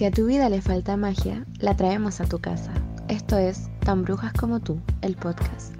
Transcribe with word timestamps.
Si 0.00 0.06
a 0.06 0.10
tu 0.10 0.24
vida 0.24 0.48
le 0.48 0.62
falta 0.62 0.96
magia, 0.96 1.44
la 1.58 1.76
traemos 1.76 2.22
a 2.22 2.24
tu 2.24 2.38
casa. 2.38 2.72
Esto 3.08 3.36
es 3.36 3.68
Tan 3.80 4.02
Brujas 4.02 4.32
como 4.32 4.58
tú, 4.58 4.80
el 5.02 5.14
podcast. 5.14 5.74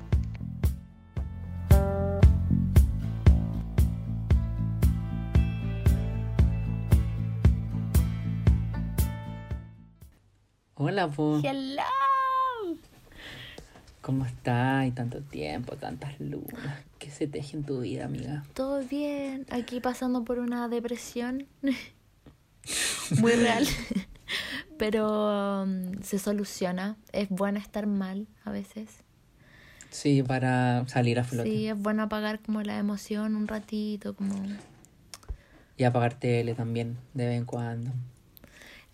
Hola. 10.74 11.10
Hello. 11.42 11.82
¿Cómo 14.02 14.26
estás? 14.26 14.86
Y 14.86 14.90
tanto 14.90 15.22
tiempo, 15.22 15.76
tantas 15.76 16.20
lunas. 16.20 16.84
¿Qué 16.98 17.10
se 17.10 17.26
teje 17.26 17.56
en 17.56 17.64
tu 17.64 17.80
vida, 17.80 18.04
amiga? 18.04 18.44
Todo 18.52 18.82
bien. 18.82 19.46
Aquí 19.48 19.80
pasando 19.80 20.24
por 20.24 20.40
una 20.40 20.68
depresión 20.68 21.46
muy 23.18 23.32
real. 23.32 23.66
Pero 24.80 25.62
um, 25.62 25.92
se 26.02 26.18
soluciona. 26.18 26.96
Es 27.12 27.28
bueno 27.28 27.58
estar 27.58 27.86
mal 27.86 28.26
a 28.44 28.50
veces. 28.50 28.88
Sí, 29.90 30.22
para 30.22 30.86
salir 30.88 31.18
a 31.20 31.24
flote. 31.24 31.48
Sí, 31.50 31.68
es 31.68 31.76
bueno 31.78 32.02
apagar 32.04 32.40
como 32.40 32.62
la 32.62 32.78
emoción 32.78 33.36
un 33.36 33.46
ratito, 33.46 34.14
como 34.14 34.34
Y 35.76 35.84
apagar 35.84 36.14
tele 36.14 36.54
también, 36.54 36.96
de 37.14 37.26
vez 37.26 37.36
en 37.38 37.44
cuando. 37.44 37.90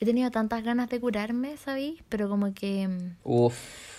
he 0.00 0.04
tenido 0.04 0.30
tantas 0.30 0.62
ganas 0.64 0.88
de 0.90 1.00
curarme, 1.00 1.56
¿sabéis? 1.56 2.02
Pero 2.09 2.28
como 2.28 2.52
que 2.52 2.88
mm, 2.88 3.16
Uf. 3.24 3.56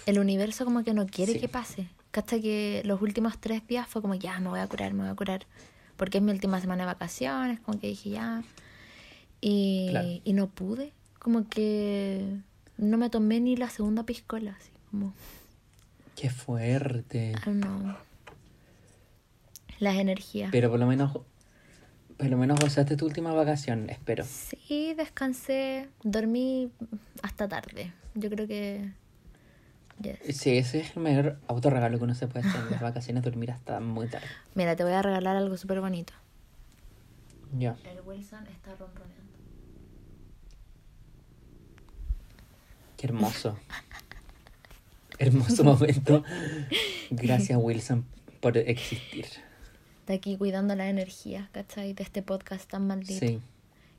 el 0.08 0.20
universo 0.20 0.66
como 0.66 0.84
que 0.84 0.94
no 0.94 1.06
quiere 1.08 1.34
Sí. 1.34 1.40
que 1.40 1.48
pase. 1.48 1.88
Hasta 2.14 2.40
que 2.42 2.82
los 2.84 3.00
últimos 3.02 3.38
tres 3.40 3.66
días 3.68 3.88
fue 3.88 4.02
como, 4.02 4.16
ya, 4.16 4.40
me 4.40 4.50
voy 4.50 4.60
a 4.60 4.68
curar, 4.68 4.92
me 4.94 5.04
voy 5.04 5.12
a 5.12 5.16
curar. 5.16 5.46
Porque 5.98 6.18
es 6.18 6.24
mi 6.24 6.32
última 6.32 6.60
semana 6.60 6.84
de 6.84 6.88
vacaciones, 6.88 7.60
como 7.60 7.80
que 7.80 7.88
dije, 7.88 8.10
ya. 8.10 8.44
Y, 9.40 9.88
Claro. 9.92 10.08
y 10.24 10.34
no 10.34 10.48
pude. 10.48 10.94
Como 11.28 11.46
que 11.50 12.40
no 12.78 12.98
me 12.98 13.10
tomé 13.10 13.42
ni 13.42 13.58
la 13.58 13.70
segunda 13.70 14.04
piscola, 14.04 14.56
así 14.58 14.72
como, 14.90 15.14
Qué 16.16 16.30
fuerte. 16.30 17.32
I 17.32 17.36
don't 17.44 17.62
know. 17.62 17.96
Las 19.80 19.98
energías. 19.98 20.52
Pero 20.54 20.70
por 20.70 20.80
lo 20.80 20.88
menos, 20.88 21.20
por 22.16 22.30
lo 22.30 22.38
menos 22.38 22.58
gozaste 22.62 22.96
tu 22.96 23.06
última 23.06 23.34
vacación, 23.34 23.90
espero. 23.90 24.24
Sí, 24.24 24.94
descansé, 24.94 25.90
dormí 26.02 26.72
hasta 27.22 27.50
tarde. 27.50 27.92
Yo 28.16 28.30
creo 28.30 28.48
que... 28.48 28.94
yes. 30.02 30.20
Sí, 30.34 30.58
ese 30.58 30.80
es 30.80 30.96
el 30.96 31.04
mayor 31.04 31.40
autorregalo 31.50 31.98
que 31.98 32.06
uno 32.06 32.16
se 32.16 32.30
puede 32.30 32.48
hacer 32.48 32.62
en 32.62 32.72
las 32.72 32.82
vacaciones, 32.82 33.22
dormir 33.22 33.52
hasta 33.52 33.82
muy 33.82 34.08
tarde. 34.08 34.28
Mira, 34.56 34.78
te 34.78 34.86
voy 34.86 34.94
a 34.94 35.02
regalar 35.02 35.36
algo 35.36 35.58
súper 35.58 35.82
bonito. 35.82 36.14
Ya. 37.58 37.76
El 37.84 38.00
Wilson 38.06 38.48
está 38.48 38.74
ronroneando. 38.78 39.27
Qué 42.98 43.08
hermoso. 43.08 43.58
Hermoso 45.20 45.64
momento. 45.64 46.24
Gracias, 47.12 47.58
Wilson, 47.62 48.06
por 48.40 48.58
existir. 48.58 49.26
Está 50.00 50.14
aquí 50.14 50.38
cuidando 50.38 50.76
la 50.76 50.90
energía, 50.90 51.50
¿cachai? 51.52 51.94
De 51.94 52.04
este 52.04 52.22
podcast 52.22 52.70
tan 52.70 52.88
maldito. 52.88 53.26
Sí. 53.26 53.40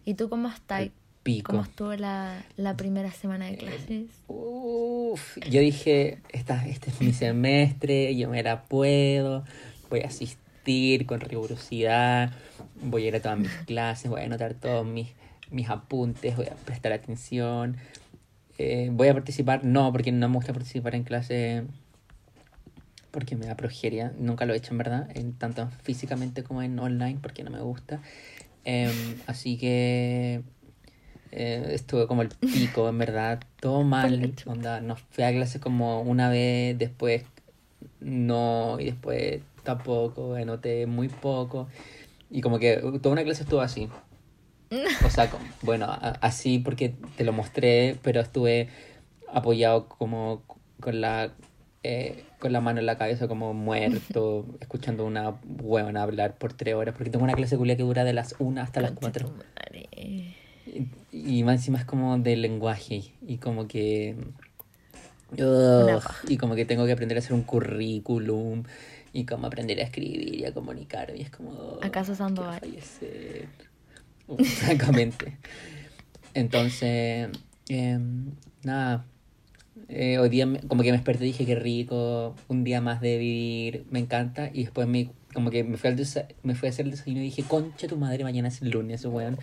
¿Y 0.05 0.15
tú 0.15 0.29
cómo 0.29 0.49
estás? 0.49 0.89
Pico. 1.23 1.53
¿Cómo 1.53 1.65
estuvo 1.65 1.95
la, 1.95 2.45
la 2.57 2.77
primera 2.77 3.11
semana 3.13 3.47
de 3.47 3.57
clases? 3.57 4.07
Uf, 4.29 5.39
yo 5.51 5.61
dije, 5.61 6.19
esta, 6.31 6.67
este 6.67 6.91
es 6.91 7.01
mi 7.01 7.13
semestre, 7.13 8.17
yo 8.17 8.31
me 8.31 8.43
la 8.43 8.63
puedo, 8.65 9.45
voy 9.91 10.01
a 10.01 10.07
asistir 10.07 11.05
con 11.07 11.21
rigurosidad, 11.21 12.33
voy 12.83 13.05
a 13.05 13.09
ir 13.09 13.17
a 13.17 13.21
todas 13.21 13.39
mis 13.39 13.51
clases, 13.67 14.11
voy 14.11 14.23
a 14.23 14.25
anotar 14.25 14.55
todos 14.55 14.87
mis, 14.87 15.09
mis 15.51 15.69
apuntes, 15.69 16.37
voy 16.37 16.47
a 16.47 16.55
prestar 16.55 16.93
atención, 16.93 17.77
eh, 18.59 18.91
voy 18.93 19.09
a 19.09 19.15
participar, 19.15 19.65
no, 19.65 19.91
porque 19.93 20.13
no 20.13 20.29
me 20.29 20.35
gusta 20.35 20.53
participar 20.53 20.95
en 20.95 21.05
clase 21.05 21.65
porque 23.11 23.37
me 23.37 23.47
da 23.47 23.57
progeria, 23.57 24.13
nunca 24.19 24.45
lo 24.45 24.53
he 24.53 24.57
hecho 24.57 24.73
en 24.73 24.79
verdad, 24.79 25.09
en, 25.15 25.33
tanto 25.33 25.69
físicamente 25.83 26.43
como 26.43 26.63
en 26.63 26.79
online, 26.79 27.19
porque 27.23 27.43
no 27.43 27.51
me 27.51 27.61
gusta. 27.61 28.01
Em, 28.65 29.17
así 29.27 29.57
que 29.57 30.43
eh, 31.33 31.71
estuve 31.73 32.07
como 32.07 32.23
el 32.23 32.29
pico, 32.29 32.89
en 32.89 32.99
verdad, 32.99 33.41
todo 33.61 33.83
mal. 33.83 34.35
Onda, 34.47 34.81
no 34.81 34.97
fui 34.97 35.25
a 35.25 35.33
clase 35.33 35.59
como 35.59 36.03
una 36.03 36.29
vez, 36.29 36.79
después 36.79 37.25
no, 38.01 38.79
y 38.79 38.85
después 38.85 39.41
tampoco, 39.63 40.35
anoté 40.35 40.87
muy 40.87 41.09
poco. 41.09 41.69
Y 42.31 42.41
como 42.41 42.59
que 42.59 42.77
toda 43.03 43.13
una 43.13 43.25
clase 43.25 43.43
estuvo 43.43 43.61
así. 43.61 43.89
O 45.07 45.11
sea, 45.11 45.31
bueno, 45.63 45.87
a- 45.87 46.19
así 46.21 46.59
porque 46.59 46.95
te 47.17 47.25
lo 47.25 47.33
mostré, 47.33 47.97
pero 48.03 48.21
estuve 48.21 48.69
apoyado 49.33 49.89
como 49.89 50.43
con 50.81 51.01
la 51.01 51.33
eh, 51.85 52.25
con 52.41 52.53
la 52.53 52.61
mano 52.61 52.81
en 52.81 52.87
la 52.87 52.99
cabeza 52.99 53.29
como 53.29 53.55
muerto, 53.55 54.45
escuchando 54.61 55.05
una 55.07 55.35
huevona 55.61 56.03
hablar 56.03 56.37
por 56.37 56.53
tres 56.53 56.75
horas, 56.75 56.95
porque 56.97 57.11
tengo 57.11 57.25
una 57.25 57.35
clase 57.35 57.57
culia 57.57 57.77
que 57.77 57.83
dura 57.85 58.05
de 58.05 58.13
las 58.13 58.35
una 58.41 58.63
hasta 58.63 58.81
las 58.81 58.91
cuatro. 58.93 59.31
Y, 61.13 61.39
y 61.39 61.43
más 61.45 61.57
encima 61.57 61.79
es 61.79 61.85
como 61.85 62.19
de 62.19 62.37
lenguaje 62.37 63.15
y 63.27 63.39
como 63.39 63.67
que... 63.69 64.17
Ugh, 65.33 66.03
y 66.29 66.37
como 66.39 66.55
que 66.55 66.65
tengo 66.65 66.87
que 66.87 66.93
aprender 66.93 67.17
a 67.19 67.21
hacer 67.21 67.33
un 67.35 67.43
currículum 67.43 68.65
y 69.13 69.25
como 69.25 69.47
aprender 69.47 69.79
a 69.81 69.83
escribir 69.85 70.35
y 70.35 70.45
a 70.45 70.53
comunicarme 70.53 71.19
y 71.19 71.23
es 71.23 71.31
como... 71.31 71.79
¿Acaso 71.81 72.15
Sandoval? 72.15 72.61
Francamente. 74.45 75.37
Entonces, 76.35 77.29
em, 77.69 78.31
nada. 78.63 79.05
Eh, 79.89 80.19
hoy 80.19 80.29
día 80.29 80.45
me- 80.45 80.61
como 80.61 80.83
que 80.83 80.91
me 80.91 80.97
desperté 80.99 81.25
y 81.25 81.29
dije 81.29 81.47
qué 81.47 81.55
rico, 81.55 82.35
un 82.49 82.65
día 82.65 82.81
más 82.81 83.01
de 83.01 83.17
vivir, 83.17 83.85
me 83.91 83.99
encanta. 84.01 84.51
Y 84.53 84.65
después 84.65 84.87
me, 84.87 85.11
como 85.33 85.51
que 85.51 85.65
me 85.65 85.77
fui, 85.77 85.89
al 85.91 85.97
me 86.43 86.55
fui 86.55 86.67
a 86.69 86.71
hacer 86.71 86.85
el 86.85 86.91
desayuno 86.91 87.21
y 87.21 87.25
dije, 87.25 87.43
concha 87.45 87.87
tu 87.87 87.97
madre, 87.97 88.25
mañana 88.25 88.49
es 88.49 88.61
el 88.61 88.71
lunes, 88.71 89.05
weón. 89.05 89.39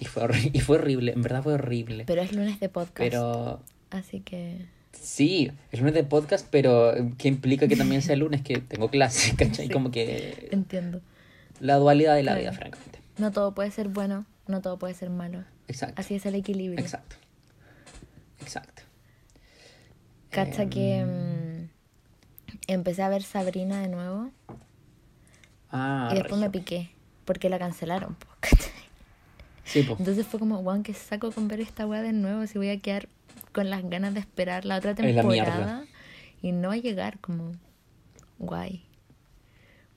Y 0.00 0.06
fue, 0.06 0.26
y 0.52 0.60
fue 0.60 0.76
horrible, 0.78 1.12
en 1.12 1.22
verdad 1.22 1.42
fue 1.42 1.54
horrible. 1.54 2.04
Pero 2.06 2.20
es 2.22 2.32
lunes 2.32 2.58
de 2.60 2.68
podcast. 2.68 2.98
Pero 2.98 3.62
Así 3.90 4.20
que... 4.20 4.56
sí, 4.92 5.52
es 5.70 5.78
lunes 5.78 5.94
de 5.94 6.04
podcast, 6.04 6.46
pero 6.50 6.92
¿qué 7.16 7.28
implica 7.28 7.68
que 7.68 7.76
también 7.76 8.02
sea 8.02 8.16
lunes? 8.16 8.42
Que 8.42 8.58
tengo 8.58 8.88
clase, 8.90 9.34
¿cachai? 9.38 9.68
Sí. 9.68 9.72
Como 9.72 9.90
que 9.92 10.48
Entiendo. 10.50 11.00
la 11.60 11.76
dualidad 11.76 12.16
de 12.16 12.24
la 12.24 12.32
Claro. 12.32 12.40
vida, 12.42 12.52
francamente. 12.52 12.93
No 13.18 13.30
todo 13.30 13.54
puede 13.54 13.70
ser 13.70 13.88
bueno, 13.88 14.26
no 14.46 14.60
todo 14.60 14.78
puede 14.78 14.94
ser 14.94 15.10
malo. 15.10 15.44
Exacto. 15.68 16.00
Así 16.00 16.14
es 16.14 16.26
el 16.26 16.34
equilibrio. 16.34 16.80
Exacto. 16.80 17.16
Exacto. 18.40 18.82
Cacha 20.30 20.66
que 20.68 20.98
Em, 20.98 21.62
mm, 21.64 21.68
empecé 22.66 23.02
a 23.02 23.08
ver 23.08 23.22
Sabrina 23.22 23.80
de 23.80 23.88
nuevo 23.88 24.30
Ah, 25.70 26.10
y 26.12 26.14
después 26.16 26.40
me 26.40 26.50
piqué 26.50 26.90
porque 27.24 27.48
la 27.48 27.58
cancelaron. 27.58 28.14
po. 28.14 28.26
Sí, 29.64 29.82
pues. 29.82 29.98
Entonces 29.98 30.26
fue 30.26 30.38
como, 30.38 30.58
guau, 30.58 30.82
que 30.82 30.92
saco 30.92 31.32
con 31.32 31.48
ver 31.48 31.58
esta 31.60 31.86
weá 31.86 32.02
de 32.02 32.12
nuevo 32.12 32.46
si 32.46 32.58
voy 32.58 32.68
a 32.68 32.78
quedar 32.80 33.08
con 33.52 33.70
las 33.70 33.82
ganas 33.88 34.12
de 34.12 34.20
esperar 34.20 34.66
la 34.66 34.76
otra 34.76 34.90
la 34.90 34.96
temporada 34.96 35.84
y 36.42 36.52
no 36.52 36.68
va 36.68 36.74
a 36.74 36.76
llegar 36.76 37.18
como 37.20 37.52
guay. 38.38 38.84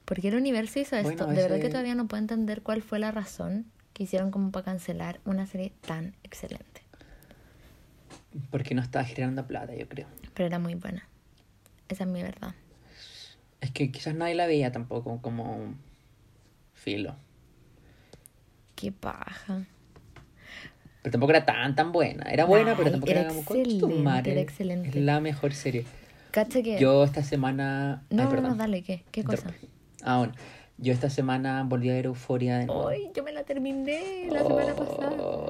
¿Por 0.07 0.22
qué 0.22 0.29
el 0.29 0.35
universo 0.35 0.79
hizo 0.79 0.95
esto? 0.95 1.09
Bueno, 1.25 1.28
De 1.28 1.41
verdad 1.41 1.59
que 1.59 1.68
todavía 1.68 1.94
no 1.94 2.07
puedo 2.07 2.22
entender 2.22 2.62
cuál 2.62 2.81
fue 2.81 2.97
la 2.97 3.12
razón 3.12 3.66
que 3.91 4.03
hicieron 4.03 4.31
como 4.31 4.51
para 4.51 4.63
cancelar 4.63 5.19
una 5.25 5.45
serie 5.47 5.73
tan 5.85 6.16
excelente. 6.23 6.81
Porque 8.50 8.73
no 8.73 8.81
estaba 8.81 9.03
generando 9.03 9.45
plata, 9.45 9.75
yo 9.75 9.85
creo. 9.90 10.07
Pero 10.34 10.47
era 10.47 10.59
muy 10.59 10.75
buena. 10.75 11.06
Esa 11.90 12.06
es 12.06 12.09
mi 12.09 12.23
verdad. 12.23 12.56
Es 13.59 13.72
que 13.72 13.92
quizás 13.92 14.15
nadie 14.15 14.36
la 14.36 14.48
veía 14.48 14.71
tampoco 14.71 15.21
como 15.21 15.75
filo. 16.74 17.18
Qué 18.75 18.94
paja. 18.94 19.65
Pero 21.01 21.12
tampoco 21.12 21.31
era 21.31 21.44
tan, 21.44 21.75
tan 21.75 21.92
buena. 21.92 22.31
Era 22.31 22.45
buena, 22.45 22.77
pero 22.77 22.92
tampoco 22.92 23.12
era 23.12 23.21
era, 23.21 23.30
como 23.30 23.44
"Concha 23.44 23.63
tu 23.63 23.69
excelente, 23.75 24.03
madre, 24.03 24.31
era 24.31 24.42
excelente". 24.42 24.88
Es 24.88 24.95
la 24.95 25.19
mejor 25.19 25.53
serie. 25.53 25.83
Cacha 26.31 26.62
que... 26.62 26.80
Yo 26.80 27.03
esta 27.03 27.24
semana... 27.24 28.06
No, 28.10 28.30
Ay, 28.30 28.36
no, 28.36 28.42
no, 28.50 28.56
dale, 28.56 28.83
¿qué? 28.83 29.03
¿Qué 29.12 29.25
cosa? 29.25 29.51
Ah, 30.07 30.19
bueno. 30.19 30.33
Yo 30.77 30.94
esta 30.94 31.09
semana 31.09 31.63
volví 31.68 31.89
a 31.89 31.94
ver 31.94 32.06
Euforia 32.06 32.59
de 32.59 32.68
nuevo. 32.68 32.88
Ay, 32.88 33.12
yo 33.13 33.24
me 33.24 33.33
la 33.33 33.44
terminé 33.44 34.27
la 34.31 34.44
semana 34.44 34.74
pasada. 34.74 35.50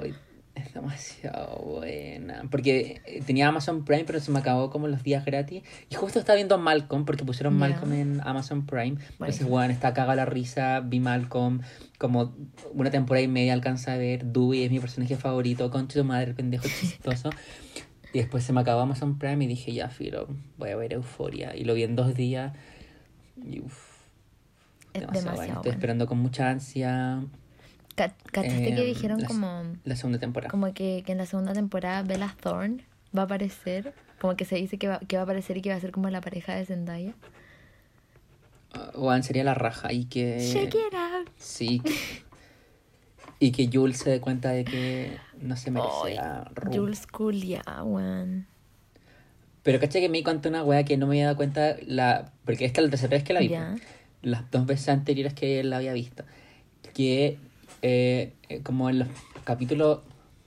Es 0.56 0.74
demasiado 0.74 1.58
buena. 1.64 2.42
Porque 2.50 3.02
eh, 3.06 3.22
tenía 3.24 3.48
Amazon 3.48 3.86
Prime, 3.86 4.06
pero 4.06 4.20
se 4.20 4.32
me 4.32 4.40
acabó 4.40 4.72
como 4.72 4.88
los 4.88 5.04
días 5.04 5.24
gratis. 5.26 5.62
Y 5.92 5.96
justo 5.96 6.18
estaba 6.18 6.38
viendo 6.38 6.58
Malcolm, 6.58 7.06
porque 7.06 7.24
pusieron. 7.24 7.56
Malcolm 7.56 7.94
en 7.94 8.22
Amazon 8.22 8.66
Prime. 8.66 8.98
Entonces, 9.12 9.48
bueno, 9.48 9.72
está 9.72 9.94
cagada 9.94 10.16
la 10.16 10.26
risa. 10.26 10.80
Vi 10.80 11.00
Malcolm 11.00 11.62
como 12.00 12.34
una 12.74 12.90
temporada 12.90 13.24
y 13.24 13.28
media 13.28 13.54
alcanza 13.54 13.94
a 13.94 13.98
ver. 13.98 14.26
Dewey 14.26 14.64
es 14.64 14.72
mi 14.72 14.80
personaje 14.80 15.18
favorito. 15.18 15.70
Concha 15.70 16.00
de 16.00 16.04
madre, 16.04 16.34
pendejo 16.34 16.68
chistoso. 16.68 17.30
y 18.14 18.18
después 18.18 18.44
se 18.44 18.54
me 18.54 18.62
acabó 18.62 18.82
Amazon 18.82 19.20
Prime 19.20 19.44
y 19.44 19.48
dije, 19.48 19.72
ya, 19.74 19.90
filo, 19.90 20.28
voy 20.58 20.72
a 20.72 20.76
ver 20.78 20.94
Euforia. 20.94 21.56
Y 21.56 21.66
lo 21.66 21.76
vi 21.76 21.84
en 21.84 21.96
dos 21.96 22.16
días. 22.16 22.54
Y 23.46 23.60
uff, 23.60 23.87
Es 24.98 25.02
demasiado, 25.08 25.24
bueno. 25.24 25.32
demasiado 25.32 25.60
Estoy 25.60 25.70
bueno. 25.70 25.78
esperando 25.78 26.08
con 26.08 26.18
mucha 26.20 26.50
ansia 26.50 27.22
Ca- 27.96 28.14
¿Cachaste 28.32 28.76
que 28.76 28.82
Em, 28.82 28.86
dijeron 28.86 29.22
la- 29.22 29.28
como, 29.28 29.64
La 29.84 29.96
segunda 29.96 30.20
temporada. 30.20 30.52
como 30.52 30.72
que, 30.74 31.04
que 31.06 31.12
en 31.14 31.18
la 31.18 31.26
segunda 31.26 31.54
temporada 31.54 32.04
Bella 32.04 32.36
Thorne 32.42 32.84
va 33.18 33.22
a 33.24 33.26
aparecer? 33.26 33.94
Como 34.22 34.36
que 34.36 34.46
se 34.46 34.56
dice 34.56 34.78
que 34.78 34.88
va, 34.88 35.00
que 35.00 35.16
va 35.16 35.22
a 35.22 35.24
aparecer 35.24 35.58
y 35.58 35.62
que 35.62 35.70
va 35.70 35.76
a 35.76 35.80
ser 35.80 35.92
como 35.92 36.10
la 36.10 36.22
pareja 36.22 36.54
de 36.56 36.66
Zendaya. 36.66 37.14
Juan 38.94 39.24
sería 39.24 39.44
la 39.44 39.54
raja 39.54 39.92
y 39.94 40.06
que... 40.06 40.38
Check 40.54 40.76
it 40.76 40.94
out. 40.94 41.30
Sí. 41.38 41.82
Y 43.40 43.52
que 43.52 43.70
Jules 43.72 43.98
se 43.98 44.10
dé 44.10 44.20
cuenta 44.20 44.50
de 44.50 44.66
que 44.66 45.18
no 45.40 45.56
se 45.56 45.72
merece 45.72 45.92
Ay, 46.06 46.18
a 46.18 46.44
Rue. 46.56 46.76
Jules 46.78 47.08
Culia, 47.08 47.64
weón. 47.84 48.48
Pero 49.64 49.80
caché 49.80 50.00
que 50.02 50.10
me 50.10 50.18
di 50.18 50.24
cuenta 50.24 50.50
una 50.50 50.64
wea 50.64 50.84
que 50.86 50.98
no 50.98 51.08
me 51.08 51.14
había 51.16 51.26
dado 51.26 51.38
cuenta, 51.38 51.76
la 51.86 52.32
porque 52.46 52.66
es 52.66 52.72
que 52.72 52.82
la 52.82 52.90
tercera 52.90 53.12
vez 53.12 53.24
que 53.24 53.34
la 53.34 53.40
vi, 53.42 53.50
Ya. 53.50 53.76
Las 54.22 54.50
dos 54.52 54.66
veces 54.66 54.90
anteriores 54.90 55.34
que 55.34 55.64
la 55.64 55.78
había 55.78 55.94
visto, 55.94 56.24
que 56.94 57.38
eh, 57.82 58.34
eh, 58.50 58.62
como 58.64 58.90
en 58.90 59.00
los 59.00 59.08
capítulos 59.44 60.00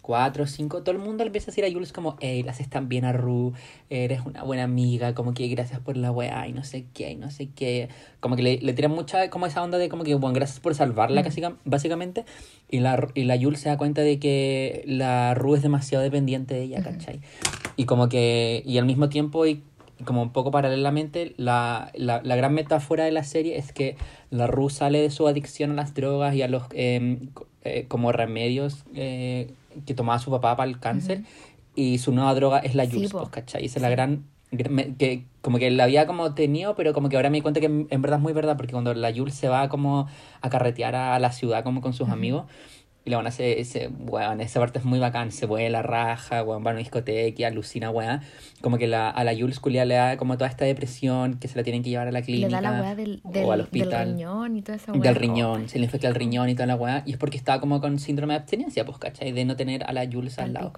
4 0.02 0.42
o 0.42 0.46
5, 0.46 0.82
todo 0.82 0.90
el 0.92 0.98
mundo 1.00 1.22
le 1.22 1.28
empieza 1.28 1.50
a 1.50 1.52
decir 1.52 1.64
a 1.64 1.70
Jules 1.72 1.92
como, 1.92 2.16
hey, 2.20 2.42
las 2.42 2.58
están 2.58 2.88
bien 2.88 3.04
a 3.04 3.12
Ru, 3.12 3.52
eres 3.90 4.22
una 4.24 4.42
buena 4.42 4.64
amiga, 4.64 5.14
como 5.14 5.34
que 5.34 5.46
gracias 5.46 5.78
por 5.78 5.96
la 5.96 6.10
weá 6.10 6.48
y 6.48 6.52
no 6.52 6.64
sé 6.64 6.86
qué, 6.94 7.12
y 7.12 7.16
no 7.16 7.30
sé 7.30 7.50
qué. 7.54 7.88
Como 8.18 8.34
que 8.34 8.42
le, 8.42 8.58
le 8.58 8.72
tiran 8.72 8.90
mucha 8.90 9.30
como 9.30 9.46
esa 9.46 9.62
onda 9.62 9.78
de 9.78 9.88
como 9.88 10.02
que, 10.02 10.14
bueno, 10.16 10.34
gracias 10.34 10.58
por 10.58 10.74
salvarla, 10.74 11.20
Mm. 11.20 11.24
casi, 11.24 11.42
básicamente. 11.64 12.24
Y 12.68 12.80
la, 12.80 13.08
y 13.14 13.24
la 13.24 13.38
Jules 13.38 13.60
se 13.60 13.68
da 13.68 13.76
cuenta 13.76 14.00
de 14.02 14.18
que 14.18 14.82
la 14.86 15.34
Ru 15.34 15.54
es 15.54 15.62
demasiado 15.62 16.02
dependiente 16.02 16.54
de 16.54 16.62
ella, 16.62 16.82
¿cachai? 16.82 17.20
Y 17.76 17.84
como 17.84 18.08
que, 18.08 18.62
y 18.66 18.78
al 18.78 18.86
mismo 18.86 19.10
tiempo, 19.10 19.46
y 19.46 19.62
como 20.04 20.22
un 20.22 20.32
poco 20.32 20.50
paralelamente, 20.50 21.34
la, 21.36 21.90
la, 21.94 22.20
la 22.22 22.36
gran 22.36 22.54
metáfora 22.54 23.04
de 23.04 23.10
la 23.12 23.24
serie 23.24 23.56
es 23.58 23.72
que 23.72 23.96
la 24.30 24.46
Ru 24.46 24.70
sale 24.70 25.00
de 25.00 25.10
su 25.10 25.26
adicción 25.28 25.72
a 25.72 25.74
las 25.74 25.94
drogas 25.94 26.34
y 26.34 26.42
a 26.42 26.48
los 26.48 26.64
eh, 26.72 27.18
co- 27.34 27.46
eh, 27.62 27.84
como 27.88 28.12
remedios 28.12 28.84
eh, 28.94 29.52
que 29.86 29.94
tomaba 29.94 30.18
su 30.18 30.30
papá 30.30 30.56
para 30.56 30.70
el 30.70 30.78
cáncer 30.80 31.22
y 31.76 31.98
su 31.98 32.12
nueva 32.12 32.34
droga 32.34 32.58
es 32.58 32.74
la 32.74 32.86
Jules, 32.86 33.12
pues, 33.12 33.28
¿cachai? 33.28 33.64
Esa 33.66 33.78
es 33.78 33.82
la 33.82 33.90
gran... 33.90 34.24
que 34.98 35.24
como 35.42 35.58
que 35.58 35.70
la 35.70 35.84
había 35.84 36.06
como 36.06 36.34
tenido, 36.34 36.74
pero 36.74 36.92
como 36.92 37.08
que 37.08 37.16
ahora 37.16 37.30
me 37.30 37.36
di 37.38 37.42
cuenta 37.42 37.60
que 37.60 37.66
en, 37.66 37.86
en 37.90 38.02
verdad 38.02 38.18
es 38.18 38.22
muy 38.22 38.32
verdad, 38.32 38.56
porque 38.56 38.72
cuando 38.72 38.92
la 38.94 39.12
Jules 39.14 39.34
se 39.34 39.48
va 39.48 39.68
como 39.68 40.08
a 40.40 40.50
carretear 40.50 40.94
a, 40.96 41.18
la 41.18 41.30
ciudad 41.32 41.62
como 41.62 41.80
con 41.80 41.92
sus 41.92 42.08
amigos, 42.08 42.46
y 43.10 43.12
la 43.12 43.16
van 43.16 43.26
a 43.26 43.30
hacer 43.30 43.58
ese, 43.58 43.88
weón, 43.88 44.40
esa 44.40 44.60
parte 44.60 44.78
es 44.78 44.84
muy 44.84 45.00
bacán, 45.00 45.32
se 45.32 45.46
vuelve 45.46 45.68
la 45.68 45.82
raja, 45.82 46.42
weón, 46.44 46.64
va 46.64 46.70
a 46.70 46.72
una 46.72 46.78
discoteca, 46.78 47.46
alucina, 47.48 47.90
weón. 47.90 48.20
Como 48.60 48.78
que 48.78 48.86
la, 48.86 49.10
a 49.10 49.24
la 49.24 49.34
Jules 49.34 49.58
Culia 49.58 49.84
le 49.84 49.94
da 49.94 50.16
como 50.16 50.38
toda 50.38 50.48
esta 50.48 50.64
depresión 50.64 51.38
que 51.38 51.48
se 51.48 51.56
la 51.56 51.64
tienen 51.64 51.82
que 51.82 51.90
llevar 51.90 52.08
a 52.08 52.12
la 52.12 52.22
clínica. 52.22 52.48
Le 52.48 52.54
da 52.54 52.60
la 52.60 52.80
weá 52.80 52.94
del, 52.94 53.20
del, 53.24 53.44
o 53.44 53.52
al 53.52 53.58
del 53.58 53.64
hospital. 53.64 54.08
riñón 54.12 54.56
y 54.56 54.62
toda 54.62 54.76
esa 54.76 54.92
weá. 54.92 55.00
Del 55.02 55.14
riñón, 55.16 55.68
se 55.68 55.78
le 55.78 55.86
infecta 55.86 56.08
el 56.08 56.14
riñón 56.14 56.48
y 56.48 56.54
toda 56.54 56.66
la 56.66 56.76
weá. 56.76 57.02
Y 57.06 57.12
es 57.12 57.18
porque 57.18 57.36
estaba 57.36 57.60
como 57.60 57.80
con 57.80 57.98
síndrome 57.98 58.34
de 58.34 58.40
abstinencia, 58.40 58.84
pues, 58.84 58.98
¿cachai? 58.98 59.32
De 59.32 59.44
no 59.44 59.56
tener 59.56 59.82
a 59.84 59.92
la 59.92 60.06
Jules 60.10 60.38
al 60.38 60.52
lado. 60.52 60.72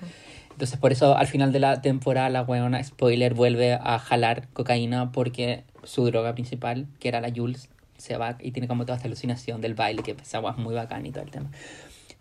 Entonces, 0.52 0.78
por 0.78 0.92
eso 0.92 1.16
al 1.16 1.26
final 1.26 1.52
de 1.52 1.60
la 1.60 1.80
temporada, 1.80 2.28
la 2.30 2.42
weona, 2.42 2.82
spoiler, 2.82 3.34
vuelve 3.34 3.74
a 3.74 3.98
jalar 3.98 4.48
cocaína 4.52 5.12
porque 5.12 5.64
su 5.82 6.04
droga 6.06 6.34
principal, 6.34 6.86
que 7.00 7.08
era 7.08 7.20
la 7.20 7.32
Jules, 7.34 7.68
se 7.96 8.16
va 8.16 8.36
y 8.40 8.50
tiene 8.50 8.68
como 8.68 8.84
toda 8.84 8.96
esta 8.96 9.06
alucinación 9.06 9.60
del 9.60 9.74
baile, 9.74 10.02
que 10.02 10.16
esa 10.20 10.40
weá 10.40 10.52
es 10.52 10.58
muy 10.58 10.74
bacán 10.74 11.06
y 11.06 11.10
todo 11.10 11.22
el 11.22 11.30
tema. 11.30 11.50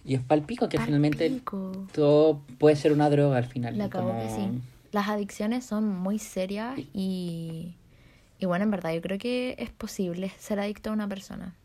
Y 0.04 0.16
es 0.16 0.22
palpico 0.22 0.68
que 0.70 0.80
finalmente 0.80 1.42
todo 1.94 2.42
puede 2.58 2.76
ser 2.76 2.92
una 2.92 3.10
droga 3.10 3.38
al 3.38 3.46
final. 3.46 3.78
La 3.78 3.84
y 3.84 3.88
acabó 3.88 4.10
como- 4.10 4.22
que 4.22 4.30
sí. 4.30 4.62
Las 4.92 5.08
adicciones 5.08 5.64
son 5.66 5.88
muy 5.88 6.20
serias 6.20 6.78
y, 6.94 7.76
y 8.40 8.46
bueno, 8.46 8.64
en 8.66 8.72
verdad 8.72 8.94
yo 8.94 9.02
creo 9.02 9.18
que 9.18 9.56
es 9.58 9.70
posible 9.70 10.32
ser 10.38 10.60
adicto 10.60 10.90
a 10.90 10.94
una 10.94 11.08
persona. 11.08 11.56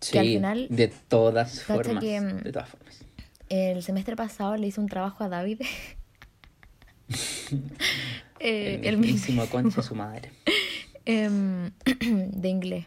Sí, 0.00 0.12
que 0.12 0.18
al 0.20 0.26
final- 0.26 0.66
de 0.70 0.88
todas 1.08 1.62
formas. 1.64 1.98
que, 2.04 2.20
mm, 2.20 2.42
de 2.42 2.52
todas 2.52 2.68
formas. 2.68 3.00
El 3.48 3.82
semestre 3.82 4.14
pasado 4.16 4.56
le 4.56 4.66
hice 4.68 4.80
un 4.80 4.86
trabajo 4.88 5.24
a 5.24 5.28
David. 5.28 5.60
Eh, 8.42 8.80
el 8.84 8.96
mismísimo 8.96 9.44
concha 9.46 9.82
su 9.82 9.94
madre. 9.94 10.30
em, 11.04 11.70
de 11.84 12.48
inglés. 12.48 12.86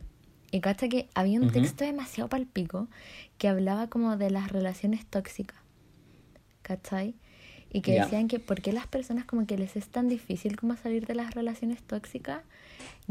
Y 0.53 0.61
cacha 0.61 0.87
que 0.87 1.09
había 1.15 1.41
un 1.41 1.49
texto 1.51 1.83
demasiado 1.83 2.29
palpico 2.29 2.87
que 3.39 3.47
hablaba 3.47 3.87
como 3.87 4.17
de 4.17 4.29
las 4.29 4.51
relaciones 4.51 5.03
tóxicas. 5.03 5.57
¿Cachai? 6.61 7.15
Y 7.71 7.81
que 7.81 7.93
decían 8.03 8.27
que 8.27 8.37
por 8.39 8.61
qué 8.61 8.71
las 8.71 8.85
personas 8.85 9.25
como 9.25 9.47
que 9.47 9.57
les 9.57 9.75
es 9.75 9.87
tan 9.87 10.07
difícil 10.07 10.55
como 10.55 10.77
salir 10.77 11.07
de 11.07 11.15
las 11.15 11.33
relaciones 11.33 11.81
tóxicas. 11.81 12.43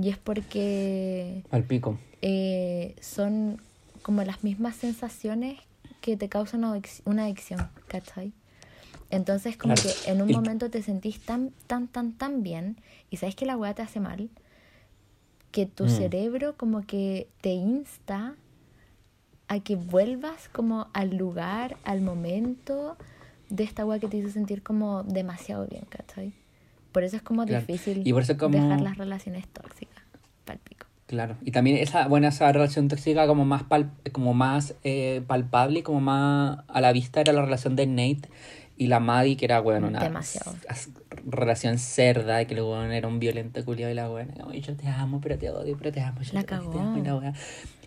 Y 0.00 0.09
es 0.11 0.19
porque 0.19 1.43
Palpico. 1.50 1.99
eh, 2.23 2.94
son 3.00 3.61
como 4.03 4.23
las 4.23 4.44
mismas 4.44 4.77
sensaciones 4.77 5.59
que 6.00 6.17
te 6.17 6.29
causan 6.29 6.62
una 6.62 6.77
adic- 6.77 7.03
una 7.06 7.25
adicción, 7.25 7.69
¿cachai? 7.89 8.33
Entonces 9.11 9.56
como 9.56 9.75
Claro. 9.75 9.91
que 10.05 10.11
en 10.12 10.23
un 10.23 10.31
momento 10.31 10.71
te 10.71 10.81
sentís 10.81 11.19
tan, 11.19 11.50
tan, 11.67 11.89
tan, 11.89 12.12
tan 12.12 12.44
bien 12.44 12.77
y 13.11 13.17
sabes 13.17 13.35
que 13.35 13.47
la 13.47 13.56
weá 13.56 13.75
te 13.75 13.83
hace 13.83 13.99
mal, 13.99 14.31
que 15.52 15.66
tu 15.66 15.84
Mm. 15.84 15.88
cerebro 15.88 16.56
como 16.56 16.82
que 16.87 17.28
te 17.40 17.50
insta 17.50 18.34
a 19.49 19.60
que 19.60 19.76
vuelvas 19.76 20.49
como 20.49 20.88
al 20.94 21.16
lugar, 21.16 21.76
al 21.84 22.00
momento 22.00 22.96
de 23.50 23.64
esta 23.64 23.84
weá 23.84 23.99
que 23.99 24.08
te 24.08 24.16
hizo 24.16 24.31
sentir 24.31 24.62
como 24.62 25.02
demasiado 25.02 25.66
bien, 25.66 25.84
¿cachai? 25.88 26.32
Por 26.90 27.04
eso 27.04 27.16
es 27.16 27.22
como 27.22 27.44
Claro. 27.44 27.64
difícil 27.66 28.02
Y 28.06 28.12
por 28.12 28.22
eso 28.22 28.37
como- 28.37 28.56
dejar 28.58 28.81
las 28.81 28.96
relaciones 28.96 29.46
tóxicas, 29.49 30.02
palpico. 30.44 30.87
Claro, 31.06 31.37
y 31.43 31.50
también 31.50 31.76
esa, 31.76 32.08
bueno, 32.08 32.26
esa 32.28 32.50
relación 32.50 32.88
tóxica 32.88 33.26
como 33.26 33.44
más, 33.44 33.64
pal- 33.64 33.90
como 34.12 34.32
más 34.32 34.75
eh, 34.84 35.22
palpable 35.26 35.81
y 35.81 35.82
como 35.82 36.00
más 36.00 36.60
a 36.69 36.81
la 36.81 36.93
vista 36.93 37.20
era 37.20 37.34
la 37.34 37.43
relación 37.43 37.76
de 37.76 37.87
Nate 37.87 38.31
y 38.76 38.86
la 38.86 39.00
Maddie, 39.00 39.36
que 39.36 39.44
era, 39.44 39.60
bueno, 39.60 39.86
una 39.88 40.00
Demasiado. 40.00 40.56
relación 41.24 41.78
cerda, 41.78 42.42
y 42.42 42.46
que 42.46 42.54
el 42.54 42.60
weón 42.62 42.92
era 42.92 43.06
un 43.08 43.19
violento 43.19 43.64
culiado 43.64 43.92
y 43.92 43.94
la 43.94 44.10
weón, 44.10 44.28
como, 44.30 44.52
yo 44.52 44.76
te 44.76 44.88
amo, 44.88 45.20
pero 45.20 45.38
te 45.38 45.50
odio, 45.50 45.76
pero 45.76 45.92
te 45.92 46.00
amo, 46.00 46.20
yo 46.22 46.32
La 46.34 46.40
te 46.40 46.46
te 46.48 46.54
amo", 46.54 46.98
y 46.98 47.02
la. 47.02 47.32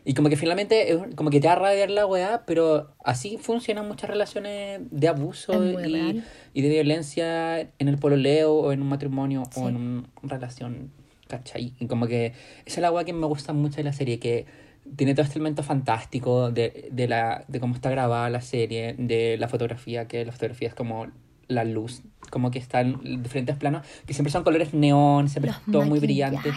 Y 0.08 0.14
como 0.14 0.30
que 0.30 0.38
finalmente, 0.38 1.00
como 1.16 1.32
que 1.32 1.40
te 1.42 1.48
va 1.48 1.54
a 1.54 1.58
radiar 1.58 1.90
la 1.90 2.06
weá, 2.06 2.44
pero 2.46 2.94
así 3.04 3.38
funcionan 3.38 3.88
muchas 3.88 4.08
relaciones 4.10 4.82
de 4.92 5.08
abuso 5.08 5.54
y, 5.82 6.24
y 6.54 6.62
de 6.62 6.70
violencia 6.70 7.60
en 7.62 7.88
el 7.88 7.98
pololeo 7.98 8.54
o 8.54 8.72
en 8.72 8.84
un 8.84 8.90
matrimonio 8.90 9.44
Sí. 9.52 9.60
o 9.62 9.70
en 9.70 9.76
una 9.78 10.06
relación, 10.24 10.92
¿cachai? 11.28 11.74
Y 11.80 11.88
como 11.88 12.06
que 12.06 12.28
esa 12.68 12.76
es 12.76 12.78
la 12.80 12.92
weá 12.92 13.04
que 13.04 13.14
me 13.14 13.26
gusta 13.26 13.52
mucho 13.54 13.78
de 13.78 13.84
la 13.84 13.94
serie, 13.94 14.20
que 14.20 14.46
tiene 14.96 15.14
todo 15.14 15.24
este 15.24 15.40
elemento 15.40 15.64
fantástico 15.64 16.52
de, 16.52 16.90
de, 16.92 17.08
la, 17.08 17.44
de 17.48 17.60
cómo 17.60 17.76
está 17.76 17.90
grabada 17.90 18.30
la 18.30 18.42
serie, 18.42 18.96
de 18.98 19.38
la 19.38 19.48
fotografía, 19.48 20.08
que 20.08 20.26
la 20.26 20.32
fotografía 20.32 20.68
es 20.68 20.76
como 20.76 21.08
la 21.48 21.64
luz, 21.64 22.02
como 22.30 22.52
que 22.52 22.60
está 22.60 22.82
en 22.82 23.24
diferentes 23.24 23.56
planos, 23.58 23.86
que 24.06 24.14
siempre 24.14 24.32
son 24.32 24.44
colores 24.44 24.74
neón, 24.74 25.30
siempre 25.30 25.52
Los 25.52 25.60
es 25.60 25.72
todo 25.72 25.86
muy 25.86 26.00
brillante. 26.00 26.52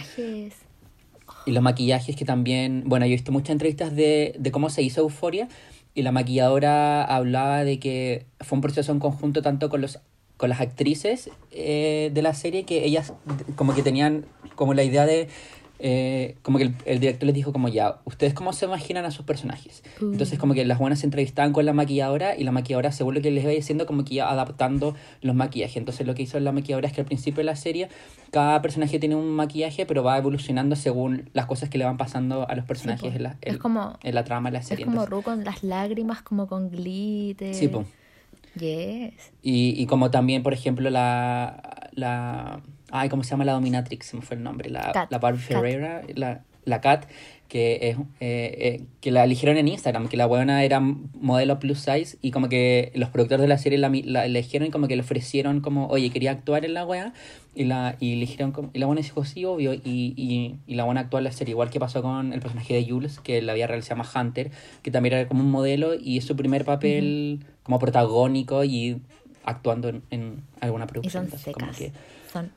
Y 1.45 1.51
los 1.51 1.63
maquillajes 1.63 2.15
que 2.15 2.25
también, 2.25 2.83
bueno, 2.85 3.05
yo 3.05 3.11
he 3.11 3.15
visto 3.15 3.31
muchas 3.31 3.51
entrevistas 3.51 3.95
de, 3.95 4.35
de 4.37 4.51
cómo 4.51 4.69
se 4.69 4.81
hizo 4.81 5.01
Euforia 5.01 5.47
y 5.93 6.01
la 6.01 6.11
maquilladora 6.11 7.03
hablaba 7.03 7.63
de 7.63 7.79
que 7.79 8.25
fue 8.39 8.57
un 8.57 8.61
proceso 8.61 8.91
en 8.91 8.99
conjunto 8.99 9.41
tanto 9.41 9.69
con 9.69 9.81
los 9.81 9.99
con 10.37 10.47
las 10.47 10.61
actrices 10.61 11.29
eh, 11.51 12.11
de 12.13 12.21
la 12.21 12.33
serie 12.33 12.63
que 12.63 12.85
ellas 12.85 13.11
como 13.57 13.75
que 13.75 13.83
tenían 13.83 14.25
como 14.55 14.73
la 14.73 14.83
idea 14.83 15.05
de 15.05 15.27
eh, 15.79 16.35
como 16.41 16.57
que 16.57 16.65
el, 16.65 16.75
el 16.85 16.99
director 16.99 17.25
les 17.25 17.33
dijo 17.35 17.53
como 17.53 17.67
ya, 17.69 17.99
¿ustedes 18.05 18.33
cómo 18.33 18.51
se 18.53 18.65
imaginan 18.65 19.05
a 19.05 19.11
sus 19.11 19.25
personajes? 19.25 19.81
Uh. 20.01 20.11
Entonces 20.11 20.37
como 20.37 20.53
que 20.53 20.65
las 20.65 20.77
buenas 20.77 20.99
se 20.99 21.05
entrevistaban 21.05 21.53
con 21.53 21.65
la 21.65 21.71
maquilladora 21.73 22.35
y 22.35 22.43
la 22.43 22.51
maquilladora 22.51 22.91
según 22.91 23.15
lo 23.15 23.21
que 23.21 23.31
les 23.31 23.43
iba 23.43 23.53
diciendo 23.53 23.85
como 23.85 24.03
que 24.03 24.15
iba 24.15 24.29
adaptando 24.29 24.95
los 25.21 25.35
maquillajes. 25.35 25.77
Entonces 25.77 26.05
lo 26.05 26.15
que 26.15 26.23
hizo 26.23 26.39
la 26.39 26.51
maquilladora 26.51 26.87
es 26.87 26.93
que 26.93 27.01
al 27.01 27.07
principio 27.07 27.37
de 27.37 27.45
la 27.45 27.55
serie 27.55 27.87
cada 28.31 28.61
personaje 28.61 28.99
tiene 28.99 29.15
un 29.15 29.29
maquillaje 29.31 29.85
pero 29.85 30.03
va 30.03 30.17
evolucionando 30.17 30.75
según 30.75 31.29
las 31.33 31.45
cosas 31.45 31.69
que 31.69 31.77
le 31.77 31.85
van 31.85 31.97
pasando 31.97 32.47
a 32.49 32.55
los 32.55 32.65
personajes 32.65 33.09
po. 33.09 33.15
en, 33.15 33.23
la, 33.23 33.37
Es 33.41 33.53
en- 33.53 33.59
como- 33.59 33.97
en 34.03 34.15
la 34.15 34.23
trama 34.25 34.49
de 34.49 34.53
la 34.53 34.59
Es 34.59 34.67
serie. 34.67 34.85
como 34.85 35.03
Entonces- 35.03 35.11
Ru 35.11 35.21
con 35.23 35.43
las 35.45 35.63
lágrimas, 35.63 36.21
como 36.21 36.47
con 36.47 36.69
glitter. 36.69 37.55
sí, 37.55 37.67
po. 37.69 37.85
Yes. 38.59 39.13
Y, 39.41 39.81
y 39.81 39.85
como 39.85 40.11
también, 40.11 40.43
por 40.43 40.53
ejemplo, 40.53 40.89
la, 40.89 41.89
la... 41.93 42.61
Ay, 42.91 43.09
¿cómo 43.09 43.23
se 43.23 43.31
llama 43.31 43.45
la 43.45 43.53
Dominatrix? 43.53 44.05
Se 44.07 44.15
me 44.15 44.21
fue 44.21 44.37
el 44.37 44.43
nombre. 44.43 44.69
La, 44.69 44.91
Kat, 44.91 45.11
la 45.11 45.17
Barbie 45.19 45.39
Kat. 45.39 45.47
Ferreira, 45.47 46.01
la, 46.15 46.41
la 46.65 46.81
Kat, 46.81 47.05
que, 47.47 47.89
es, 47.89 47.97
eh, 47.97 48.55
eh, 48.79 48.83
que 49.01 49.11
la 49.11 49.23
eligieron 49.23 49.57
en 49.57 49.67
Instagram, 49.67 50.07
que 50.07 50.17
la 50.17 50.27
buena 50.27 50.63
era 50.63 50.79
modelo 50.79 51.57
plus 51.59 51.79
size 51.79 52.17
y 52.21 52.29
como 52.31 52.47
que 52.47 52.91
los 52.93 53.09
productores 53.09 53.41
de 53.41 53.47
la 53.47 53.57
serie 53.57 53.79
la, 53.79 53.89
la 53.89 54.25
eligieron 54.25 54.67
y 54.67 54.71
como 54.71 54.87
que 54.87 54.95
le 54.95 55.01
ofrecieron 55.01 55.59
como, 55.61 55.87
oye, 55.87 56.11
quería 56.11 56.29
actuar 56.31 56.63
en 56.65 56.75
la 56.75 56.85
wea 56.85 57.13
y 57.55 57.63
la 57.63 57.95
y 57.99 58.13
eligieron 58.13 58.51
como, 58.51 58.69
y 58.73 58.77
la 58.79 58.85
buena 58.85 59.01
dijo, 59.01 59.25
sí, 59.25 59.45
obvio, 59.45 59.73
y, 59.73 59.81
y, 59.83 60.57
y 60.67 60.75
la 60.75 60.83
buena 60.83 61.01
actuó 61.01 61.17
en 61.17 61.23
la 61.23 61.31
serie, 61.31 61.53
igual 61.53 61.71
que 61.71 61.79
pasó 61.79 62.03
con 62.03 62.33
el 62.33 62.39
personaje 62.39 62.75
de 62.75 62.85
Jules, 62.87 63.19
que 63.19 63.41
la 63.41 63.53
vida 63.55 63.65
real 63.65 63.81
se 63.81 63.89
llama 63.89 64.07
Hunter, 64.13 64.51
que 64.83 64.91
también 64.91 65.15
era 65.15 65.27
como 65.27 65.41
un 65.41 65.49
modelo 65.49 65.95
y 65.95 66.19
es 66.19 66.25
su 66.25 66.35
primer 66.35 66.65
papel 66.65 67.39
como 67.63 67.79
protagónico 67.79 68.63
y 68.63 69.01
actuando 69.43 69.89
en, 69.89 70.03
en 70.11 70.43
alguna 70.61 70.85
Y 70.85 70.87
producción. 70.87 71.23
son 71.23 71.25
entonces, 71.25 71.53
como 71.53 71.73
secas. 71.73 71.77
que- 71.93 72.31
Son 72.31 72.51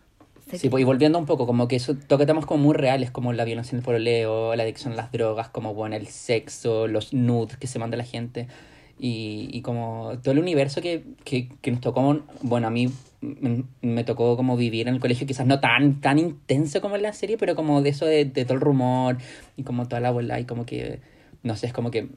secas. 0.59 0.61
Sí, 0.61 0.69
pues, 0.69 0.83
y 0.83 0.85
volviendo 0.85 1.19
un 1.19 1.27
poco, 1.27 1.47
como 1.47 1.69
que 1.69 1.77
eso 1.77 1.95
toca 1.95 2.27
temas 2.27 2.47
como 2.47 2.63
muy 2.63 2.75
reales, 2.75 3.11
como 3.11 3.33
la 3.33 3.45
violencia 3.45 3.73
en 3.73 3.79
el 3.79 3.85
pololeo, 3.85 4.55
la 4.55 4.63
adicción 4.63 4.93
a 4.95 4.97
las 4.97 5.13
drogas, 5.13 5.49
como 5.49 5.75
bueno, 5.75 5.97
el 5.97 6.07
sexo, 6.07 6.87
los 6.87 7.13
nudes 7.13 7.57
que 7.57 7.67
se 7.67 7.79
manda 7.79 7.97
la 7.97 8.05
gente. 8.05 8.49
Y, 8.99 9.49
y 9.51 9.63
como 9.63 10.13
todo 10.23 10.33
el 10.33 10.39
universo 10.39 10.81
que, 10.81 11.03
que, 11.25 11.49
que 11.61 11.71
nos 11.73 11.81
tocó, 11.81 12.21
bueno, 12.43 12.69
a 12.69 12.71
mí 12.71 12.89
me, 13.21 13.65
me 13.81 14.05
tocó 14.05 14.37
como 14.37 14.57
vivir 14.57 14.87
en 14.87 14.95
el 14.95 15.01
colegio, 15.01 15.27
quizás 15.27 15.47
no 15.47 15.59
tan, 15.59 16.01
tan 16.01 16.19
intenso 16.19 16.81
como 16.81 16.97
en 16.97 17.03
la 17.03 17.13
serie, 17.13 17.37
pero 17.37 17.57
como 17.57 17.83
de 17.83 17.91
eso 17.91 18.07
de, 18.07 18.25
de 18.25 18.45
todo 18.45 18.55
el 18.55 18.61
rumor 18.61 19.19
y 19.57 19.65
como 19.65 19.89
toda 19.89 20.01
la 20.01 20.11
bola 20.13 20.39
y 20.39 20.45
como 20.45 20.67
que, 20.67 21.01
no 21.43 21.57
sé, 21.57 21.67
es 21.67 21.73
como 21.73 21.91
que 21.91 22.09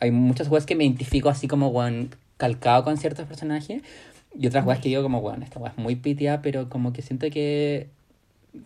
hay 0.00 0.10
muchas 0.10 0.48
cosas 0.48 0.66
que 0.66 0.74
me 0.74 0.84
identifico 0.84 1.28
así 1.28 1.48
como, 1.48 1.70
bueno, 1.70 2.08
calcado 2.36 2.84
con 2.84 2.96
ciertos 2.96 3.26
personajes 3.26 3.82
y 4.38 4.46
otras 4.46 4.64
cosas 4.64 4.80
que 4.80 4.88
digo 4.88 5.02
como, 5.02 5.20
bueno, 5.20 5.44
esta 5.44 5.58
weá 5.58 5.72
es 5.72 5.78
muy 5.78 5.96
pitia, 5.96 6.42
pero 6.42 6.68
como 6.68 6.92
que 6.92 7.02
siento 7.02 7.28
que 7.30 7.88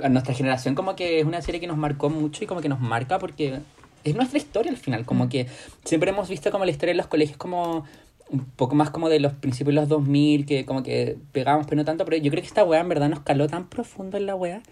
a 0.03 0.09
nuestra 0.09 0.35
generación 0.35 0.75
como 0.75 0.97
que 0.97 1.21
es 1.21 1.25
una 1.25 1.43
serie 1.43 1.61
que 1.61 1.67
nos 1.67 1.77
marcó 1.77 2.11
mucho 2.11 2.43
y 2.43 2.47
como 2.47 2.61
que 2.61 2.69
nos 2.69 2.81
marca 2.81 3.19
porque 3.19 3.61
es 4.05 4.15
nuestra 4.15 4.39
historia 4.39 4.71
al 4.71 4.79
final, 4.79 5.05
como 5.05 5.29
que 5.29 5.47
siempre 5.85 6.11
hemos 6.11 6.29
visto 6.29 6.51
como 6.51 6.65
la 6.65 6.71
historia 6.71 6.93
de 6.93 6.99
los 6.99 7.07
colegios 7.07 7.37
como 7.37 7.85
un 8.29 8.45
poco 8.45 8.75
más 8.75 8.91
como 8.91 9.09
de 9.09 9.21
los 9.21 9.33
principios 9.35 9.75
de 9.75 9.81
los 9.81 9.89
2000, 9.89 10.47
que 10.47 10.65
como 10.65 10.83
que 10.83 11.17
pegábamos, 11.33 11.67
pero 11.67 11.77
no 11.77 11.85
tanto, 11.85 12.05
pero 12.05 12.17
yo 12.17 12.31
creo 12.31 12.43
que 12.43 12.49
esta 12.49 12.65
weá 12.65 12.81
en 12.81 12.89
verdad 12.89 13.09
nos 13.09 13.21
caló 13.21 13.47
tan 13.47 13.69
profundo 13.69 14.17
en 14.17 14.27
la 14.27 14.35
weá, 14.35 14.63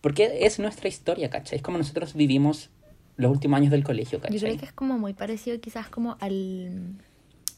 porque 0.00 0.38
es 0.42 0.58
nuestra 0.58 0.88
historia, 0.88 1.30
¿cachai? 1.30 1.56
Es 1.56 1.62
como 1.62 1.78
nosotros 1.78 2.14
vivimos 2.14 2.70
los 3.16 3.30
últimos 3.30 3.58
años 3.58 3.70
del 3.70 3.84
colegio, 3.84 4.20
¿cachai? 4.20 4.38
Yo 4.38 4.46
creo 4.46 4.58
que 4.58 4.66
es 4.66 4.72
como 4.72 4.98
muy 4.98 5.14
parecido 5.14 5.58
quizás 5.60 5.88
como 5.88 6.16
al, 6.20 6.96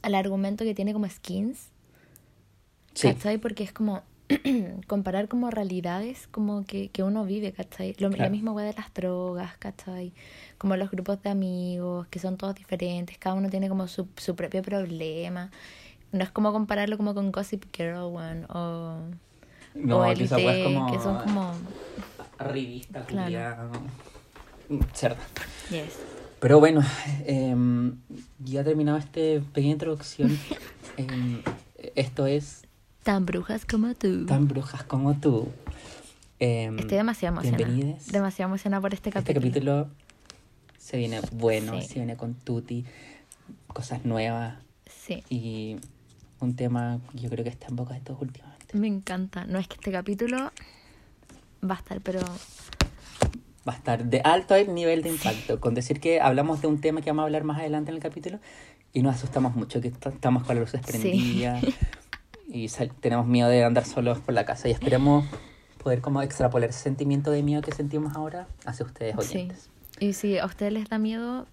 al 0.03 0.15
argumento 0.15 0.65
que 0.65 0.75
tiene 0.75 0.93
como 0.93 1.09
Skins. 1.09 1.71
Sí. 2.95 3.09
¿Cachai? 3.13 3.39
Porque 3.39 3.65
es 3.65 3.73
como 3.73 4.03
comparar 4.87 5.29
como 5.29 5.51
realidades 5.51 6.27
como 6.31 6.65
que, 6.65 6.89
que 6.89 7.03
uno 7.03 7.25
vive, 7.25 7.53
¿cachai? 7.53 7.95
Lo, 7.99 8.09
La 8.09 8.17
Claro. 8.17 8.31
misma 8.31 8.53
weá 8.53 8.67
de 8.67 8.73
las 8.75 8.93
drogas, 8.95 9.57
¿cachai? 9.59 10.13
Como 10.59 10.77
los 10.77 10.91
grupos 10.91 11.23
de 11.23 11.31
amigos, 11.31 12.07
que 12.09 12.19
son 12.19 12.37
todos 12.37 12.55
diferentes, 12.55 13.19
cada 13.19 13.35
uno 13.37 13.51
tiene 13.51 13.69
como 13.69 13.87
su, 13.89 14.09
su 14.17 14.35
propio 14.35 14.63
problema. 14.63 15.51
No 16.13 16.23
es 16.23 16.31
como 16.31 16.53
compararlo 16.53 16.97
como 16.97 17.13
con 17.15 17.33
Gossip 17.33 17.65
Girl 17.77 17.97
one, 18.15 18.47
o, 18.49 18.99
No, 19.75 19.99
o 20.09 20.15
que 20.15 20.23
es 20.25 20.31
como... 20.31 20.93
que 20.93 20.99
son 21.01 21.19
como... 21.19 21.53
Revista, 22.39 23.05
Claro. 23.05 23.25
culiao. 23.27 23.71
Cerda. 24.95 25.19
Yes. 25.71 25.99
Pero 26.41 26.61
bueno, 26.61 26.83
em, 27.27 27.97
ya 28.39 28.63
terminado 28.65 28.99
esta 28.99 29.21
pequeña 29.53 29.73
introducción. 29.73 30.39
em, 30.97 31.43
esto 31.97 32.27
es 32.27 32.64
Tan 33.05 33.27
brujas 33.27 33.65
como 33.67 33.95
tú. 33.95 34.27
Tan 34.27 34.49
Brujas 34.49 34.83
como 34.85 35.15
tú. 35.15 35.49
Em, 36.41 36.79
Estoy 36.79 36.97
demasiado 36.99 37.35
emocionada. 37.37 37.65
bienvenides. 37.65 38.07
Demasiado 38.11 38.49
emocionada 38.51 38.81
por 38.81 38.95
este 38.95 39.11
Este 39.11 39.21
capítulo. 39.35 39.41
capítulo 39.85 39.89
se 40.79 40.97
viene 40.97 41.21
bueno, 41.33 41.81
Sí. 41.81 41.87
se 41.89 41.95
viene 41.95 42.17
con 42.17 42.35
Tuti, 42.35 42.85
cosas 43.69 44.05
nuevas 44.05 44.57
Sí, 44.87 45.23
y 45.31 45.77
un 46.41 46.57
tema 46.57 46.99
que 47.13 47.19
yo 47.19 47.31
creo 47.31 47.45
que 47.45 47.51
está 47.51 47.69
en 47.69 47.77
boca 47.77 47.95
de 47.95 48.01
todos 48.01 48.21
últimamente. 48.23 48.77
me 48.77 48.87
encanta. 48.89 49.45
No 49.47 49.59
es 49.59 49.69
que 49.69 49.75
este 49.75 49.93
capítulo 49.93 50.51
va 51.69 51.75
a 51.75 51.79
estar, 51.79 52.01
pero 52.01 52.21
Va 53.67 53.73
a 53.73 53.77
estar 53.77 54.05
de 54.05 54.21
alto 54.21 54.55
nivel 54.65 55.03
de 55.03 55.09
impacto, 55.11 55.59
con 55.59 55.73
decir 55.73 55.99
que 56.01 56.21
hablamos 56.21 56.61
de 56.61 56.67
un 56.67 56.83
tema 56.83 57.01
que 57.01 57.09
vamos 57.11 57.23
a 57.23 57.27
hablar 57.27 57.45
más 57.45 57.59
adelante 57.61 57.91
en 57.91 57.97
el 57.97 58.03
capítulo 58.03 58.39
y 58.93 59.01
nos 59.03 59.15
asustamos 59.15 59.57
mucho, 59.57 59.81
que 59.81 59.89
est- 59.89 60.07
estamos 60.07 60.45
con 60.45 60.57
las 60.61 60.71
luces 60.75 60.83
Sí. 61.01 61.45
y 62.55 62.69
tenemos 63.01 63.27
miedo 63.27 63.49
de 63.49 63.65
andar 63.65 63.85
solos 63.85 64.21
por 64.21 64.33
la 64.33 64.45
casa 64.45 64.69
y 64.69 64.71
esperemos 64.71 65.27
poder 65.83 66.01
como 66.01 66.23
extrapolar 66.23 66.71
ese 66.71 66.79
sentimiento 66.79 67.33
de 67.33 67.43
miedo 67.43 67.61
que 67.63 67.73
sentimos 67.73 68.15
ahora 68.15 68.47
hacia 68.65 68.87
ustedes 68.87 69.17
sí. 69.21 69.37
oyentes. 69.39 69.71
Y 69.99 70.13
si 70.13 70.39
a 70.39 70.47
ustedes 70.47 70.73
les 70.73 70.89
da 70.89 70.99
miedo, 70.99 71.47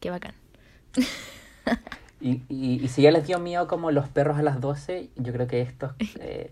qué 0.00 0.10
bacán. 0.10 0.34
Y, 2.18 2.42
y, 2.48 2.82
y 2.82 2.88
si 2.88 3.02
ya 3.02 3.10
les 3.10 3.26
dio 3.26 3.38
miedo 3.38 3.68
como 3.68 3.90
los 3.90 4.08
perros 4.08 4.38
a 4.38 4.42
las 4.42 4.58
12, 4.58 5.10
yo 5.16 5.32
creo 5.34 5.46
que 5.46 5.60
esto 5.60 5.94
eh, 6.18 6.50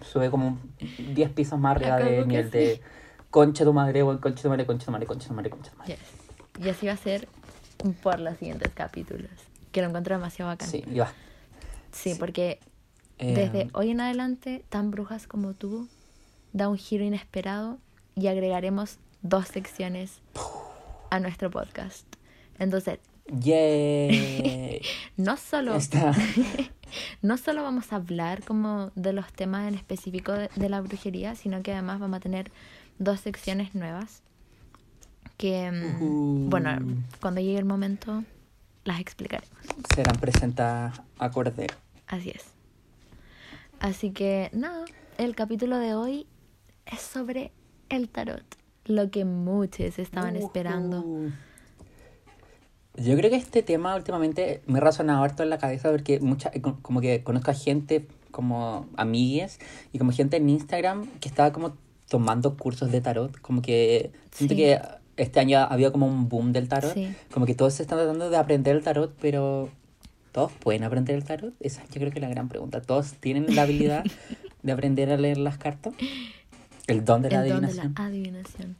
sube 0.00 0.30
como 0.30 0.48
un 0.48 1.14
10 1.14 1.30
pisos 1.32 1.58
más 1.58 1.76
arriba 1.76 1.96
Acabo 1.96 2.10
de 2.10 2.26
nivel 2.26 2.46
sí. 2.50 2.58
de 2.58 2.80
concha 3.30 3.62
tu 3.64 3.74
madre, 3.74 4.02
buen 4.02 4.18
concha 4.18 4.42
tu 4.42 4.48
madre, 4.48 4.64
concha 4.64 4.86
tu 4.86 4.90
madre, 4.90 5.06
concha 5.06 5.28
tu 5.28 5.34
madre, 5.34 5.50
concha 5.50 5.70
tu 5.70 5.76
madre. 5.76 5.98
Yes. 6.56 6.64
Y 6.66 6.68
así 6.70 6.86
va 6.86 6.94
a 6.94 6.96
ser 6.96 7.28
por 8.02 8.20
los 8.20 8.38
siguientes 8.38 8.72
capítulos. 8.72 9.30
Que 9.70 9.82
lo 9.82 9.88
encuentro 9.88 10.14
demasiado 10.16 10.50
bacán. 10.50 10.68
Sí, 10.68 10.82
y 10.90 10.98
va. 10.98 11.12
Sí, 11.92 12.14
Sí. 12.14 12.16
porque 12.18 12.58
Eh, 13.22 13.34
desde 13.34 13.70
hoy 13.72 13.90
en 13.90 14.00
adelante, 14.00 14.64
tan 14.68 14.90
brujas 14.90 15.26
como 15.26 15.54
tú, 15.54 15.88
da 16.52 16.68
un 16.68 16.76
giro 16.76 17.04
inesperado 17.04 17.78
y 18.14 18.26
agregaremos 18.26 18.98
dos 19.22 19.46
secciones 19.48 20.20
a 21.10 21.20
nuestro 21.20 21.50
podcast. 21.50 22.06
Entonces, 22.58 22.98
Yay. 23.28 24.82
no 25.16 25.36
solo 25.36 25.76
Está. 25.76 26.12
no 27.22 27.36
solo 27.38 27.62
vamos 27.62 27.92
a 27.92 27.96
hablar 27.96 28.44
como 28.44 28.90
de 28.96 29.12
los 29.12 29.32
temas 29.32 29.68
en 29.68 29.74
específico 29.74 30.32
de, 30.32 30.50
de 30.56 30.68
la 30.68 30.80
brujería, 30.80 31.34
sino 31.36 31.62
que 31.62 31.72
además 31.72 32.00
vamos 32.00 32.16
a 32.16 32.20
tener 32.20 32.50
dos 32.98 33.20
secciones 33.20 33.74
nuevas 33.74 34.22
que, 35.36 35.70
mm, 35.70 35.96
Ujú. 35.96 36.50
bueno, 36.50 36.78
cuando 37.20 37.40
llegue 37.40 37.58
el 37.58 37.64
momento 37.64 38.24
las 38.84 39.00
explicaremos. 39.00 39.50
Serán 39.94 40.16
presentadas 40.16 41.00
a 41.18 41.30
Cordero. 41.30 41.74
Así 42.06 42.30
es. 42.30 42.51
Así 43.82 44.10
que 44.12 44.48
nada, 44.52 44.84
el 45.18 45.34
capítulo 45.34 45.76
de 45.78 45.94
hoy 45.94 46.26
es 46.86 47.00
sobre 47.00 47.50
el 47.88 48.08
tarot, 48.08 48.44
lo 48.84 49.10
que 49.10 49.24
muchos 49.24 49.98
estaban 49.98 50.36
esperando. 50.36 51.00
Ujú. 51.00 51.30
Yo 52.96 53.16
creo 53.16 53.28
que 53.30 53.36
este 53.36 53.62
tema 53.62 53.96
últimamente 53.96 54.62
me 54.66 54.78
ha 54.78 54.82
resonado 54.82 55.24
harto 55.24 55.42
en 55.42 55.50
la 55.50 55.58
cabeza 55.58 55.90
porque 55.90 56.20
mucha, 56.20 56.50
eh, 56.54 56.60
co- 56.60 56.78
como 56.82 57.00
que 57.00 57.24
conozco 57.24 57.50
a 57.50 57.54
gente 57.54 58.06
como 58.30 58.86
amigues 58.96 59.58
y 59.92 59.98
como 59.98 60.12
gente 60.12 60.36
en 60.36 60.48
Instagram 60.48 61.06
que 61.20 61.28
estaba 61.28 61.52
como 61.52 61.74
tomando 62.08 62.56
cursos 62.56 62.92
de 62.92 63.00
tarot, 63.00 63.36
como 63.40 63.62
que 63.62 64.12
siento 64.30 64.54
Sí. 64.54 64.60
que 64.60 64.80
este 65.16 65.40
año 65.40 65.58
ha 65.58 65.64
habido 65.64 65.90
como 65.90 66.06
un 66.06 66.28
boom 66.28 66.52
del 66.52 66.68
tarot, 66.68 66.94
Sí. 66.94 67.14
como 67.32 67.46
que 67.46 67.54
todos 67.54 67.74
se 67.74 67.82
están 67.82 67.98
tratando 67.98 68.30
de 68.30 68.36
aprender 68.36 68.76
el 68.76 68.84
tarot, 68.84 69.12
pero 69.20 69.70
¿todos 70.32 70.52
pueden 70.52 70.82
aprender 70.84 71.14
el 71.14 71.24
tarot? 71.24 71.54
Esa 71.60 71.82
yo 71.84 72.00
creo 72.00 72.10
que 72.10 72.18
es 72.18 72.22
la 72.22 72.28
gran 72.28 72.48
pregunta. 72.48 72.80
¿Todos 72.80 73.12
tienen 73.14 73.54
la 73.54 73.62
habilidad 73.62 74.04
de 74.62 74.72
aprender 74.72 75.10
a 75.10 75.16
leer 75.16 75.38
las 75.38 75.58
cartas? 75.58 75.94
El 76.86 77.04
don 77.04 77.22
de 77.22 77.30
la 77.30 77.44
el 77.44 77.50
don 77.50 77.60
de 77.60 77.66
adivinación. 77.66 77.94
la 77.96 78.04
adivinación. 78.06 78.76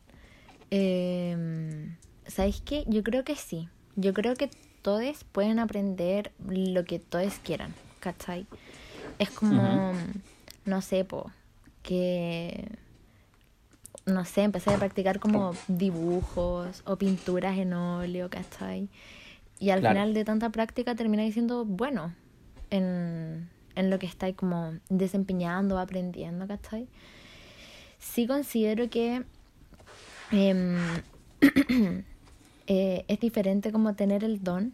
Eh, 0.71 1.97
¿Sabéis 2.27 2.63
qué? 2.65 2.85
Yo 2.89 3.03
creo 3.03 3.25
que 3.25 3.37
sí. 3.37 3.69
Yo 3.95 4.15
creo 4.15 4.35
que 4.35 4.49
todos 4.81 5.25
pueden 5.25 5.59
aprender 5.59 6.33
lo 6.49 6.85
que 6.85 6.99
todos 6.99 7.35
quieran, 7.45 7.75
¿cachai? 8.01 8.47
Es 9.19 9.31
como, 9.31 9.93
no 10.65 10.83
sé, 10.83 11.05
po, 11.05 11.31
que, 11.83 12.69
no 14.07 14.25
sé, 14.25 14.43
empecé 14.43 14.71
a 14.71 14.79
practicar 14.79 15.21
como 15.21 15.55
dibujos 15.69 16.83
o 16.87 16.97
pinturas 16.97 17.59
en 17.59 17.75
óleo, 17.75 18.31
¿cachai? 18.31 18.89
Y 19.63 19.71
al 19.71 19.79
Claro. 19.79 19.95
final 19.95 20.13
de 20.13 20.25
tanta 20.25 20.51
práctica 20.51 20.97
termináis 20.97 21.35
siendo 21.35 21.65
bueno 21.65 22.13
en, 22.71 23.49
en 23.77 23.91
lo 23.91 23.99
que 24.01 24.07
estáis 24.07 24.35
como 24.35 24.75
desempeñando, 24.89 25.79
aprendiendo, 25.79 26.49
¿cachai? 26.49 26.89
Sí 28.01 28.27
considero 28.27 28.91
que 28.91 29.23
em, 30.33 30.77
eh, 32.67 33.05
es 33.07 33.21
diferente 33.21 33.71
como 33.71 33.95
tener 33.95 34.25
el 34.25 34.43
don 34.43 34.73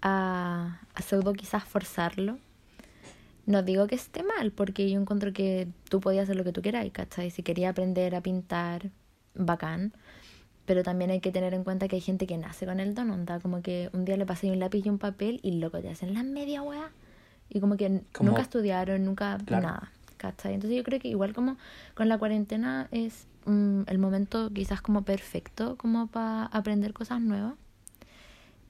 a, 0.00 0.80
a 0.94 1.02
pseudo 1.02 1.34
quizás 1.34 1.64
forzarlo. 1.64 2.38
No 3.44 3.62
digo 3.62 3.86
que 3.86 3.96
esté 3.96 4.22
mal, 4.22 4.50
porque 4.50 4.90
yo 4.90 4.98
encuentro 4.98 5.34
que 5.34 5.68
tú 5.90 6.00
podías 6.00 6.22
hacer 6.24 6.36
lo 6.36 6.44
que 6.44 6.52
tú 6.52 6.62
queráis, 6.62 6.90
¿cachai? 6.90 7.30
Si 7.30 7.42
quería 7.42 7.68
aprender 7.68 8.14
a 8.14 8.22
pintar, 8.22 8.88
bacán. 9.34 9.92
Pero 10.66 10.82
también 10.82 11.10
hay 11.10 11.20
que 11.20 11.30
tener 11.32 11.54
en 11.54 11.64
cuenta 11.64 11.88
que 11.88 11.96
hay 11.96 12.02
gente 12.02 12.26
que 12.26 12.36
nace 12.36 12.66
con 12.66 12.80
el 12.80 12.94
don, 12.94 13.10
onda, 13.10 13.40
como 13.40 13.62
que 13.62 13.88
un 13.92 14.04
día 14.04 14.16
le 14.16 14.26
pasé 14.26 14.50
un 14.50 14.58
lápiz 14.58 14.84
y 14.84 14.88
un 14.88 14.98
papel 14.98 15.40
y 15.42 15.52
loco 15.52 15.80
te 15.80 15.88
hacen 15.88 16.12
la 16.12 16.22
media 16.22 16.60
weá. 16.62 16.90
Y 17.48 17.60
como 17.60 17.76
que 17.76 18.02
Como- 18.12 18.30
nunca 18.30 18.42
estudiaron, 18.42 19.04
nunca 19.04 19.38
Claro. 19.46 19.62
nada, 19.68 19.92
¿cachai? 20.16 20.54
Entonces 20.54 20.76
yo 20.76 20.82
creo 20.82 20.98
que 20.98 21.06
igual 21.08 21.32
como 21.32 21.56
con 21.94 22.08
la 22.08 22.18
cuarentena 22.18 22.88
es 22.90 23.26
mm, 23.46 23.82
el 23.86 23.98
momento 23.98 24.50
quizás 24.52 24.80
como 24.82 25.02
perfecto 25.02 25.76
como 25.76 26.08
para 26.08 26.46
aprender 26.46 26.92
cosas 26.92 27.20
nuevas. 27.20 27.54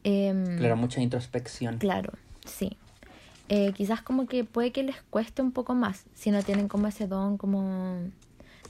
Em, 0.04 0.58
Claro, 0.58 0.76
mucha 0.76 1.00
introspección. 1.00 1.78
Claro, 1.78 2.12
sí. 2.44 2.76
Eh, 3.48 3.72
quizás 3.72 4.02
como 4.02 4.26
que 4.26 4.44
puede 4.44 4.72
que 4.72 4.82
les 4.82 4.96
cueste 5.08 5.40
un 5.40 5.52
poco 5.52 5.74
más 5.74 6.04
si 6.14 6.30
no 6.30 6.42
tienen 6.42 6.68
como 6.68 6.88
ese 6.88 7.06
don 7.06 7.38
como 7.38 8.00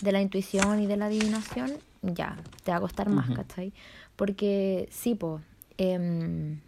de 0.02 0.12
la 0.12 0.20
intuición 0.20 0.80
y 0.80 0.86
de 0.86 0.96
la 0.96 1.06
adivinación, 1.06 1.72
ya, 2.02 2.36
te 2.64 2.70
va 2.70 2.78
a 2.78 2.80
costar 2.80 3.08
más, 3.08 3.26
Ujú. 3.26 3.36
¿cachai? 3.36 3.72
Porque 4.16 4.88
sí, 4.90 5.14
po, 5.14 5.40
em, 5.78 6.60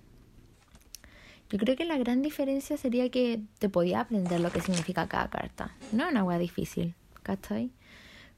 yo 1.50 1.58
creo 1.58 1.76
que 1.76 1.84
la 1.84 1.96
gran 1.96 2.22
diferencia 2.22 2.76
sería 2.76 3.10
que 3.10 3.40
te 3.58 3.68
podía 3.68 4.00
aprender 4.00 4.40
lo 4.40 4.50
que 4.50 4.60
significa 4.60 5.08
cada 5.08 5.28
carta. 5.30 5.74
No 5.92 6.04
es 6.04 6.10
una 6.10 6.24
hueá 6.24 6.38
difícil, 6.38 6.94
¿cachai? 7.22 7.70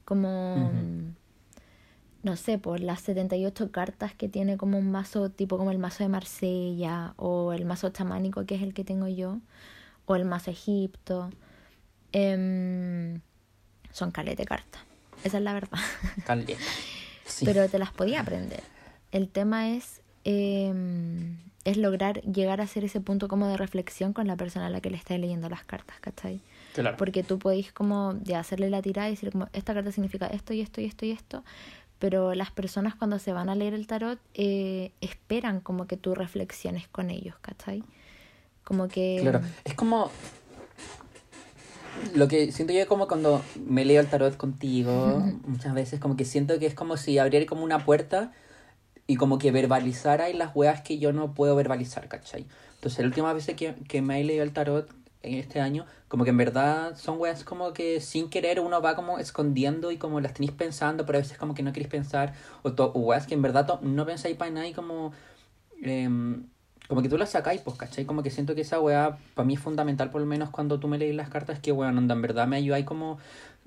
Como... 0.05 0.71
No 2.23 2.35
sé, 2.35 2.59
por 2.59 2.79
las 2.81 3.01
78 3.01 3.71
cartas 3.71 4.13
que 4.13 4.29
tiene 4.29 4.55
como 4.55 4.77
un 4.77 4.91
mazo 4.91 5.31
tipo 5.31 5.57
como 5.57 5.71
el 5.71 5.79
mazo 5.79 6.03
de 6.03 6.09
Marsella 6.09 7.15
o 7.17 7.51
el 7.51 7.65
mazo 7.65 7.89
chamánico 7.89 8.45
que 8.45 8.53
es 8.55 8.61
el 8.61 8.75
que 8.75 8.83
tengo 8.83 9.07
yo 9.07 9.39
o 10.05 10.15
el 10.15 10.25
mazo 10.25 10.51
Egipto. 10.51 11.31
Em, 12.11 13.21
son 13.91 14.11
calete 14.11 14.45
cartas. 14.45 14.83
Esa 15.23 15.37
es 15.37 15.43
la 15.43 15.53
verdad. 15.53 15.79
Caleta. 16.25 16.53
Sí. 17.25 17.45
Pero 17.45 17.67
te 17.69 17.79
las 17.79 17.91
podía 17.91 18.21
aprender. 18.21 18.63
El 19.11 19.29
tema 19.29 19.69
es, 19.69 20.01
em, 20.23 21.37
es 21.63 21.77
lograr 21.77 22.21
llegar 22.21 22.61
a 22.61 22.63
hacer 22.63 22.83
ese 22.83 23.01
punto 23.01 23.27
como 23.27 23.47
de 23.47 23.57
reflexión 23.57 24.13
con 24.13 24.27
la 24.27 24.35
persona 24.35 24.67
a 24.67 24.69
la 24.69 24.81
que 24.81 24.89
le 24.89 24.97
estás 24.97 25.19
leyendo 25.19 25.49
las 25.49 25.63
cartas, 25.63 25.99
¿cachai? 25.99 26.41
Claro. 26.73 26.97
Porque 26.97 27.23
tú 27.23 27.39
podéis 27.39 27.71
como 27.71 28.15
ya 28.23 28.39
hacerle 28.39 28.69
la 28.69 28.81
tirada 28.81 29.09
y 29.09 29.11
decir 29.11 29.31
como 29.31 29.49
esta 29.53 29.73
carta 29.73 29.91
significa 29.91 30.27
esto 30.27 30.53
y 30.53 30.61
esto 30.61 30.81
y 30.81 30.85
esto 30.85 31.05
y 31.05 31.11
esto, 31.11 31.43
pero 31.99 32.33
las 32.33 32.51
personas 32.51 32.95
cuando 32.95 33.19
se 33.19 33.31
van 33.31 33.49
a 33.49 33.55
leer 33.55 33.73
el 33.73 33.85
tarot 33.85 34.19
eh, 34.33 34.91
esperan 35.01 35.59
como 35.59 35.85
que 35.85 35.97
tú 35.97 36.15
reflexiones 36.15 36.87
con 36.87 37.09
ellos, 37.11 37.35
¿cachai? 37.41 37.83
Como 38.63 38.87
que... 38.87 39.19
Claro, 39.21 39.41
es 39.63 39.73
como 39.75 40.09
lo 42.15 42.27
que 42.27 42.51
siento 42.51 42.73
yo 42.73 42.87
como 42.87 43.07
cuando 43.07 43.41
me 43.55 43.85
leo 43.85 44.01
el 44.01 44.07
tarot 44.09 44.37
contigo, 44.37 45.23
muchas 45.45 45.73
veces 45.73 45.99
como 45.99 46.15
que 46.17 46.25
siento 46.25 46.57
que 46.59 46.65
es 46.65 46.73
como 46.75 46.97
si 46.97 47.17
abriera 47.17 47.45
como 47.45 47.63
una 47.63 47.85
puerta 47.85 48.31
y 49.07 49.15
como 49.17 49.37
que 49.39 49.51
verbalizara 49.51 50.29
y 50.29 50.33
las 50.33 50.55
weas 50.55 50.81
que 50.81 50.99
yo 50.99 51.13
no 51.13 51.33
puedo 51.33 51.55
verbalizar, 51.55 52.07
¿cachai? 52.07 52.47
Entonces, 52.75 52.99
la 52.99 53.07
última 53.07 53.33
vez 53.33 53.47
que, 53.55 53.75
que 53.87 54.01
me 54.01 54.19
he 54.21 54.23
leído 54.23 54.43
el 54.43 54.53
tarot 54.53 54.89
en 55.23 55.35
este 55.35 55.59
año, 55.59 55.85
como 56.07 56.23
que 56.23 56.31
en 56.31 56.37
verdad 56.37 56.95
son 56.97 57.19
weas 57.19 57.43
como 57.43 57.73
que 57.73 58.01
sin 58.01 58.29
querer 58.29 58.59
uno 58.59 58.81
va 58.81 58.95
como 58.95 59.19
escondiendo 59.19 59.91
y 59.91 59.97
como 59.97 60.19
las 60.21 60.33
tenéis 60.33 60.51
pensando, 60.53 61.05
pero 61.05 61.19
a 61.19 61.21
veces 61.21 61.37
como 61.37 61.53
que 61.53 61.63
no 61.63 61.73
queréis 61.73 61.91
pensar, 61.91 62.33
o, 62.63 62.73
to- 62.73 62.91
o 62.93 62.99
weas 63.01 63.27
que 63.27 63.35
en 63.35 63.41
verdad 63.41 63.79
no 63.81 64.05
pensáis 64.05 64.35
para 64.37 64.51
nada 64.51 64.67
y 64.67 64.73
como... 64.73 65.11
em, 65.83 66.45
como 66.91 67.01
que 67.01 67.07
tú 67.07 67.17
las 67.17 67.29
sacáis, 67.29 67.61
pues, 67.61 67.77
¿cachai? 67.77 68.03
Como 68.03 68.21
que 68.21 68.29
siento 68.31 68.53
que 68.53 68.59
esa 68.61 68.77
weá 68.81 69.17
para 69.33 69.45
mí 69.45 69.53
es 69.53 69.61
fundamental, 69.61 70.09
por 70.09 70.19
lo 70.19 70.27
menos 70.27 70.49
cuando 70.49 70.77
tú 70.77 70.89
me 70.89 70.97
lees 70.97 71.15
las 71.15 71.29
cartas, 71.29 71.57
que 71.59 71.71
weón, 71.71 71.97
onda, 71.97 72.13
en 72.15 72.21
verdad 72.21 72.47
me 72.47 72.57
ayudáis 72.57 72.85
como... 72.85 73.17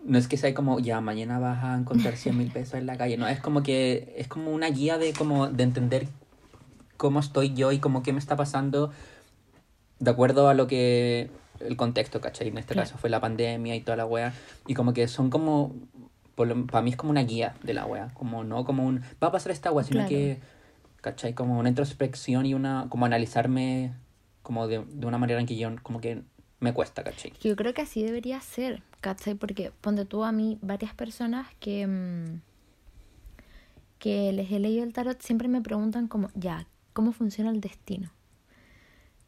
No 0.04 0.19
es 0.19 0.28
que 0.28 0.37
sea 0.37 0.52
como, 0.52 0.78
ya, 0.78 1.00
mañana 1.00 1.38
vas 1.38 1.64
a 1.64 1.75
encontrar 1.75 2.16
100 2.19 2.37
mil 2.37 2.50
pesos 2.50 2.75
en 2.75 2.85
la 2.85 2.99
calle, 2.99 3.16
no, 3.16 3.26
es 3.26 3.40
como 3.40 3.62
que 3.62 4.12
es 4.19 4.28
como 4.28 4.50
una 4.52 4.69
guía 4.69 4.99
de 4.99 5.14
como 5.14 5.49
de 5.49 5.62
entender 5.62 6.07
cómo 6.99 7.21
estoy 7.21 7.54
yo 7.54 7.73
y 7.73 7.78
como 7.78 8.02
qué 8.02 8.12
me 8.12 8.19
está 8.19 8.37
pasando 8.37 8.93
de 10.00 10.11
acuerdo 10.11 10.50
a 10.50 10.52
lo 10.52 10.66
que 10.66 11.31
el 11.61 11.78
contexto, 11.78 12.21
¿cachai? 12.21 12.49
En 12.49 12.59
este 12.59 12.75
Claro. 12.75 12.87
caso 12.87 12.99
fue 12.99 13.09
la 13.09 13.21
pandemia 13.23 13.75
y 13.75 13.81
toda 13.81 13.97
la 13.97 14.04
wea. 14.04 14.35
Y 14.66 14.75
como 14.75 14.93
que 14.93 15.09
son 15.09 15.31
como, 15.31 15.75
para 16.37 16.83
mí 16.83 16.90
es 16.90 16.97
como 16.97 17.11
una 17.11 17.23
guía 17.23 17.54
de 17.62 17.73
la 17.73 17.87
wea, 17.87 18.11
como 18.12 18.45
no 18.45 18.66
como 18.66 18.85
un, 18.85 19.00
va 19.23 19.28
a 19.28 19.33
pasar 19.33 19.52
esta 19.52 19.73
wea, 19.73 19.85
sino 19.85 20.00
Claro. 20.00 20.09
que, 20.11 20.38
¿cachai? 21.04 21.34
Como 21.34 21.58
una 21.58 21.68
introspección 21.68 22.46
y 22.46 22.54
una, 22.54 22.87
como 22.88 23.04
analizarme 23.04 23.92
como 24.42 24.66
de, 24.66 24.82
de 24.88 25.06
una 25.06 25.18
manera 25.18 25.38
en 25.38 25.46
que 25.46 25.54
yo 25.54 25.70
como 25.82 26.00
que 26.00 26.23
me 26.61 26.73
cuesta, 26.73 27.04
¿cachai? 27.04 27.34
Yo 27.42 27.54
creo 27.56 27.75
que 27.75 27.82
así 27.82 28.02
debería 28.02 28.40
ser, 28.40 28.82
¿cachai? 29.02 29.34
Porque 29.34 29.70
ponte 29.82 30.06
tú 30.06 30.25
a 30.25 30.32
mí 30.32 30.58
varias 30.62 30.94
personas 30.94 31.46
que, 31.61 31.87
mm, 31.87 32.40
que 33.99 34.32
les 34.32 34.50
he 34.50 34.58
leído 34.58 34.82
el 34.82 34.94
tarot 34.94 35.20
siempre 35.20 35.46
me 35.46 35.61
preguntan 35.61 36.08
como, 36.08 36.30
ya, 36.34 36.66
¿cómo 36.94 37.12
funciona 37.12 37.50
el 37.50 37.61
destino? 37.61 38.11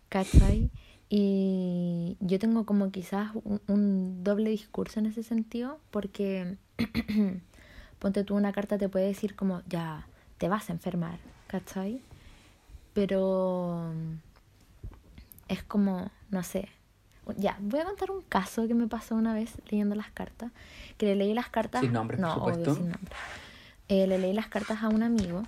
¿Cachai? 0.08 0.70
Y 1.10 2.16
yo 2.20 2.38
tengo 2.38 2.64
como 2.64 2.90
quizás 2.90 3.32
un, 3.44 3.60
un 3.68 4.24
doble 4.24 4.48
discurso 4.48 4.98
en 4.98 5.06
ese 5.06 5.22
sentido 5.22 5.78
porque 5.90 6.56
ponte 7.98 8.24
tú 8.24 8.34
una 8.34 8.52
carta 8.52 8.78
te 8.78 8.88
puede 8.88 9.08
decir 9.08 9.36
como, 9.36 9.60
ya, 9.68 10.08
te 10.38 10.48
vas 10.48 10.70
a 10.70 10.72
enfermar, 10.72 11.18
¿cachai? 11.46 12.00
Pero 12.92 13.92
es 15.48 15.62
como, 15.62 16.10
no 16.30 16.42
sé. 16.42 16.68
Ya, 17.36 17.56
voy 17.60 17.80
a 17.80 17.84
contar 17.84 18.10
un 18.10 18.22
caso 18.22 18.68
que 18.68 18.74
me 18.74 18.86
pasó 18.86 19.16
una 19.16 19.34
vez 19.34 19.54
leyendo 19.70 19.94
las 19.94 20.10
cartas. 20.10 20.52
Que 20.96 21.06
le 21.06 21.16
leí 21.16 21.34
las 21.34 21.48
cartas. 21.48 21.80
Sin 21.80 21.92
nombres, 21.92 22.20
por 22.20 22.28
no, 22.28 22.34
supuesto. 22.34 22.62
obvio, 22.62 22.74
sin 22.74 22.90
nombre. 22.90 23.16
Eh, 23.88 24.06
le 24.06 24.18
leí 24.18 24.32
las 24.32 24.48
cartas 24.48 24.82
a 24.82 24.88
un 24.88 25.02
amigo 25.02 25.42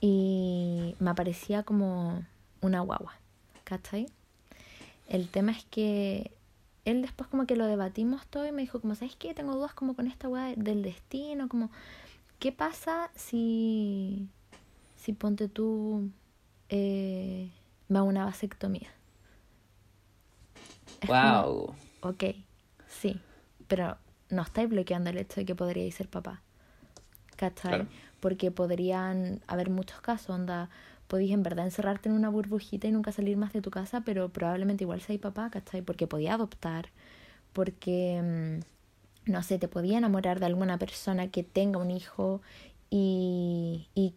y 0.00 0.94
me 0.98 1.10
aparecía 1.10 1.62
como 1.62 2.24
una 2.60 2.80
guagua. 2.80 3.14
¿Cachai? 3.64 4.06
El 5.08 5.28
tema 5.28 5.52
es 5.52 5.64
que 5.64 6.32
él 6.84 7.02
después 7.02 7.28
como 7.28 7.46
que 7.46 7.56
lo 7.56 7.66
debatimos 7.66 8.26
todo 8.26 8.46
y 8.46 8.52
me 8.52 8.62
dijo 8.62 8.80
como, 8.80 8.94
¿sabes 8.94 9.16
qué? 9.16 9.34
Tengo 9.34 9.54
dudas 9.54 9.74
como 9.74 9.94
con 9.94 10.06
esta 10.06 10.28
weá 10.28 10.54
del 10.56 10.82
destino, 10.82 11.48
como, 11.48 11.70
¿qué 12.38 12.52
pasa 12.52 13.10
si, 13.16 14.28
si 15.06 15.14
ponte 15.14 15.48
tú, 15.48 16.10
eh, 16.70 17.50
me 17.88 17.98
hago 17.98 18.08
una 18.08 18.26
vasectomía? 18.26 18.90
Es 21.00 21.14
como, 21.14 21.48
Wow. 21.48 21.74
ok, 22.00 22.24
sí, 22.86 23.20
pero 23.68 23.98
no 24.30 24.42
estáis 24.42 24.68
bloqueando 24.68 25.10
el 25.10 25.18
hecho 25.18 25.40
de 25.40 25.46
que 25.46 25.54
podríais 25.54 25.94
ser 25.94 26.08
papá. 26.08 26.42
¿Cachai? 27.36 27.86
Claro. 27.86 27.88
Porque 28.20 28.50
podrían 28.50 29.42
haber 29.46 29.70
muchos 29.70 30.00
casos, 30.00 30.30
onda, 30.30 30.70
podéis 31.08 31.32
en 31.32 31.42
verdad 31.42 31.66
encerrarte 31.66 32.08
en 32.08 32.14
una 32.16 32.30
burbujita 32.30 32.88
y 32.88 32.92
nunca 32.92 33.12
salir 33.12 33.36
más 33.36 33.52
de 33.52 33.62
tu 33.62 33.70
casa, 33.70 34.02
pero 34.02 34.30
probablemente 34.30 34.84
igual 34.84 35.00
seáis 35.02 35.20
papá, 35.20 35.50
¿cachai? 35.50 35.82
Porque 35.82 36.06
podía 36.06 36.34
adoptar, 36.34 36.90
porque, 37.52 38.22
mm, 38.22 39.30
no 39.32 39.42
sé, 39.42 39.58
te 39.58 39.68
podía 39.68 39.98
enamorar 39.98 40.40
de 40.40 40.46
alguna 40.46 40.78
persona 40.78 41.28
que 41.30 41.42
tenga 41.44 41.78
un 41.80 41.90
hijo 41.90 42.42
y, 42.90 43.88
y 43.94 44.14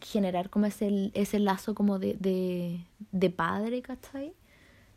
generar 0.00 0.50
como 0.50 0.66
ese, 0.66 1.10
ese 1.14 1.38
lazo 1.38 1.74
como 1.74 1.98
de, 1.98 2.16
de, 2.20 2.80
de 3.12 3.30
padre, 3.30 3.82
¿cachai? 3.82 4.32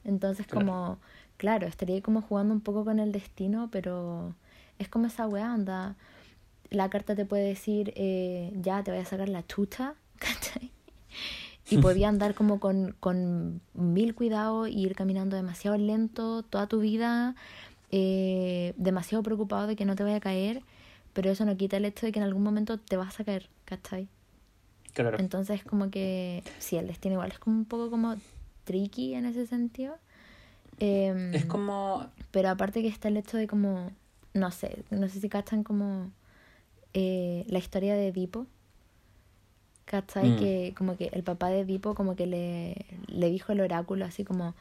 Entonces 0.06 0.48
Claro. 0.48 0.48
como, 0.48 1.00
claro, 1.38 1.68
estaría 1.68 2.02
como 2.02 2.22
jugando 2.22 2.54
un 2.54 2.62
poco 2.62 2.86
con 2.86 3.00
el 3.00 3.12
destino, 3.12 3.70
pero 3.72 4.36
es 4.80 4.90
como 4.90 5.08
esa 5.08 5.28
weá, 5.28 5.54
anda. 5.54 5.96
La 6.72 6.90
carta 6.90 7.16
te 7.16 7.26
puede 7.26 7.46
decir, 7.48 7.94
eh, 7.96 8.54
ya 8.62 8.84
te 8.84 8.92
voy 8.92 9.02
a 9.02 9.06
sacar 9.06 9.30
la 9.30 9.46
chucha, 9.48 9.96
¿cachai? 10.20 10.72
Y 11.70 11.78
podía 11.80 12.10
andar 12.10 12.36
como 12.36 12.60
con, 12.60 12.96
con 13.00 13.62
mil 13.74 14.16
cuidados 14.16 14.70
y 14.70 14.82
ir 14.82 14.96
caminando 14.96 15.36
demasiado 15.38 15.78
lento 15.78 16.44
toda 16.44 16.68
tu 16.68 16.80
vida, 16.82 17.36
eh, 17.92 18.74
demasiado 18.78 19.24
preocupado 19.24 19.68
de 19.68 19.76
que 19.76 19.86
no 19.86 19.96
te 19.96 20.04
vaya 20.04 20.18
a 20.18 20.22
caer, 20.22 20.64
pero 21.14 21.32
eso 21.32 21.46
no 21.46 21.58
quita 21.58 21.78
el 21.78 21.86
hecho 21.86 22.06
de 22.06 22.12
que 22.12 22.20
en 22.20 22.26
algún 22.26 22.44
momento 22.44 22.78
te 22.80 22.98
vas 22.98 23.20
a 23.20 23.24
caer, 23.24 23.50
¿cachai? 23.66 24.08
Claro. 24.94 25.18
Entonces 25.20 25.64
como 25.64 25.90
que 25.90 26.44
sí, 26.60 26.78
el 26.78 26.88
destino 26.88 27.14
igual 27.14 27.32
es 27.32 27.40
como 27.40 27.58
un 27.58 27.66
poco 27.66 27.90
como 27.90 28.16
tricky 28.66 29.14
en 29.16 29.26
ese 29.26 29.48
sentido. 29.48 29.96
Em, 30.80 31.34
Es 31.34 31.46
como, 31.46 32.08
Pero 32.32 32.50
aparte 32.50 32.82
que 32.82 32.88
está 32.88 33.08
el 33.08 33.18
hecho 33.18 33.38
de 33.38 33.48
como, 33.48 33.92
no 34.34 34.52
sé, 34.52 34.84
no 34.90 35.08
sé 35.08 35.20
si 35.20 35.30
cachan 35.30 35.64
como 35.64 36.12
eh, 36.94 37.46
la 37.48 37.60
historia 37.60 37.96
de 37.96 38.08
Edipo. 38.08 38.48
¿Cachai? 39.86 40.30
Mm. 40.30 40.38
Que 40.38 40.74
como 40.78 40.98
que 40.98 41.10
el 41.12 41.24
papá 41.24 41.50
de 41.50 41.62
Edipo 41.62 41.96
como 41.96 42.16
que 42.16 42.26
le, 42.26 42.86
le 43.08 43.30
dijo 43.30 43.52
el 43.52 43.60
oráculo 43.62 44.06
así 44.06 44.24
como, 44.24 44.56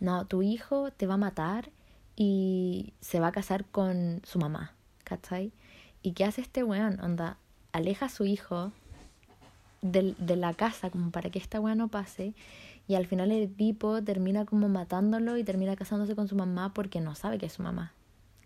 no, 0.00 0.26
tu 0.26 0.42
hijo 0.42 0.90
te 0.90 1.06
va 1.06 1.14
a 1.14 1.18
matar 1.18 1.70
y 2.16 2.92
se 3.00 3.20
va 3.20 3.28
a 3.28 3.32
casar 3.32 3.64
con 3.64 4.20
su 4.24 4.38
mamá. 4.38 4.74
¿Cachai? 5.04 5.52
¿Y 6.02 6.12
qué 6.12 6.24
hace 6.24 6.40
este 6.40 6.64
weón? 6.64 7.00
Onda, 7.00 7.36
aleja 7.72 8.06
a 8.06 8.08
su 8.08 8.24
hijo 8.24 8.72
del- 9.82 10.16
de 10.18 10.36
la 10.36 10.54
casa 10.54 10.90
como 10.90 11.10
para 11.10 11.28
que 11.30 11.38
esta 11.38 11.60
weá 11.60 11.74
no 11.74 11.88
pase 11.88 12.34
y 12.88 12.94
al 12.94 13.06
final 13.06 13.30
el 13.30 13.42
Edipo 13.44 14.02
termina 14.02 14.44
como 14.46 14.68
matándolo 14.68 15.36
y 15.36 15.44
termina 15.44 15.76
casándose 15.76 16.14
con 16.14 16.28
su 16.28 16.36
mamá 16.36 16.72
porque 16.72 17.00
no 17.00 17.14
sabe 17.14 17.38
que 17.38 17.46
es 17.46 17.52
su 17.52 17.62
mamá. 17.62 17.92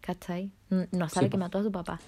¿Cachai? 0.01 0.51
No 0.71 1.09
sabe 1.09 1.27
Sí, 1.27 1.31
que 1.31 1.37
mató 1.39 1.59
a 1.59 1.63
su 1.63 1.73
papá. 1.73 2.01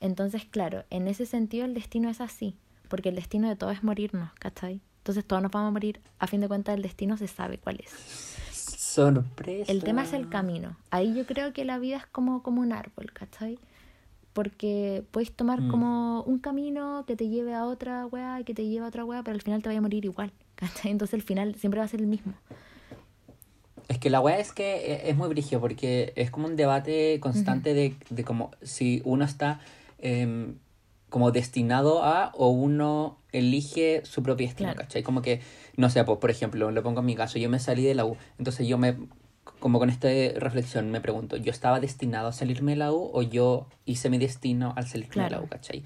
Entonces, 0.00 0.44
claro, 0.44 0.84
en 0.90 1.08
ese 1.08 1.26
sentido 1.26 1.64
el 1.64 1.74
destino 1.74 2.08
es 2.10 2.20
así, 2.20 2.56
porque 2.88 3.08
el 3.08 3.14
destino 3.16 3.48
de 3.48 3.56
todo 3.56 3.70
es 3.70 3.82
morirnos, 3.82 4.30
¿cachai? 4.38 4.80
Entonces 4.98 5.24
todos 5.24 5.42
nos 5.42 5.52
vamos 5.52 5.68
a 5.68 5.72
morir, 5.72 6.00
a 6.18 6.26
fin 6.26 6.40
de 6.40 6.48
cuentas 6.48 6.74
el 6.74 6.82
destino 6.82 7.16
se 7.16 7.28
sabe 7.28 7.58
cuál 7.58 7.78
es. 7.82 7.90
sorpresa. 8.96 9.70
El 9.70 9.82
tema 9.84 10.02
es 10.02 10.12
el 10.12 10.28
camino. 10.28 10.76
Ahí 10.90 11.14
yo 11.14 11.24
creo 11.26 11.52
que 11.52 11.64
la 11.64 11.78
vida 11.78 11.96
es 11.98 12.06
como, 12.06 12.42
como 12.42 12.60
un 12.62 12.72
árbol, 12.72 13.12
¿cachai? 13.12 13.58
Porque 14.36 15.02
puedes 15.12 15.32
tomar 15.32 15.62
Mm. 15.62 15.68
como 15.70 16.22
un 16.24 16.38
camino 16.40 17.04
que 17.06 17.16
te 17.16 17.26
lleve 17.30 17.54
a 17.54 17.64
otra 17.64 18.04
weá 18.04 18.38
y 18.38 18.44
que 18.44 18.52
te 18.52 18.66
lleve 18.68 18.84
a 18.84 18.88
otra 18.88 19.02
weá, 19.06 19.22
pero 19.22 19.34
al 19.34 19.40
final 19.40 19.62
te 19.62 19.70
vaya 19.70 19.78
a 19.78 19.82
morir 19.82 20.04
igual, 20.04 20.30
¿cachai? 20.56 20.90
Entonces 20.90 21.14
el 21.14 21.22
final 21.22 21.54
siempre 21.54 21.78
va 21.80 21.86
a 21.86 21.88
ser 21.88 22.00
el 22.00 22.06
mismo. 22.06 22.34
Es 23.88 23.98
que 23.98 24.10
la 24.10 24.20
weá 24.20 24.38
es 24.38 24.52
que 24.52 24.92
e- 24.92 25.08
es 25.10 25.16
muy 25.16 25.28
brigio 25.30 25.58
porque 25.58 26.12
es 26.16 26.30
como 26.30 26.46
un 26.48 26.56
debate 26.56 27.18
constante 27.20 27.72
de, 27.72 27.94
de 28.10 28.24
como 28.24 28.50
si 28.60 29.00
uno 29.06 29.24
está 29.24 29.60
em, 29.98 30.56
como 31.08 31.30
destinado 31.30 32.02
a 32.04 32.30
o 32.34 32.50
uno 32.50 33.16
elige 33.32 34.02
su 34.04 34.22
propio 34.22 34.46
destino, 34.48 34.72
Claro. 34.72 34.82
¿cachai? 34.82 35.02
Como 35.02 35.22
que, 35.22 35.40
no 35.78 35.88
sé, 35.88 36.04
pues, 36.04 36.18
por 36.18 36.30
ejemplo, 36.30 36.70
lo 36.72 36.82
pongo 36.82 37.00
en 37.00 37.06
mi 37.06 37.14
caso, 37.14 37.38
yo 37.38 37.48
me 37.48 37.58
salí 37.58 37.84
de 37.84 37.94
la 37.94 38.04
U, 38.04 38.16
entonces 38.38 38.66
yo 38.66 38.76
me, 38.76 38.96
como 39.60 39.78
con 39.78 39.90
esta 39.90 40.08
reflexión 40.38 40.90
me 40.90 41.00
pregunto, 41.00 41.36
¿yo 41.36 41.50
estaba 41.50 41.80
destinado 41.80 42.28
a 42.28 42.32
salirme 42.32 42.72
de 42.72 42.76
la 42.78 42.92
U 42.92 43.10
o 43.12 43.22
yo 43.22 43.66
hice 43.84 44.10
mi 44.10 44.18
destino 44.18 44.72
al 44.76 44.86
salirme 44.86 45.14
de 45.14 45.20
la 45.22 45.28
Claro. 45.28 45.44
U, 45.44 45.48
¿cachai? 45.48 45.82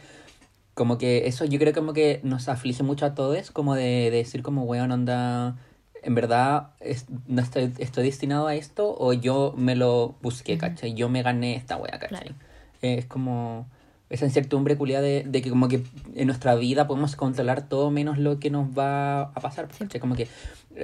como 0.75 0.97
que 0.99 1.27
eso 1.27 1.45
yo 1.45 1.59
creo 1.59 1.75
como 1.75 1.93
que 1.93 2.21
nos 2.23 2.49
aflige 2.49 2.83
mucho 2.83 3.05
a 3.05 3.15
todos, 3.15 3.51
como 3.51 3.75
de, 3.75 3.83
de 4.11 4.13
decir 4.13 4.43
como, 4.43 4.63
weón, 4.65 4.91
onda, 4.93 5.59
en 6.03 6.15
verdad 6.15 6.71
es- 6.81 7.05
no 7.27 7.43
estoy, 7.43 7.73
estoy 7.79 8.05
destinado 8.05 8.47
a 8.47 8.55
esto 8.55 8.97
o 8.99 9.13
yo 9.13 9.53
me 9.59 9.77
lo 9.77 10.15
busqué, 10.23 10.57
¿cachai? 10.57 10.95
Yo 10.95 11.11
me 11.11 11.23
gané 11.23 11.55
esta 11.57 11.77
wea, 11.77 11.99
¿cachai? 11.99 12.09
Claro. 12.29 12.35
Eh, 12.81 12.95
es 12.99 13.05
como 13.07 13.69
esa 14.09 14.25
incertidumbre 14.25 14.77
culia 14.79 15.03
de, 15.03 15.25
de 15.27 15.43
que 15.43 15.51
como 15.51 15.69
que 15.69 15.83
en 16.15 16.27
nuestra 16.27 16.55
vida 16.55 16.87
podemos 16.87 17.15
controlar 17.15 17.69
todo 17.69 17.91
menos 17.91 18.17
lo 18.17 18.39
que 18.41 18.49
nos 18.51 18.67
va 18.77 19.23
a 19.23 19.35
pasar. 19.35 19.69
¿cachai? 19.69 20.01
Como 20.01 20.15
que 20.15 20.29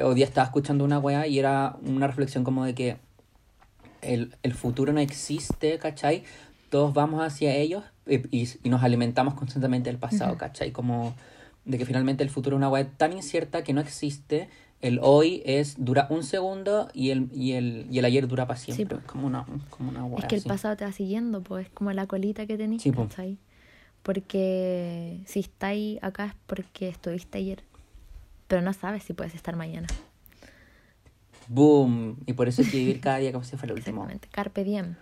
hoy 0.03 0.15
día 0.15 0.25
estaba 0.25 0.47
escuchando 0.47 0.85
una 0.85 0.99
wea 0.99 1.27
y 1.27 1.39
era 1.39 1.77
una 1.83 2.07
reflexión 2.07 2.45
como 2.45 2.65
de 2.65 2.75
que 2.75 2.97
el, 4.03 4.35
el 4.43 4.55
futuro 4.55 4.93
no 4.93 5.01
existe, 5.01 5.79
¿cachai? 5.79 6.25
Todos 6.71 6.93
vamos 6.95 7.23
hacia 7.23 7.55
ellos 7.55 7.85
y, 8.07 8.49
y 8.63 8.69
nos 8.69 8.83
alimentamos 8.83 9.35
constantemente 9.35 9.91
del 9.91 9.99
pasado, 9.99 10.33
Ujú. 10.33 10.39
¿cachai? 10.39 10.73
Como 10.73 11.15
de 11.65 11.79
que 11.79 11.85
finalmente 11.87 12.23
el 12.23 12.31
futuro 12.31 12.57
es 12.57 12.59
una 12.59 12.69
web 12.69 12.89
tan 12.97 13.13
incierta 13.13 13.65
que 13.65 13.73
no 13.73 13.81
existe. 13.81 14.49
El 14.81 15.01
hoy 15.03 15.43
es 15.47 15.77
dura 15.83 16.07
un 16.11 16.23
segundo 16.23 16.89
y 16.93 17.11
el, 17.11 17.29
y 17.33 17.53
el, 17.53 17.87
y 17.91 17.99
el 17.99 18.05
ayer 18.05 18.29
dura 18.29 18.47
para 18.47 18.59
siempre. 18.59 18.99
Es 18.99 19.05
como 19.05 19.27
una, 19.27 19.47
como 19.71 19.89
una 19.91 20.05
Es 20.07 20.13
wea 20.13 20.29
que 20.29 20.35
el 20.37 20.41
así. 20.41 20.49
pasado 20.49 20.77
te 20.77 20.85
va 20.85 20.93
siguiendo, 20.93 21.43
pues 21.43 21.67
es 21.67 21.73
como 21.73 21.93
la 21.93 22.07
colita 22.07 22.47
que 22.47 22.57
tenés, 22.57 22.83
Sí. 22.83 22.93
Porque 24.03 25.21
si 25.27 25.41
estáis 25.41 25.99
acá 26.03 26.27
es 26.27 26.35
porque 26.47 26.89
estuviste 26.89 27.39
ayer, 27.39 27.65
pero 28.49 28.63
no 28.63 28.73
sabes 28.73 29.03
si 29.03 29.13
puedes 29.13 29.35
estar 29.35 29.57
mañana. 29.57 29.87
Boom. 31.49 32.19
Y 32.27 32.33
por 32.33 32.49
eso 32.49 32.63
hay 32.63 32.69
que 32.69 32.77
vivir 32.79 33.01
cada 33.01 33.19
día 33.19 33.33
como 33.33 33.45
si 33.45 33.57
fuera 33.57 33.73
el 33.73 33.79
último. 33.79 34.03
Exactamente. 34.03 34.29
Carpe 34.33 34.65
diem. 34.65 34.97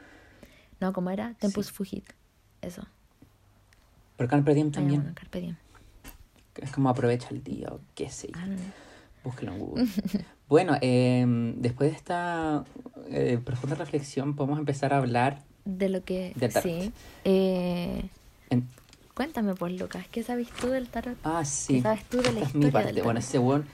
No, 0.80 0.92
como 0.92 1.10
era? 1.10 1.34
Tempus 1.40 1.66
Sí. 1.66 1.72
fugit. 1.72 2.04
Eso. 2.60 2.82
Pero 4.16 4.28
Carpe 4.30 4.54
Diem 4.54 4.68
Ah, 4.68 4.72
también. 4.72 5.00
bueno, 5.00 5.14
carpe 5.16 5.40
diem. 5.40 5.56
Es 6.56 6.70
como 6.70 6.88
aprovecha 6.88 7.28
el 7.30 7.42
día 7.42 7.68
o 7.70 7.80
qué 7.94 8.08
sé 8.10 8.28
yo. 8.28 8.38
Búsquelo 9.24 9.52
en 9.52 9.58
Google. 9.58 9.86
bueno, 10.48 10.76
em, 10.80 11.60
después 11.60 11.90
de 11.90 11.96
esta 11.96 12.64
eh, 13.08 13.40
profunda 13.44 13.74
reflexión, 13.76 14.36
podemos 14.36 14.58
empezar 14.58 14.92
a 14.92 14.98
hablar. 14.98 15.42
De 15.64 15.88
lo 15.88 16.04
que... 16.04 16.32
Sí. 16.62 16.92
Eh, 17.24 18.04
En... 18.50 18.68
cuéntame, 19.14 19.54
pues, 19.54 19.72
Lucas, 19.78 20.06
¿qué 20.10 20.22
sabes 20.22 20.48
tú 20.60 20.68
del 20.68 20.88
tarot? 20.88 21.16
Ah, 21.24 21.44
sí. 21.44 21.74
¿Qué 21.76 21.82
sabes 21.82 22.04
tú 22.04 22.18
de 22.18 22.32
la 22.32 22.40
Esta 22.40 22.44
es 22.48 22.54
mi 22.54 22.66
historia 22.66 22.72
parte. 22.72 22.92
del 22.92 23.02
Bueno, 23.04 23.20
tarot? 23.20 23.30
según 23.30 23.64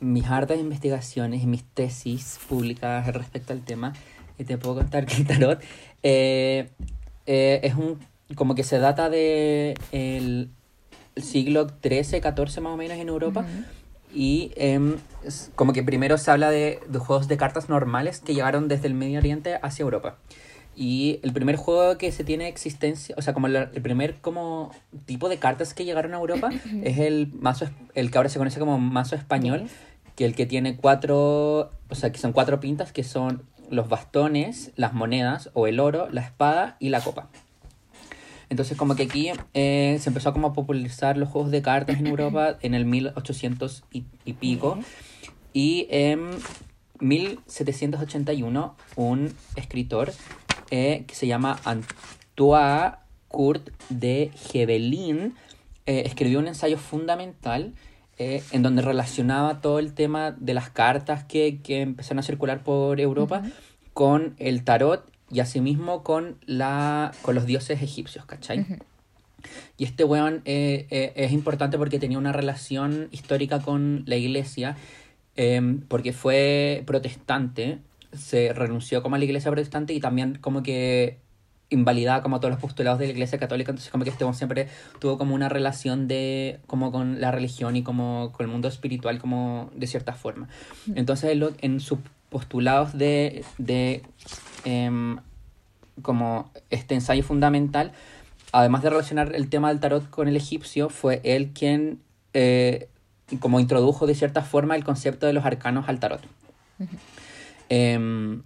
mis 0.00 0.26
hartas 0.26 0.58
investigaciones 0.58 1.42
y 1.42 1.46
mis 1.46 1.64
tesis 1.64 2.38
publicadas 2.48 3.12
respecto 3.14 3.52
al 3.52 3.62
tema, 3.62 3.92
y 4.38 4.44
te 4.44 4.56
puedo 4.58 4.76
contar 4.76 5.06
que 5.06 5.16
el 5.16 5.26
tarot 5.26 5.60
eh, 6.02 6.70
eh, 7.26 7.60
es 7.62 7.74
un. 7.74 7.98
como 8.34 8.54
que 8.54 8.62
se 8.62 8.78
data 8.78 9.10
de 9.10 9.74
el 9.90 10.50
siglo 11.16 11.66
XIII, 11.82 12.20
XIV 12.20 12.60
más 12.62 12.72
o 12.72 12.76
menos 12.76 12.96
en 12.98 13.08
Europa. 13.08 13.40
Ujú. 13.40 13.64
Y 14.14 14.52
em, 14.56 14.96
es 15.24 15.50
como 15.54 15.72
que 15.74 15.82
primero 15.82 16.16
se 16.16 16.30
habla 16.30 16.50
de, 16.50 16.80
de 16.88 16.98
juegos 16.98 17.28
de 17.28 17.36
cartas 17.36 17.68
normales 17.68 18.20
que 18.20 18.32
llegaron 18.34 18.66
desde 18.68 18.86
el 18.86 18.94
Medio 18.94 19.18
Oriente 19.18 19.58
hacia 19.62 19.82
Europa. 19.82 20.16
Y 20.80 21.18
el 21.24 21.32
primer 21.32 21.56
juego 21.56 21.98
que 21.98 22.12
se 22.12 22.22
tiene 22.22 22.46
existencia, 22.46 23.12
o 23.18 23.22
sea, 23.22 23.34
como 23.34 23.48
la- 23.48 23.68
el 23.74 23.82
primer 23.82 24.20
como 24.20 24.70
tipo 25.06 25.28
de 25.28 25.38
cartas 25.38 25.74
que 25.74 25.84
llegaron 25.84 26.14
a 26.14 26.18
Europa 26.18 26.50
es 26.84 26.98
el 26.98 27.32
mazo, 27.32 27.68
el 27.96 28.12
que 28.12 28.18
ahora 28.18 28.28
se 28.30 28.38
conoce 28.38 28.60
como 28.60 28.78
mazo 28.78 29.16
español, 29.16 29.66
que 30.14 30.24
el 30.24 30.36
que 30.36 30.46
tiene 30.46 30.76
cuatro, 30.76 31.70
o 31.88 31.94
sea, 31.94 32.12
que 32.12 32.18
son 32.20 32.32
cuatro 32.32 32.60
pintas, 32.60 32.92
que 32.92 33.02
son 33.02 33.42
los 33.70 33.88
bastones, 33.88 34.70
las 34.76 34.92
monedas, 34.94 35.50
o 35.52 35.66
el 35.66 35.80
oro, 35.80 36.08
la 36.12 36.20
espada 36.20 36.76
y 36.78 36.90
la 36.90 37.00
copa. 37.00 37.28
Entonces 38.48 38.78
como 38.78 38.94
que 38.94 39.02
aquí 39.02 39.30
eh, 39.54 39.98
se 40.00 40.10
empezó 40.10 40.28
a 40.28 40.32
como 40.32 40.46
a 40.46 40.52
popularizar 40.52 41.16
los 41.16 41.28
juegos 41.28 41.50
de 41.50 41.60
cartas 41.60 41.98
en 41.98 42.06
Europa 42.06 42.56
en 42.62 42.74
el 42.74 42.84
1800 42.84 43.82
y, 43.92 44.04
y 44.24 44.34
pico. 44.34 44.78
Y 45.52 45.88
en 45.90 46.30
1781 47.00 48.76
un 48.96 49.34
escritor 49.56 50.12
eh, 50.70 51.04
que 51.06 51.14
se 51.14 51.26
llama 51.26 51.58
Antoine 51.64 52.96
Kurt 53.28 53.70
de 53.88 54.30
Gebelin 54.34 55.34
eh, 55.86 56.02
escribió 56.06 56.38
un 56.38 56.48
ensayo 56.48 56.78
fundamental 56.78 57.74
eh, 58.18 58.42
en 58.52 58.62
donde 58.62 58.82
relacionaba 58.82 59.60
todo 59.60 59.78
el 59.78 59.94
tema 59.94 60.32
de 60.32 60.54
las 60.54 60.70
cartas 60.70 61.24
que, 61.24 61.60
que 61.62 61.82
empezaron 61.82 62.18
a 62.18 62.22
circular 62.22 62.64
por 62.64 63.00
Europa 63.00 63.42
con 63.92 64.34
el 64.38 64.64
tarot 64.64 65.10
y 65.30 65.40
asimismo 65.40 66.02
con, 66.02 66.38
la, 66.46 67.12
con 67.22 67.34
los 67.34 67.46
dioses 67.46 67.82
egipcios, 67.82 68.24
¿cachai? 68.24 68.66
Y 69.76 69.84
este 69.84 70.04
weón 70.04 70.42
eh, 70.44 70.86
eh, 70.90 71.12
es 71.14 71.32
importante 71.32 71.78
porque 71.78 71.98
tenía 71.98 72.18
una 72.18 72.32
relación 72.32 73.08
histórica 73.12 73.60
con 73.60 74.02
la 74.06 74.16
iglesia, 74.16 74.76
em, 75.36 75.80
porque 75.80 76.12
fue 76.12 76.82
protestante, 76.86 77.78
se 78.12 78.52
renunció 78.52 79.02
como 79.02 79.16
a 79.16 79.18
la 79.18 79.24
iglesia 79.24 79.50
protestante 79.50 79.92
y 79.92 80.00
también 80.00 80.38
como 80.40 80.62
que 80.62 81.18
invalidaba 81.70 82.22
como 82.22 82.40
todos 82.40 82.50
los 82.52 82.60
postulados 82.60 82.98
de 82.98 83.06
la 83.06 83.12
iglesia 83.12 83.38
católica, 83.38 83.70
entonces 83.70 83.90
como 83.92 84.04
que 84.04 84.08
este 84.10 84.24
weón 84.24 84.34
siempre 84.34 84.68
tuvo 85.00 85.18
como 85.18 85.34
una 85.34 85.50
relación 85.50 86.08
de 86.08 86.60
como 86.66 86.90
con 86.90 87.20
la 87.20 87.30
religión 87.30 87.76
y 87.76 87.82
como 87.82 88.32
con 88.32 88.46
el 88.46 88.50
mundo 88.52 88.68
espiritual 88.68 89.18
como 89.18 89.70
de 89.74 89.86
cierta 89.86 90.14
forma. 90.14 90.48
Entonces 90.94 91.30
él 91.30 91.40
lo- 91.40 91.52
en 91.60 91.80
sus 91.80 91.98
postulados 92.30 92.96
de, 92.96 93.44
de 93.58 94.02
em, 94.64 95.18
como 96.00 96.50
este 96.70 96.94
ensayo 96.94 97.22
fundamental, 97.22 97.92
además 98.52 98.82
de 98.82 98.88
relacionar 98.90 99.34
el 99.34 99.50
tema 99.50 99.68
del 99.68 99.80
tarot 99.80 100.08
con 100.08 100.26
el 100.28 100.36
egipcio, 100.36 100.88
fue 100.88 101.20
él 101.24 101.50
quien 101.52 102.00
eh, 102.32 102.88
como 103.40 103.60
introdujo 103.60 104.06
de 104.06 104.14
cierta 104.14 104.40
forma 104.42 104.74
el 104.74 104.84
concepto 104.84 105.26
de 105.26 105.34
los 105.34 105.44
arcanos 105.44 105.86
al 105.88 106.00
tarot. 106.00 106.22
Em, 107.68 108.42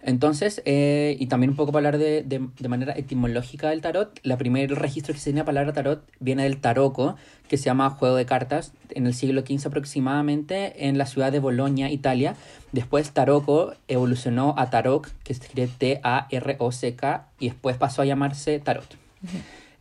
entonces, 0.00 0.62
eh, 0.64 1.16
y 1.18 1.26
también 1.26 1.50
un 1.50 1.56
poco 1.56 1.72
para 1.72 1.88
hablar 1.88 1.98
de, 1.98 2.22
de- 2.22 2.48
de 2.58 2.68
manera 2.68 2.92
etimológica 2.96 3.70
del 3.70 3.80
tarot, 3.80 4.20
la 4.22 4.36
primer 4.38 4.70
registro 4.74 5.12
que 5.12 5.18
se 5.18 5.24
tiene 5.24 5.40
la 5.40 5.44
palabra 5.44 5.72
tarot 5.72 6.04
viene 6.20 6.44
del 6.44 6.60
taroco, 6.60 7.16
que 7.48 7.56
se 7.56 7.64
llama 7.64 7.90
juego 7.90 8.14
de 8.14 8.24
cartas, 8.24 8.72
en 8.90 9.06
el 9.06 9.14
siglo 9.14 9.40
XV 9.42 9.66
aproximadamente, 9.66 10.86
en 10.86 10.98
la 10.98 11.06
ciudad 11.06 11.32
de 11.32 11.40
Bolonia, 11.40 11.90
Italia. 11.90 12.36
Después 12.72 13.10
taroco 13.10 13.72
evolucionó 13.88 14.54
a 14.56 14.70
tarot, 14.70 15.06
que 15.24 15.34
se 15.34 15.42
escribe 15.42 15.68
T-A-R-O-C-K, 15.78 17.28
y 17.40 17.48
después 17.48 17.76
pasó 17.76 18.02
a 18.02 18.04
llamarse 18.04 18.58
tarot. 18.60 18.96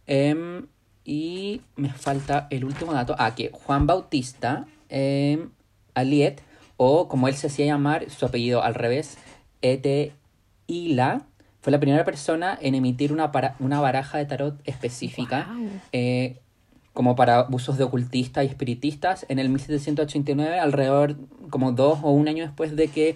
Em, 0.07 0.65
y 1.05 1.61
me 1.75 1.89
falta 1.89 2.47
el 2.49 2.65
último 2.65 2.93
dato. 2.93 3.15
Ah, 3.19 3.35
que 3.35 3.49
Juan 3.53 3.85
Bautista 3.87 4.65
em, 4.89 5.49
Aliet, 5.93 6.41
o 6.77 7.07
como 7.07 7.27
él 7.27 7.35
se 7.35 7.47
hacía 7.47 7.65
llamar, 7.65 8.09
su 8.09 8.25
apellido 8.25 8.63
al 8.63 8.75
revés, 8.75 9.17
Eteila, 9.61 11.23
fue 11.61 11.71
la 11.71 11.79
primera 11.79 12.05
persona 12.05 12.57
en 12.61 12.75
emitir 12.75 13.11
una, 13.11 13.31
para- 13.31 13.55
una 13.59 13.81
baraja 13.81 14.17
de 14.17 14.25
tarot 14.25 14.59
específica 14.65 15.47
eh, 15.91 16.39
como 16.93 17.15
para 17.15 17.47
usos 17.51 17.77
de 17.77 17.83
ocultistas 17.83 18.43
y 18.43 18.47
espiritistas 18.47 19.25
en 19.29 19.37
el 19.39 19.49
1789, 19.49 20.59
alrededor 20.59 21.15
como 21.49 21.71
dos 21.71 21.99
o 22.03 22.11
un 22.11 22.27
año 22.27 22.43
después 22.45 22.75
de 22.75 22.87
que 22.87 23.15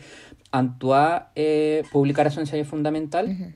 Antoine 0.52 1.24
eh, 1.36 1.84
publicara 1.92 2.30
su 2.30 2.40
ensayo 2.42 2.66
fundamental 2.66 3.56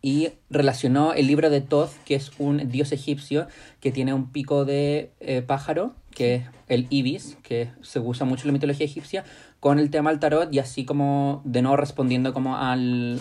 y 0.00 0.30
relacionó 0.50 1.12
el 1.14 1.26
libro 1.28 1.48
de 1.48 1.60
Thoth, 1.60 1.90
que 2.04 2.14
es 2.16 2.32
un 2.38 2.70
dios 2.70 2.92
egipcio 2.92 3.46
que 3.80 3.90
tiene 3.92 4.12
un 4.14 4.30
pico 4.30 4.64
de 4.64 5.10
eh, 5.20 5.42
pájaro, 5.42 5.94
que 6.10 6.34
es 6.34 6.44
el 6.74 6.86
ibis, 6.90 7.36
que 7.42 7.70
se 7.82 8.00
usa 8.00 8.26
mucho 8.26 8.42
en 8.42 8.48
la 8.48 8.52
mitología 8.54 8.86
egipcia, 8.86 9.24
con 9.60 9.78
el 9.78 9.90
tema 9.90 10.10
del 10.10 10.20
tarot 10.20 10.52
y 10.52 10.58
así 10.58 10.84
como 10.84 11.42
de 11.44 11.62
nuevo 11.62 11.76
respondiendo 11.76 12.32
como 12.32 12.56
al, 12.56 13.20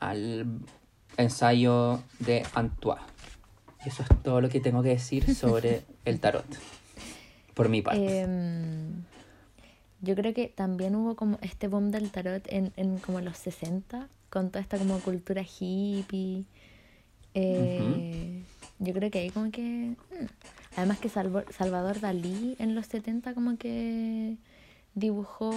al 0.00 0.46
ensayo 1.16 2.02
de 2.20 2.44
Antoine. 2.54 3.02
Y 3.84 3.88
eso 3.88 4.02
es 4.02 4.08
todo 4.22 4.40
lo 4.40 4.48
que 4.48 4.60
tengo 4.60 4.82
que 4.82 4.90
decir 4.90 5.34
sobre 5.34 5.82
el 6.04 6.20
tarot, 6.20 6.46
por 7.54 7.68
mi 7.68 7.82
parte. 7.82 8.20
Em, 8.20 9.04
yo 10.00 10.14
creo 10.14 10.32
que 10.32 10.48
también 10.48 10.94
hubo 10.94 11.16
como 11.16 11.38
este 11.42 11.68
boom 11.68 11.90
del 11.90 12.10
tarot 12.10 12.44
en, 12.48 12.72
en 12.76 12.98
como 12.98 13.20
los 13.20 13.36
60, 13.36 14.08
con 14.30 14.50
toda 14.50 14.60
esta 14.60 14.78
como 14.78 14.98
cultura 15.00 15.42
hippie. 15.42 16.44
Eh, 17.34 18.42
Yo 18.78 18.94
creo 18.94 19.10
que 19.10 19.18
ahí 19.18 19.30
como 19.30 19.50
que... 19.50 19.60
mm. 19.60 20.26
Además 20.78 21.00
que 21.00 21.08
Salvador 21.08 21.98
Dalí 21.98 22.54
en 22.60 22.76
los 22.76 22.86
70 22.86 23.34
como 23.34 23.58
que 23.58 24.36
dibujó 24.94 25.50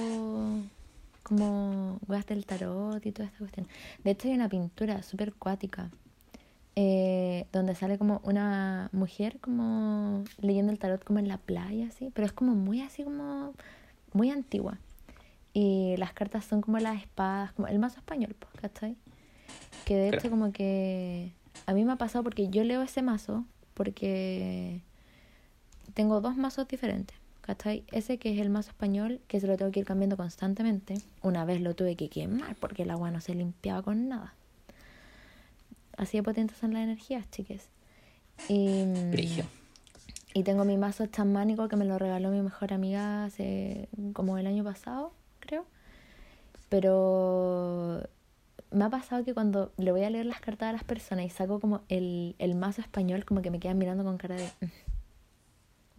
como 1.21 1.99
weas 2.07 2.25
del 2.25 2.47
tarot 2.47 3.05
y 3.05 3.11
toda 3.11 3.27
esta 3.27 3.37
cuestión. 3.37 3.67
De 4.03 4.09
hecho 4.09 4.27
hay 4.27 4.33
una 4.33 4.49
pintura 4.49 5.03
súper 5.03 5.33
cuática 5.33 5.91
eh, 6.75 7.45
donde 7.53 7.75
sale 7.75 7.99
como 7.99 8.19
una 8.23 8.89
mujer 8.93 9.37
como 9.39 10.23
leyendo 10.39 10.71
el 10.71 10.79
tarot 10.79 11.03
como 11.03 11.19
en 11.19 11.27
la 11.27 11.37
playa, 11.37 11.85
así, 11.85 12.09
pero 12.15 12.25
es 12.25 12.33
como 12.33 12.55
muy 12.55 12.81
así 12.81 13.03
como 13.03 13.53
muy 14.13 14.31
antigua. 14.31 14.79
Y 15.53 15.97
las 15.97 16.13
cartas 16.13 16.45
son 16.45 16.61
como 16.61 16.79
las 16.79 16.99
espadas, 16.99 17.51
como 17.53 17.67
el 17.67 17.77
mazo 17.77 17.99
español, 17.99 18.35
pues, 18.39 18.53
¿cachai? 18.59 18.95
Que 19.85 19.97
de 19.97 20.09
hecho 20.09 20.31
como 20.31 20.51
que 20.51 21.31
a 21.67 21.75
mí 21.75 21.85
me 21.85 21.91
ha 21.91 21.97
pasado 21.97 22.23
porque 22.23 22.49
yo 22.49 22.63
leo 22.63 22.81
ese 22.81 23.03
mazo 23.03 23.45
porque 23.75 24.81
tengo 25.93 26.21
dos 26.21 26.37
mazos 26.37 26.67
diferentes. 26.67 27.17
¿Cachai? 27.41 27.83
Ese 27.91 28.19
que 28.19 28.33
es 28.33 28.39
el 28.39 28.51
mazo 28.51 28.69
español, 28.69 29.19
que 29.27 29.39
se 29.39 29.47
lo 29.47 29.57
tengo 29.57 29.71
que 29.71 29.79
ir 29.79 29.85
cambiando 29.85 30.15
constantemente. 30.15 31.01
Una 31.23 31.43
vez 31.43 31.59
lo 31.59 31.75
tuve 31.75 31.95
que 31.95 32.07
quemar 32.07 32.55
porque 32.55 32.83
el 32.83 32.91
agua 32.91 33.09
no 33.09 33.19
se 33.19 33.33
limpiaba 33.33 33.81
con 33.81 34.07
nada. 34.07 34.35
Así 35.97 36.17
de 36.17 36.23
potentes 36.23 36.57
son 36.57 36.73
las 36.73 36.83
energías, 36.83 37.29
chiques. 37.31 37.67
Y, 38.47 38.83
Brigio. 39.11 39.45
y 40.33 40.43
tengo 40.43 40.65
mi 40.65 40.77
mazo 40.77 41.07
chamánico 41.07 41.67
que 41.67 41.75
me 41.75 41.85
lo 41.85 41.97
regaló 41.97 42.29
mi 42.29 42.41
mejor 42.41 42.73
amiga 42.73 43.25
hace 43.25 43.89
como 44.13 44.37
el 44.37 44.45
año 44.45 44.63
pasado, 44.63 45.11
creo. 45.39 45.65
Pero 46.69 48.07
me 48.71 48.85
ha 48.85 48.89
pasado 48.89 49.23
que 49.25 49.33
cuando 49.33 49.71
le 49.77 49.91
voy 49.91 50.03
a 50.03 50.09
leer 50.09 50.25
las 50.25 50.39
cartas 50.39 50.69
a 50.69 50.73
las 50.73 50.83
personas 50.83 51.25
y 51.25 51.29
saco 51.29 51.59
como 51.59 51.81
el, 51.89 52.35
el 52.39 52.55
mazo 52.55 52.81
español, 52.81 53.25
como 53.25 53.41
que 53.41 53.51
me 53.51 53.59
quedan 53.59 53.77
mirando 53.77 54.03
con 54.03 54.17
cara 54.17 54.35
de... 54.35 54.49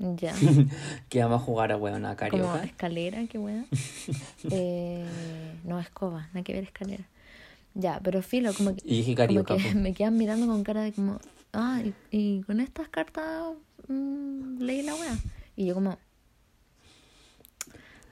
"Mm, 0.02 0.16
Ya. 0.16 0.34
que 1.08 1.22
vamos 1.22 1.40
a 1.40 1.44
jugar 1.44 1.72
a 1.72 1.76
hueona 1.76 2.16
Como 2.16 2.30
carioca. 2.30 2.64
escalera, 2.64 3.26
qué 3.26 3.38
buena. 3.38 3.64
Eh, 4.50 5.06
no, 5.64 5.78
escoba, 5.80 6.26
nada 6.28 6.42
que 6.42 6.52
ver 6.52 6.64
escalera. 6.64 7.04
Ya, 7.74 8.00
pero 8.02 8.20
filo, 8.22 8.52
como 8.52 8.74
que, 8.76 8.82
Y 8.84 8.98
dije 8.98 9.14
como 9.14 9.44
carioca. 9.44 9.56
que 9.56 9.74
me 9.74 9.94
quedan 9.94 10.16
mirando 10.16 10.46
con 10.46 10.62
cara 10.64 10.82
de 10.82 10.92
como, 10.92 11.18
ah, 11.52 11.80
y, 11.84 11.94
y 12.10 12.42
con 12.42 12.60
estas 12.60 12.88
cartas 12.88 13.52
mm, 13.88 14.58
leí 14.58 14.82
la 14.82 14.94
wea. 14.94 15.16
Y 15.56 15.66
yo 15.66 15.74
como, 15.74 15.96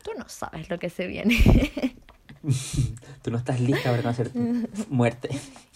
tú 0.03 0.13
no 0.17 0.29
sabes 0.29 0.69
lo 0.71 0.79
que 0.79 0.89
se 0.91 1.07
viene. 1.07 1.37
Tú 3.23 3.31
no 3.31 3.37
estás 3.37 3.61
lista 3.61 3.91
para 3.91 4.01
conocer 4.03 4.31
tu 4.31 4.39
muerte. 4.89 5.29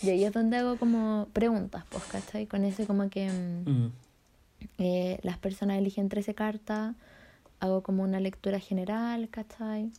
y 0.02 0.08
ahí 0.10 0.24
es 0.24 0.32
donde 0.32 0.56
hago 0.56 0.76
como 0.78 1.28
preguntas, 1.34 1.84
pues, 1.90 2.02
¿cachai? 2.04 2.46
Con 2.46 2.64
eso 2.64 2.86
como 2.86 3.10
que 3.10 3.28
mm, 3.30 3.68
Mm. 3.68 3.92
Eh, 4.78 5.18
las 5.22 5.38
personas 5.38 5.78
eligen 5.78 6.08
13 6.08 6.34
cartas, 6.34 6.94
hago 7.60 7.82
como 7.82 8.02
una 8.02 8.20
lectura 8.20 8.58
general, 8.58 9.28
¿cachai? 9.30 9.90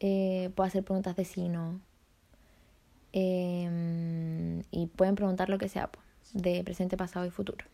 Eh, 0.00 0.50
puedo 0.54 0.66
hacer 0.66 0.82
preguntas 0.84 1.16
de 1.16 1.24
sí, 1.24 1.48
no. 1.48 1.80
Em, 3.12 4.60
y 4.70 4.86
pueden 4.94 5.14
preguntar 5.14 5.48
lo 5.48 5.58
que 5.58 5.68
sea, 5.68 5.88
pues, 5.90 6.04
de 6.32 6.62
presente, 6.64 6.96
pasado 6.96 7.26
y 7.26 7.30
futuro. 7.30 7.64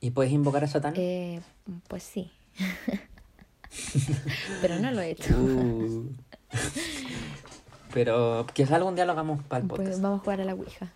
¿Y 0.00 0.10
puedes 0.10 0.32
invocar 0.32 0.62
a 0.64 0.68
Satán? 0.68 0.94
Eh, 0.96 1.40
pues 1.88 2.02
sí. 2.04 2.30
Pero 4.60 4.78
no 4.78 4.90
lo 4.92 5.00
he 5.00 5.10
hecho. 5.10 5.34
Uh. 5.36 6.10
Pero 7.92 8.46
quizás 8.52 8.72
algún 8.72 8.94
día 8.94 9.04
lo 9.06 9.12
hagamos 9.12 9.42
para 9.44 9.62
el 9.62 9.68
Pues 9.68 9.80
podcast. 9.80 10.02
vamos 10.02 10.20
a 10.20 10.24
jugar 10.24 10.40
a 10.40 10.44
la 10.44 10.54
Ouija. 10.54 10.92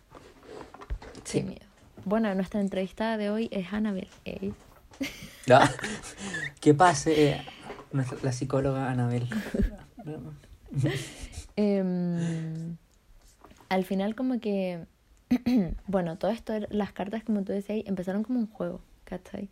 Sí. 1.25 1.39
Sin 1.39 1.49
miedo. 1.49 1.67
Bueno, 2.05 2.35
nuestra 2.35 2.61
entrevistada 2.61 3.17
de 3.17 3.31
hoy 3.31 3.49
es 3.53 3.73
Annabel. 3.73 4.09
Ey. 4.25 4.55
Ah, 5.51 5.71
Que 6.61 6.75
pase 6.75 7.31
eh, 7.31 7.43
la 8.23 8.33
psicóloga 8.33 8.91
Anabel. 8.91 9.29
Em, 11.57 12.77
al 13.69 13.85
final 13.85 14.15
como 14.15 14.41
que, 14.41 14.87
bueno, 15.87 16.19
todo 16.19 16.31
esto, 16.31 16.55
las 16.71 16.93
cartas 16.93 17.25
como 17.25 17.43
tú 17.43 17.53
decías, 17.53 17.83
empezaron 17.87 18.23
como 18.23 18.39
un 18.39 18.47
juego, 18.47 18.81
¿cachai? 19.05 19.49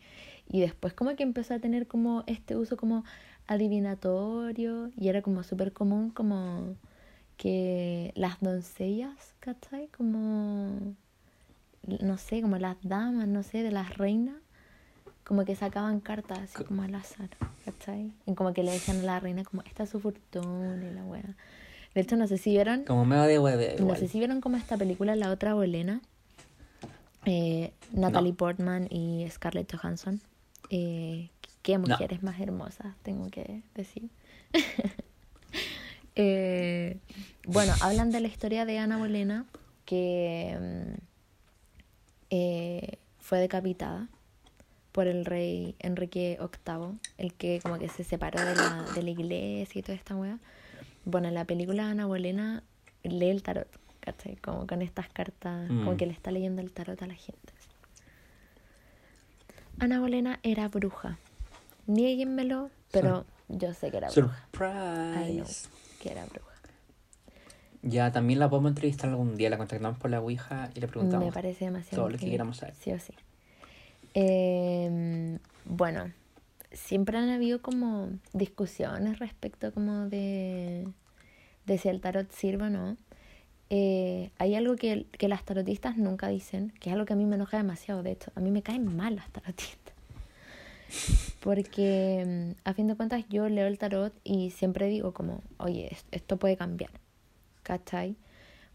Y 0.49 0.61
después 0.61 0.95
como 0.95 1.15
que 1.17 1.23
empezó 1.23 1.55
a 1.55 1.59
tener 1.59 1.87
como 1.87 2.25
este 2.27 2.57
uso 2.57 2.77
como 2.77 3.05
adivinatorio 3.47 4.91
y 4.97 5.09
era 5.09 5.23
como 5.23 5.43
súper 5.43 5.73
común 5.73 6.11
como 6.11 6.77
que 7.37 8.13
las 8.15 8.41
doncellas, 8.41 9.35
¿cachai? 9.41 9.89
Como, 9.89 10.95
no 11.87 12.19
sé, 12.19 12.43
como 12.43 12.59
las 12.59 12.77
damas, 12.83 13.27
no 13.29 13.43
sé, 13.43 13.63
de 13.63 13.71
las 13.71 13.97
reinas, 13.97 14.37
como 15.25 15.45
que 15.45 15.55
sacaban 15.57 16.01
cartas 16.01 16.39
así 16.41 16.65
como 16.65 16.83
al 16.83 16.95
azar, 16.95 17.29
¿cachai? 17.65 18.13
Y 18.27 18.35
como 18.35 18.53
que 18.53 18.63
le 18.63 18.73
decían 18.73 18.99
a 19.01 19.03
la 19.03 19.21
reina 19.21 19.45
como, 19.45 19.63
esta 19.63 19.85
es 19.85 19.91
su 19.91 20.01
fortuna 20.01 20.85
y 20.85 20.93
la 20.95 21.05
wea. 21.05 21.37
De 21.95 22.01
hecho, 22.01 22.17
no 22.17 22.27
sé 22.27 22.39
si 22.39 22.51
vieron, 22.51 22.85
Como 22.85 23.05
medio 23.05 23.23
de 23.25 23.39
hueve. 23.39 23.77
no 23.81 23.95
sé 23.97 24.09
si 24.09 24.19
vieron 24.19 24.41
como 24.41 24.57
esta 24.57 24.77
película, 24.77 25.17
La 25.17 25.31
Otra 25.31 25.55
Bolena, 25.55 26.01
eh, 27.27 27.73
Natalie 27.93 28.31
No. 28.33 28.37
Portman 28.37 28.87
y 28.91 29.27
Scarlett 29.31 29.75
Johansson. 29.75 30.21
Eh, 30.71 31.31
qué 31.63 31.79
No. 31.79 31.87
mujeres 31.89 32.23
más 32.23 32.41
hermosas, 32.41 32.95
tengo 33.03 33.29
que 33.31 33.63
decir. 33.75 34.09
Eh, 36.17 36.99
bueno, 37.47 37.73
hablan 37.81 38.11
de 38.11 38.21
la 38.21 38.27
historia 38.29 38.67
de 38.67 38.79
Ana 38.79 38.99
Bolena, 38.99 39.47
que 39.87 40.59
mm, 40.61 41.10
eh, 42.31 42.97
fue 43.19 43.39
decapitada 43.41 44.09
por 44.93 45.07
el 45.07 45.25
rey 45.25 45.75
Enrique 45.79 46.39
VIII, 46.41 46.99
el 47.19 47.35
que 47.35 47.61
como 47.63 47.79
que 47.79 47.89
se 47.89 48.03
separó 48.05 48.41
de 48.45 48.55
la, 48.57 48.85
de 48.95 49.03
la 49.03 49.11
iglesia 49.11 49.79
y 49.79 49.83
toda 49.83 49.95
esta 49.97 50.17
wea. 50.17 50.39
Bueno, 51.05 51.29
en 51.29 51.35
la 51.35 51.45
película 51.45 51.89
Ana 51.91 52.07
Bolena 52.07 52.63
lee 53.05 53.31
el 53.31 53.43
tarot, 53.43 53.69
¿cachai? 54.01 54.37
Como 54.37 54.67
con 54.67 54.83
estas 54.83 55.09
cartas, 55.09 55.69
como 55.69 55.93
Mm. 55.93 55.97
que 55.97 56.07
le 56.07 56.13
está 56.13 56.31
leyendo 56.31 56.61
el 56.61 56.73
tarot 56.73 57.01
a 57.03 57.07
la 57.07 57.15
gente. 57.15 57.53
Ana 59.79 60.01
Bolena 60.01 60.41
era 60.43 60.69
bruja. 60.69 61.19
Niéguenmelo, 61.87 62.71
pero 62.91 63.25
yo 63.49 63.73
sé 63.75 63.91
que 63.91 63.97
era 63.97 64.11
bruja. 64.11 64.45
I 64.53 65.33
know 65.37 65.47
Surprise. 65.47 65.69
que 66.01 66.11
era 66.13 66.27
bruja. 66.27 66.50
Ya, 67.83 68.13
también 68.13 68.39
la 68.39 68.51
podemos 68.51 68.71
entrevistar 68.73 69.09
algún 69.11 69.37
día. 69.37 69.49
La 69.51 69.57
contactamos 69.59 69.99
por 69.99 70.11
la 70.11 70.21
Ouija 70.21 70.71
y 70.75 70.81
le 70.81 70.89
preguntamos. 70.89 71.27
Me 71.27 71.33
parece 71.33 71.65
demasiado. 71.65 72.03
todo 72.03 72.11
lo 72.11 72.19
que 72.19 72.31
queramos 72.31 72.59
saber. 72.59 72.75
Sí 72.75 72.93
o 72.93 72.99
sí. 72.99 73.15
Eh, 74.15 75.39
bueno, 75.65 76.13
siempre 76.73 77.17
han 77.19 77.31
habido 77.31 77.63
como 77.63 78.11
discusiones 78.33 79.19
respecto 79.19 79.73
como 79.73 80.07
de, 80.09 80.87
de 81.67 81.79
si 81.79 81.89
el 81.89 82.01
tarot 82.01 82.31
sirve 82.33 82.65
o 82.65 82.71
no. 82.71 82.97
Eh, 83.71 84.31
hay 84.39 84.57
algo 84.57 84.75
que, 84.77 85.07
que 85.13 85.29
las 85.29 85.45
tarotistas 85.45 85.97
nunca 85.97 86.29
dicen, 86.29 86.73
que 86.81 86.91
es 86.91 86.95
algo 86.95 87.07
que 87.07 87.13
a 87.13 87.17
mí 87.17 87.25
me 87.25 87.37
enoja 87.37 87.57
demasiado, 87.57 88.03
de 88.03 88.11
hecho. 88.13 88.33
A 88.35 88.41
mí 88.41 88.51
me 88.51 88.63
caen 88.63 88.85
mal 88.95 89.15
las 89.17 89.31
tarotistas. 89.31 89.95
Porque 91.41 92.55
mm, 92.57 92.69
a 92.69 92.75
fin 92.75 92.89
de 92.89 92.97
cuentas 92.97 93.25
yo 93.29 93.49
leo 93.49 93.67
el 93.69 93.79
tarot 93.79 94.13
y 94.25 94.51
siempre 94.51 94.89
digo 94.89 95.13
como, 95.15 95.41
oye, 95.59 95.89
es- 95.93 96.05
esto 96.11 96.37
puede 96.37 96.57
cambiar. 96.57 96.91
¿Cachai? 97.71 98.17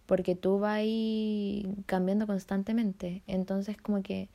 Porque 0.05 0.35
tú 0.35 0.57
vas 0.59 0.77
ahí 0.77 1.67
cambiando 1.85 2.25
constantemente. 2.27 3.23
Entonces 3.27 3.75
como 3.75 4.01
que 4.01 4.29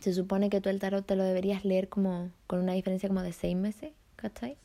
se 0.00 0.14
supone 0.14 0.48
que 0.48 0.62
tú 0.62 0.70
el 0.70 0.78
tarot 0.80 1.04
te 1.04 1.16
lo 1.16 1.22
deberías 1.22 1.62
leer 1.62 1.90
como 1.90 2.30
con 2.46 2.60
una 2.60 2.72
diferencia 2.72 3.10
como 3.10 3.22
de 3.22 3.34
seis 3.34 3.54
meses, 3.54 3.92
¿cachai? 4.16 4.56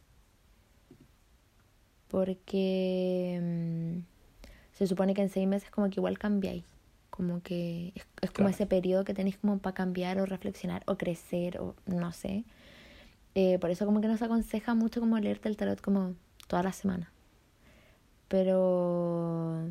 Porque 2.07 3.39
mm, 3.41 4.77
se 4.77 4.87
supone 4.87 5.13
que 5.13 5.23
en 5.23 5.29
seis 5.29 5.49
meses 5.49 5.69
como 5.69 5.89
que 5.89 5.99
igual 5.99 6.17
cambiáis. 6.17 6.63
Como 7.09 7.41
que 7.41 7.91
es, 7.93 8.07
es 8.21 8.31
como 8.31 8.47
Claro. 8.47 8.49
ese 8.51 8.65
periodo 8.67 9.03
que 9.03 9.13
tenéis 9.13 9.35
como 9.37 9.57
para 9.57 9.73
cambiar 9.73 10.17
o 10.21 10.25
reflexionar 10.25 10.81
o 10.85 10.95
crecer 10.97 11.59
o 11.59 11.75
no 11.85 12.13
sé. 12.13 12.45
Eh, 13.35 13.59
por 13.59 13.69
eso 13.69 13.85
como 13.85 13.99
que 13.99 14.07
no 14.07 14.15
se 14.15 14.23
aconseja 14.23 14.75
mucho 14.75 15.01
como 15.01 15.19
leerte 15.19 15.49
el 15.49 15.57
tarot 15.57 15.81
como 15.81 16.15
toda 16.47 16.63
la 16.63 16.71
semana. 16.71 17.11
Pero 18.31 19.67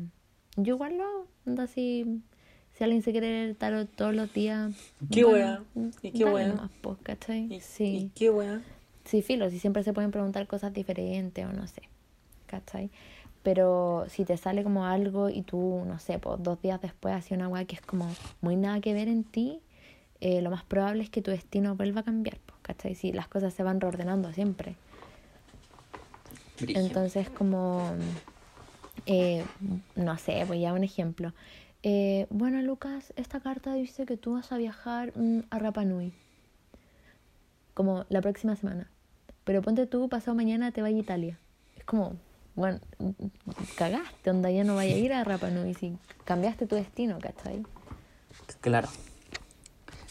yo 0.55 0.75
igual 0.75 0.95
lo 0.97 1.03
hago. 1.03 1.27
Anda 1.47 1.63
así, 1.63 2.21
si 2.73 2.83
alguien 2.83 3.01
se 3.01 3.11
quiere 3.11 3.27
leer 3.27 3.49
el 3.49 3.55
tarot 3.55 3.89
todos 3.89 4.13
los 4.13 4.31
días. 4.31 4.71
Qué 5.11 5.23
bueno, 5.23 5.65
wea, 5.75 5.89
y 6.03 6.11
qué 6.11 6.25
wea. 6.25 6.69
pues, 6.81 6.99
¿cachai? 7.01 7.51
¿Y, 7.51 7.59
Sí. 7.59 7.83
y 7.97 8.09
qué 8.13 8.29
wea? 8.29 8.61
Sí, 9.05 9.23
filo, 9.23 9.49
si 9.49 9.57
siempre 9.57 9.81
se 9.81 9.93
pueden 9.93 10.11
preguntar 10.11 10.45
cosas 10.45 10.71
diferentes 10.73 11.43
o 11.43 11.51
no 11.51 11.65
sé, 11.65 11.81
¿cachai? 12.45 12.91
Pero 13.41 14.05
si 14.09 14.25
te 14.25 14.37
sale 14.37 14.61
como 14.61 14.85
algo 14.85 15.27
y 15.29 15.41
tú, 15.41 15.81
no 15.87 15.97
sé, 15.97 16.19
pues 16.19 16.41
dos 16.43 16.61
días 16.61 16.79
después 16.79 17.15
haces 17.15 17.31
una 17.31 17.47
weá 17.47 17.65
que 17.65 17.73
es 17.77 17.81
como 17.81 18.07
muy 18.41 18.55
nada 18.57 18.79
que 18.79 18.93
ver 18.93 19.07
en 19.07 19.23
ti, 19.23 19.59
eh, 20.19 20.43
lo 20.43 20.51
más 20.51 20.63
probable 20.63 21.01
es 21.01 21.09
que 21.09 21.23
tu 21.23 21.31
destino 21.31 21.75
vuelva 21.75 22.01
a 22.01 22.03
cambiar, 22.03 22.37
pues, 22.45 22.59
¿cachai? 22.61 22.93
Si 22.93 23.11
las 23.11 23.27
cosas 23.27 23.55
se 23.55 23.63
van 23.63 23.81
reordenando 23.81 24.31
siempre. 24.33 24.75
Entonces, 26.67 27.27
como, 27.31 27.95
eh, 29.05 29.43
no 29.95 30.17
sé, 30.17 30.43
voy 30.45 30.65
a 30.65 30.73
un 30.73 30.83
ejemplo. 30.83 31.33
Eh, 31.83 32.27
bueno, 32.29 32.61
Lucas, 32.61 33.13
esta 33.15 33.39
carta 33.39 33.73
dice 33.73 34.05
que 34.05 34.17
tú 34.17 34.33
vas 34.33 34.51
a 34.51 34.57
viajar 34.57 35.13
mm, 35.15 35.41
a 35.49 35.59
Rapa 35.59 35.83
Nui. 35.83 36.13
Como 37.73 38.05
la 38.09 38.21
próxima 38.21 38.55
semana. 38.55 38.89
Pero 39.43 39.61
ponte 39.61 39.87
tú, 39.87 40.07
pasado 40.09 40.35
mañana 40.35 40.71
te 40.71 40.81
vas 40.81 40.91
a 40.91 40.95
Italia. 40.95 41.39
Es 41.75 41.83
como, 41.83 42.15
bueno, 42.55 42.79
cagaste, 43.77 44.29
onda, 44.29 44.51
ya 44.51 44.63
no 44.63 44.75
vaya 44.75 44.93
a 44.93 44.97
ir 44.97 45.13
a 45.13 45.23
Rapa 45.23 45.49
Nui 45.49 45.73
si 45.73 45.97
cambiaste 46.25 46.67
tu 46.67 46.75
destino, 46.75 47.17
¿cachai? 47.19 47.63
Claro. 48.59 48.89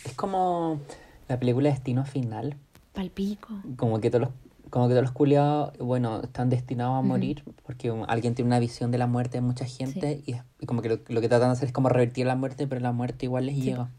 Es 0.05 0.14
como 0.14 0.81
la 1.29 1.38
película 1.38 1.70
Destino 1.70 2.05
Final. 2.05 2.57
Palpico. 2.92 3.62
Como 3.76 4.00
que 4.00 4.11
todos 4.11 4.22
los, 4.22 4.31
como 4.70 4.87
que 4.88 4.94
todos 4.94 5.02
los 5.04 5.12
culiados, 5.12 5.76
bueno, 5.78 6.20
están 6.22 6.48
destinados 6.48 6.98
a 6.98 7.02
morir 7.02 7.42
porque 7.64 7.90
alguien 8.09 8.35
tiene 8.35 8.46
una 8.48 8.59
visión 8.59 8.90
de 8.90 8.98
la 8.98 9.06
muerte 9.06 9.38
de 9.38 9.42
mucha 9.42 9.64
gente 9.66 10.22
y, 10.26 10.37
como 10.66 10.80
que 10.83 10.88
lo, 10.88 10.98
lo 11.09 11.20
que 11.20 11.28
tratan 11.28 11.48
de 11.48 11.52
hacer 11.52 11.66
es 11.66 11.72
como 11.72 11.88
revertir 11.88 12.26
la 12.26 12.37
muerte, 12.37 12.66
pero 12.66 12.80
la 12.80 12.92
muerte 12.92 13.26
igual 13.26 13.46
les 13.46 13.56
Sí. 13.56 13.62
llega. 13.62 13.90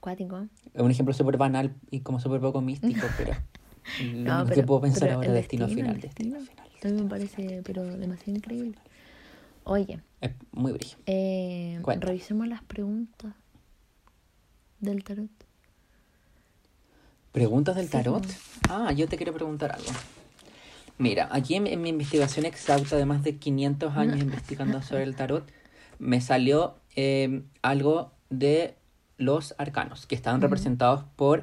Cuático. 0.00 0.46
Es 0.74 0.82
un 0.82 0.90
ejemplo 0.90 1.14
súper 1.14 1.36
banal 1.38 1.74
y 1.90 2.00
como 2.00 2.20
súper 2.20 2.40
poco 2.40 2.60
místico, 2.60 3.06
pero 3.16 3.32
lo 3.98 4.38
No, 4.38 4.44
que 4.46 4.54
pero- 4.54 4.66
puedo 4.66 4.80
pensar 4.82 5.10
ahora 5.10 5.26
es 5.28 5.32
destino, 5.34 5.66
destino, 5.66 5.88
final, 5.88 6.00
destino, 6.00 6.36
destino. 6.38 6.64
final. 6.64 6.80
También 6.80 7.04
me 7.04 7.10
parece, 7.10 7.62
pero 7.64 7.84
demasiado 7.96 8.32
increíble. 8.36 8.76
Oye, 9.64 10.00
Es 10.20 10.32
muy 10.52 10.72
brillo. 10.72 10.98
eh, 11.06 11.80
revisemos 12.00 12.46
las 12.48 12.62
preguntas 12.62 13.32
del 14.80 15.02
tarot. 15.04 15.30
¿Preguntas 17.34 17.74
del 17.74 17.90
tarot? 17.90 18.24
Ah, 18.68 18.92
yo 18.92 19.08
te 19.08 19.16
quiero 19.16 19.32
preguntar 19.32 19.72
algo. 19.72 19.90
Mira, 20.98 21.28
aquí 21.32 21.56
en, 21.56 21.66
en 21.66 21.82
mi 21.82 21.88
investigación 21.88 22.46
exhausta 22.46 22.96
de 22.96 23.04
más 23.06 23.24
de 23.24 23.38
500 23.38 23.96
años 23.96 24.20
investigando 24.20 24.80
sobre 24.84 25.02
el 25.02 25.16
tarot, 25.16 25.44
me 25.98 26.20
salió 26.20 26.76
eh, 26.94 27.42
algo 27.60 28.12
de 28.30 28.76
los 29.18 29.56
arcanos, 29.58 30.06
que 30.06 30.14
estaban 30.14 30.40
representados 30.40 31.02
por 31.16 31.42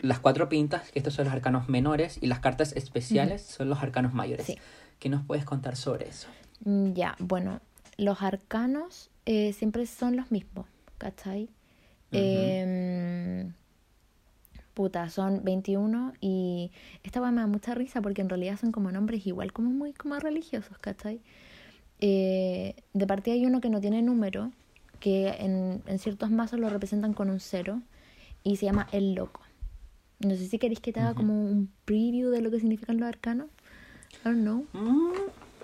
las 0.00 0.20
cuatro 0.20 0.48
pintas, 0.48 0.90
que 0.90 1.00
estos 1.00 1.12
son 1.12 1.26
los 1.26 1.34
arcanos 1.34 1.68
menores, 1.68 2.16
y 2.22 2.28
las 2.28 2.40
cartas 2.40 2.72
especiales 2.72 3.42
son 3.42 3.68
los 3.68 3.82
arcanos 3.82 4.14
mayores. 4.14 4.46
Sí. 4.46 4.56
¿Qué 4.98 5.10
nos 5.10 5.22
puedes 5.22 5.44
contar 5.44 5.76
sobre 5.76 6.08
eso? 6.08 6.28
Mm, 6.64 6.94
Ya, 6.94 7.14
bueno, 7.18 7.60
los 7.98 8.22
arcanos 8.22 9.10
eh, 9.26 9.52
siempre 9.52 9.84
son 9.84 10.16
los 10.16 10.30
mismos, 10.30 10.64
¿cachai? 10.96 11.50
Em, 12.10 13.52
puta, 14.76 15.08
son 15.08 15.42
21 15.42 16.12
y 16.20 16.70
esta 17.02 17.22
weá 17.22 17.30
me 17.30 17.40
da 17.40 17.46
mucha 17.46 17.74
risa 17.74 18.02
porque 18.02 18.20
en 18.20 18.28
realidad 18.28 18.58
son 18.60 18.72
como 18.72 18.92
nombres 18.92 19.26
igual, 19.26 19.50
como 19.54 19.70
muy 19.70 19.94
como 19.94 20.18
religiosos, 20.18 20.76
¿cachai? 20.78 21.22
Eh, 21.98 22.76
de 22.92 23.06
partida 23.06 23.34
hay 23.34 23.46
uno 23.46 23.62
que 23.62 23.70
no 23.70 23.80
tiene 23.80 24.02
número, 24.02 24.52
que 25.00 25.28
en, 25.28 25.82
en 25.86 25.98
ciertos 25.98 26.30
mazos 26.30 26.60
lo 26.60 26.68
representan 26.68 27.14
con 27.14 27.30
un 27.30 27.40
cero 27.40 27.80
y 28.44 28.56
se 28.56 28.66
llama 28.66 28.86
el 28.92 29.14
loco. 29.14 29.40
No 30.20 30.36
sé 30.36 30.46
si 30.46 30.58
queréis 30.58 30.80
que 30.80 30.92
te 30.92 31.00
haga 31.00 31.14
como 31.14 31.32
un 31.32 31.70
preview 31.86 32.28
de 32.28 32.42
lo 32.42 32.50
que 32.50 32.60
significan 32.60 32.98
los 32.98 33.08
arcanos. 33.08 33.46
I 33.46 34.28
don't 34.28 34.42
know. 34.42 34.66
Mm, 34.74 35.12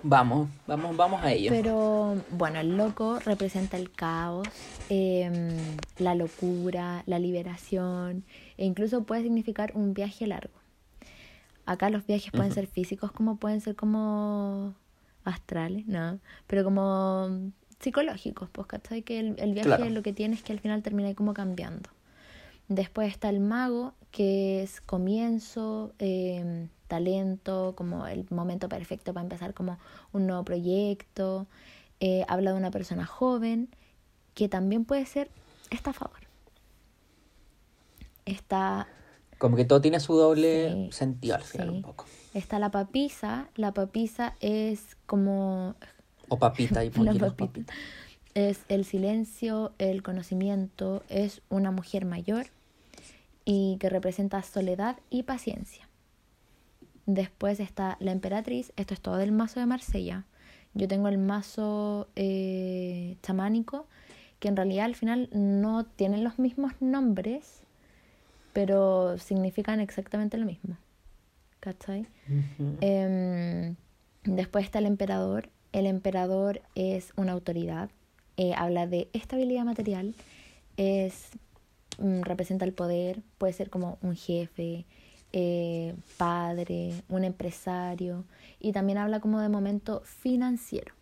vamos, 0.03 0.49
vamos, 0.67 0.97
vamos 0.97 1.23
a 1.23 1.33
ello. 1.33 1.51
Pero 1.51 2.17
bueno, 2.31 2.61
el 2.61 2.77
loco 2.77 3.19
representa 3.21 3.77
el 3.77 3.91
caos, 3.93 4.49
em, 4.89 5.57
la 5.99 6.15
locura, 6.15 7.03
la 7.07 7.19
liberación 7.19 8.25
e 8.57 8.65
incluso 8.65 9.05
puede 9.05 9.23
significar 9.23 9.73
un 9.75 9.95
viaje 9.95 10.27
largo. 10.27 10.55
Acá 11.65 11.91
los 11.91 12.07
viajes 12.07 12.33
pueden 12.33 12.53
ser 12.53 12.67
físicos 12.67 13.13
como 13.13 13.37
pueden 13.37 13.61
ser 13.61 13.77
como 13.77 14.75
astrales, 15.25 15.87
¿no? 15.87 16.19
Pero 16.49 16.65
como 16.65 17.29
psicológicos, 17.79 18.49
pues, 18.51 18.67
¿cachai? 18.67 19.03
Que 19.03 19.21
el, 19.21 19.35
el 19.39 19.53
viaje 19.55 19.69
Claro. 19.69 19.89
lo 19.91 20.03
que 20.03 20.13
tiene 20.13 20.35
es 20.35 20.43
que 20.43 20.53
al 20.53 20.59
final 20.61 20.83
termina 20.83 21.15
como 21.15 21.35
cambiando. 21.35 21.89
Después 22.75 23.11
está 23.13 23.29
el 23.29 23.39
mago, 23.41 23.93
que 24.11 24.63
es 24.63 24.81
comienzo, 24.81 25.93
eh, 25.99 26.69
talento, 26.89 27.75
como 27.77 28.07
el 28.07 28.27
momento 28.31 28.67
perfecto 28.71 29.13
para 29.13 29.25
empezar 29.25 29.53
como 29.53 29.79
un 30.13 30.27
nuevo 30.27 30.43
proyecto. 30.43 31.47
Eh, 32.01 32.25
habla 32.29 32.53
de 32.53 32.57
una 32.57 32.71
persona 32.71 33.05
joven, 33.05 33.69
que 34.33 34.49
también 34.49 34.87
puede 34.87 35.05
ser 35.05 35.31
estafador. 35.71 36.17
Está, 38.25 38.89
Como 39.39 39.57
que 39.57 39.65
todo 39.67 39.81
tiene 39.83 40.01
su 40.01 40.15
doble 40.17 40.71
Sí, 40.73 40.89
sentido 40.93 41.35
al 41.35 41.43
final 41.43 41.69
sí. 41.69 41.75
un 41.77 41.83
poco. 41.83 42.07
está 42.33 42.59
la 42.59 42.71
papisa. 42.71 43.49
La 43.57 43.73
papisa 43.75 44.35
es 44.41 44.97
como 45.07 45.75
O 46.29 46.39
papita 46.39 46.85
y 46.85 46.91
La 46.93 47.13
papita. 47.35 47.73
es 48.35 48.61
el 48.69 48.85
silencio, 48.87 49.73
el 49.79 50.03
conocimiento, 50.03 51.03
es 51.11 51.43
una 51.51 51.71
mujer 51.71 52.07
mayor 52.07 52.47
y 53.45 53.77
que 53.79 53.89
representa 53.89 54.43
soledad 54.43 54.99
y 55.11 55.23
paciencia. 55.25 55.89
Después 57.07 57.59
está 57.61 57.97
la 58.01 58.13
emperatriz, 58.13 58.73
esto 58.77 58.95
es 58.95 59.01
todo 59.01 59.17
del 59.17 59.33
mazo 59.33 59.61
de 59.61 59.67
Marsella. 59.67 60.25
Yo 60.75 60.89
tengo 60.89 61.09
el 61.09 61.19
mazo 61.19 62.09
eh, 62.17 63.17
chamánico, 63.23 63.87
que 64.39 64.49
en 64.49 64.57
realidad 64.57 64.87
al 64.87 64.95
final 64.95 65.29
no 65.33 65.85
tienen 65.85 66.25
los 66.25 66.39
mismos 66.39 66.73
nombres, 66.81 67.61
pero 68.53 69.19
significan 69.19 69.81
exactamente 69.81 70.37
lo 70.39 70.47
mismo. 70.47 70.77
¿Cachai? 71.61 72.07
Ujú. 72.29 72.77
Em, 72.81 73.77
después 74.25 74.65
está 74.65 74.79
el 74.79 74.87
emperador. 74.87 75.49
El 75.73 75.87
emperador 75.87 76.61
es 76.75 77.13
una 77.17 77.33
autoridad. 77.33 77.91
eh, 78.39 78.55
habla 78.57 78.87
de 78.87 79.09
estabilidad 79.13 79.65
material. 79.65 80.15
Es, 80.79 81.29
representa 81.99 82.65
el 82.65 82.73
poder. 82.73 83.23
Puede 83.39 83.53
ser 83.53 83.71
como 83.71 83.99
un 84.03 84.17
jefe, 84.17 84.87
eh, 85.33 85.95
padre, 86.17 87.03
un 87.09 87.25
empresario. 87.25 88.25
Y 88.61 88.73
también 88.73 88.99
habla 88.99 89.21
como 89.21 89.41
de 89.41 89.49
momento 89.49 90.03
financiero. 90.05 90.95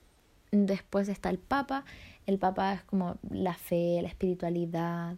Después 0.52 1.08
está 1.08 1.30
el 1.30 1.38
papa. 1.38 1.84
El 2.26 2.38
papa 2.38 2.74
es 2.74 2.82
como 2.82 3.16
la 3.28 3.54
fe, 3.54 4.00
la 4.02 4.08
espiritualidad. 4.08 5.16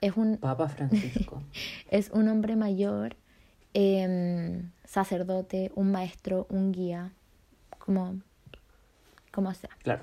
Es 0.00 0.16
un, 0.16 0.36
Papa 0.36 0.68
Francisco. 0.68 1.42
es 1.90 2.10
un 2.10 2.28
hombre 2.28 2.56
mayor, 2.56 3.16
em, 3.72 4.70
sacerdote, 4.84 5.72
un 5.74 5.90
maestro, 5.90 6.46
un 6.50 6.72
guía, 6.72 7.12
como, 7.78 8.20
como 9.32 9.52
sea. 9.54 9.70
claro. 9.82 10.02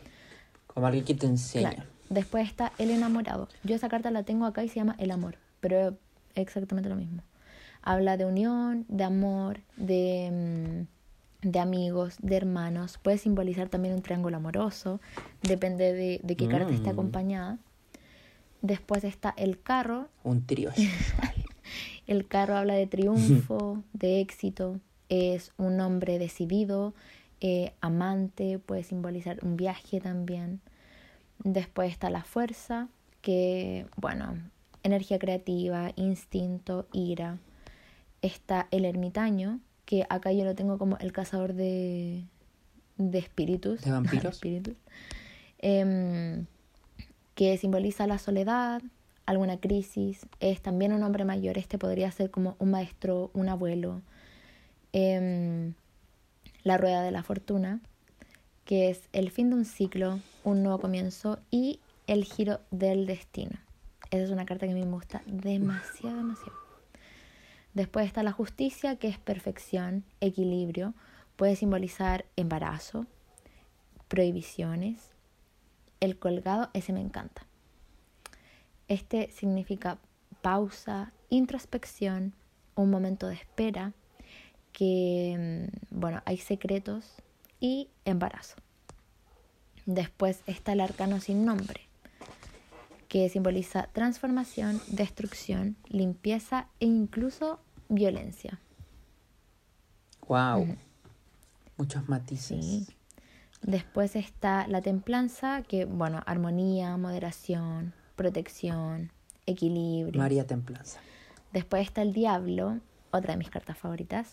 Como 0.68 0.88
alguien 0.88 1.04
que 1.04 1.16
te 1.16 1.26
enseña. 1.26 1.72
Claro. 1.72 1.90
Después 2.12 2.46
está 2.48 2.74
el 2.78 2.92
enamorado. 2.92 3.48
Yo 3.64 3.74
esa 3.76 3.88
carta 3.88 4.12
la 4.12 4.24
tengo 4.24 4.46
acá 4.46 4.64
y 4.66 4.68
se 4.70 4.76
llama 4.76 4.96
el 5.00 5.12
amor, 5.12 5.38
pero 5.62 5.88
es 5.90 5.96
exactamente 6.36 6.90
lo 6.90 6.98
mismo. 6.98 7.24
Habla 7.82 8.18
de 8.18 8.26
unión, 8.26 8.86
de 8.90 9.04
amor, 9.06 9.62
de, 9.78 10.86
mm, 11.44 11.48
de 11.50 11.60
amigos, 11.60 12.18
de 12.22 12.36
hermanos. 12.36 13.00
Puede 13.02 13.18
simbolizar 13.18 13.70
también 13.70 13.94
un 13.96 14.02
triángulo 14.02 14.36
amoroso, 14.38 15.00
depende 15.42 15.94
de, 15.94 16.20
de 16.22 16.36
qué 16.36 16.48
carta 16.50 16.74
esté 16.74 16.90
Mm. 16.90 16.94
acompañada. 16.94 17.58
Después 18.62 19.04
está 19.06 19.34
el 19.38 19.60
carro, 19.62 20.10
Un 20.24 20.46
trío. 20.46 20.70
El 22.08 22.28
carro 22.28 22.58
habla 22.58 22.74
de 22.74 22.88
triunfo, 22.88 23.82
de 23.94 24.20
éxito, 24.20 24.80
es 25.08 25.54
un 25.58 25.80
hombre 25.80 26.20
decidido, 26.20 26.94
eh, 27.40 27.72
amante, 27.80 28.60
puede 28.60 28.84
simbolizar 28.84 29.40
un 29.44 29.56
viaje 29.56 30.02
también. 30.02 30.60
Después 31.44 31.92
está 31.92 32.10
la 32.10 32.24
fuerza, 32.24 32.88
que, 33.22 33.88
bueno, 33.96 34.38
energía 34.84 35.20
creativa, 35.20 35.92
instinto, 35.96 36.88
ira. 36.94 37.38
Está 38.22 38.68
el 38.72 38.86
ermitaño, 38.86 39.60
que 39.86 40.06
acá 40.10 40.32
yo 40.32 40.46
lo 40.46 40.56
tengo 40.56 40.78
como 40.78 40.98
el 40.98 41.12
cazador 41.12 41.54
de, 41.54 42.26
de 42.98 43.18
espíritus. 43.18 43.82
¿De 43.82 43.92
vampiros? 43.92 44.26
espíritus. 44.36 44.76
Em, 45.60 46.46
que 47.36 47.58
simboliza 47.58 48.08
la 48.08 48.18
soledad, 48.18 48.82
alguna 49.26 49.58
crisis. 49.60 50.28
Es 50.40 50.62
también 50.62 50.94
un 50.94 51.04
hombre 51.04 51.26
mayor. 51.26 51.58
Este 51.58 51.78
podría 51.78 52.12
ser 52.12 52.30
como 52.30 52.56
un 52.60 52.72
maestro, 52.72 53.32
un 53.34 53.50
abuelo. 53.50 54.02
Em, 54.94 55.74
la 56.64 56.78
rueda 56.78 57.02
de 57.02 57.12
la 57.12 57.24
fortuna, 57.24 57.80
que 58.66 58.90
es 58.90 59.10
el 59.14 59.32
fin 59.32 59.50
de 59.50 59.56
un 59.56 59.66
ciclo, 59.66 60.20
un 60.44 60.64
nuevo 60.64 60.80
comienzo 60.80 61.40
y 61.50 61.80
el 62.08 62.24
giro 62.24 62.60
del 62.72 63.06
destino. 63.06 63.60
Esa 64.12 64.24
es 64.24 64.30
una 64.30 64.46
carta 64.46 64.66
que 64.66 64.74
a 64.74 64.76
mí 64.76 64.84
me 64.84 64.92
gusta 64.92 65.22
demasiado, 65.26 66.18
demasiado. 66.18 66.58
Después 67.74 68.06
está 68.06 68.24
la 68.24 68.34
justicia, 68.34 68.98
que 68.98 69.08
es 69.08 69.18
perfección, 69.18 70.04
equilibrio. 70.20 70.94
Puede 71.38 71.56
simbolizar 71.56 72.26
embarazo, 72.36 73.06
prohibiciones. 74.10 75.12
El 76.02 76.20
colgado, 76.20 76.70
ese 76.74 76.92
me 76.92 77.00
encanta. 77.00 77.46
Este 78.90 79.32
significa 79.32 80.00
pausa, 80.42 81.14
introspección, 81.30 82.34
un 82.76 82.90
momento 82.90 83.28
de 83.28 83.36
espera, 83.36 83.94
que, 84.74 85.70
mm, 85.72 86.00
bueno, 86.00 86.22
hay 86.26 86.38
secretos 86.38 87.22
y 87.62 87.90
embarazo. 88.04 88.58
Después 89.86 90.42
está 90.46 90.74
el 90.74 90.82
arcano 90.82 91.22
sin 91.22 91.46
nombre, 91.46 91.88
que 93.08 93.30
simboliza 93.30 93.88
transformación, 93.94 94.82
destrucción, 94.88 95.78
limpieza 95.88 96.68
e 96.82 96.88
incluso 96.88 97.62
violencia. 97.88 98.60
Wow. 100.28 100.76
Muchos 101.78 102.10
matices. 102.10 102.66
Sí. 102.66 102.88
Después 103.62 104.16
está 104.16 104.68
la 104.68 104.82
templanza, 104.82 105.62
que, 105.62 105.86
bueno, 105.86 106.22
armonía, 106.26 106.98
moderación, 106.98 107.94
protección, 108.16 109.12
equilibrio. 109.46 110.20
María 110.20 110.48
Templanza. 110.48 111.00
Después 111.54 111.84
está 111.84 112.02
el 112.02 112.14
diablo, 112.14 112.80
otra 113.12 113.34
de 113.34 113.38
mis 113.38 113.50
cartas 113.50 113.78
favoritas, 113.78 114.32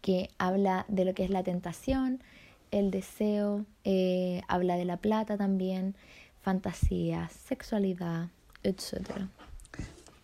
que 0.00 0.30
habla 0.38 0.84
de 0.88 1.04
lo 1.04 1.14
que 1.14 1.24
es 1.24 1.30
la 1.30 1.42
tentación, 1.42 2.22
el 2.70 2.90
deseo, 2.90 3.64
eh, 3.84 4.42
habla 4.48 4.76
de 4.76 4.84
la 4.84 4.96
plata 4.96 5.36
también, 5.36 5.94
fantasías, 6.42 7.32
sexualidad, 7.32 8.28
etc. 8.62 9.28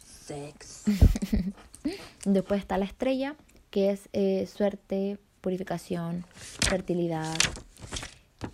sex. 0.05 0.85
Después 2.25 2.61
está 2.61 2.77
la 2.79 2.85
estrella, 2.85 3.37
que 3.71 3.91
es 3.91 4.09
eh, 4.13 4.47
suerte, 4.47 5.19
purificación, 5.41 6.25
fertilidad. 6.35 7.37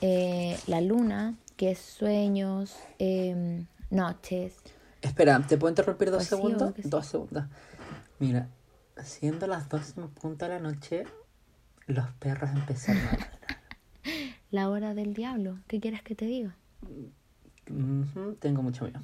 Eh, 0.01 0.57
la 0.67 0.81
luna, 0.81 1.35
que 1.57 1.71
es 1.73 1.79
sueños, 1.79 2.77
em, 2.99 3.67
noches. 3.91 4.55
Espera, 5.03 5.45
¿te 5.47 5.57
puedo 5.57 5.71
interrumpir 5.71 6.11
dos 6.11 6.19
Pues 6.19 6.29
segundos? 6.29 6.73
sí. 6.77 6.83
Dos 6.89 7.07
segundos. 7.07 7.45
Mira, 8.19 8.49
siendo 9.03 9.47
las 9.47 9.69
12 9.69 10.01
en 10.01 10.09
punto 10.09 10.45
de 10.47 10.53
la 10.53 10.61
noche, 10.61 11.05
los 11.87 12.11
perros 12.13 12.51
empezaron 12.51 13.03
a 13.03 13.13
ladrar. 13.13 13.31
La 14.51 14.69
hora 14.69 14.95
del 14.95 15.13
diablo. 15.15 15.59
¿Qué 15.67 15.81
quieres 15.81 16.03
que 16.03 16.15
te 16.15 16.25
diga? 16.25 16.55
Tengo 18.41 18.63
mucho 18.63 18.85
miedo. 18.85 19.01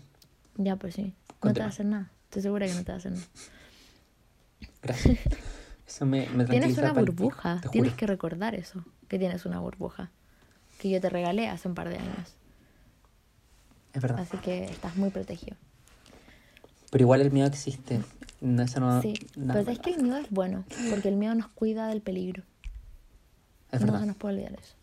Ya, 0.56 0.76
pues 0.76 0.94
sí. 0.94 1.14
No 1.42 1.52
te 1.52 1.60
va 1.60 1.66
a 1.66 1.68
hacer 1.70 1.86
nada. 1.86 2.10
Estoy 2.24 2.42
segura 2.42 2.66
que 2.66 2.74
no 2.74 2.84
te 2.84 2.92
va 2.92 2.94
a 2.94 2.98
hacer 2.98 3.12
nada. 3.12 3.26
Gracias. 4.82 5.18
Eso 5.86 6.06
me, 6.06 6.28
me 6.30 6.44
Tienes 6.44 6.78
una 6.78 6.92
burbuja. 6.92 7.60
Tienes 7.70 7.94
que 7.94 8.06
recordar 8.06 8.54
eso. 8.54 8.82
Que 9.08 9.18
tienes 9.18 9.44
una 9.44 9.58
burbuja. 9.58 10.10
Que 10.78 10.88
yo 10.88 11.00
te 11.02 11.10
regalé 11.10 11.48
hace 11.48 11.68
un 11.68 11.74
par 11.74 11.90
de 11.90 11.96
años. 11.96 12.34
Es 13.92 14.00
verdad. 14.00 14.20
Así 14.20 14.38
que 14.38 14.64
estás 14.64 14.96
muy 14.96 15.10
protegido. 15.10 15.56
Pero 16.90 17.02
igual 17.02 17.20
el 17.20 17.30
miedo 17.30 17.46
existe. 17.46 18.00
No, 18.42 18.62
eso 18.64 18.80
no. 18.80 19.00
Sí. 19.00 19.14
no 19.36 19.54
Pero 19.54 19.70
es 19.70 19.78
que 19.78 19.90
el 19.90 20.02
miedo 20.02 20.16
es 20.16 20.28
bueno. 20.30 20.64
Porque 20.90 21.08
el 21.08 21.16
miedo 21.16 21.34
nos 21.34 21.46
cuida 21.48 21.86
del 21.86 22.02
peligro. 22.02 22.42
Es 23.70 23.80
no 23.80 23.86
verdad. 23.86 24.00
se 24.00 24.06
nos 24.06 24.16
puede 24.16 24.34
olvidar 24.34 24.54
eso. 24.54 24.74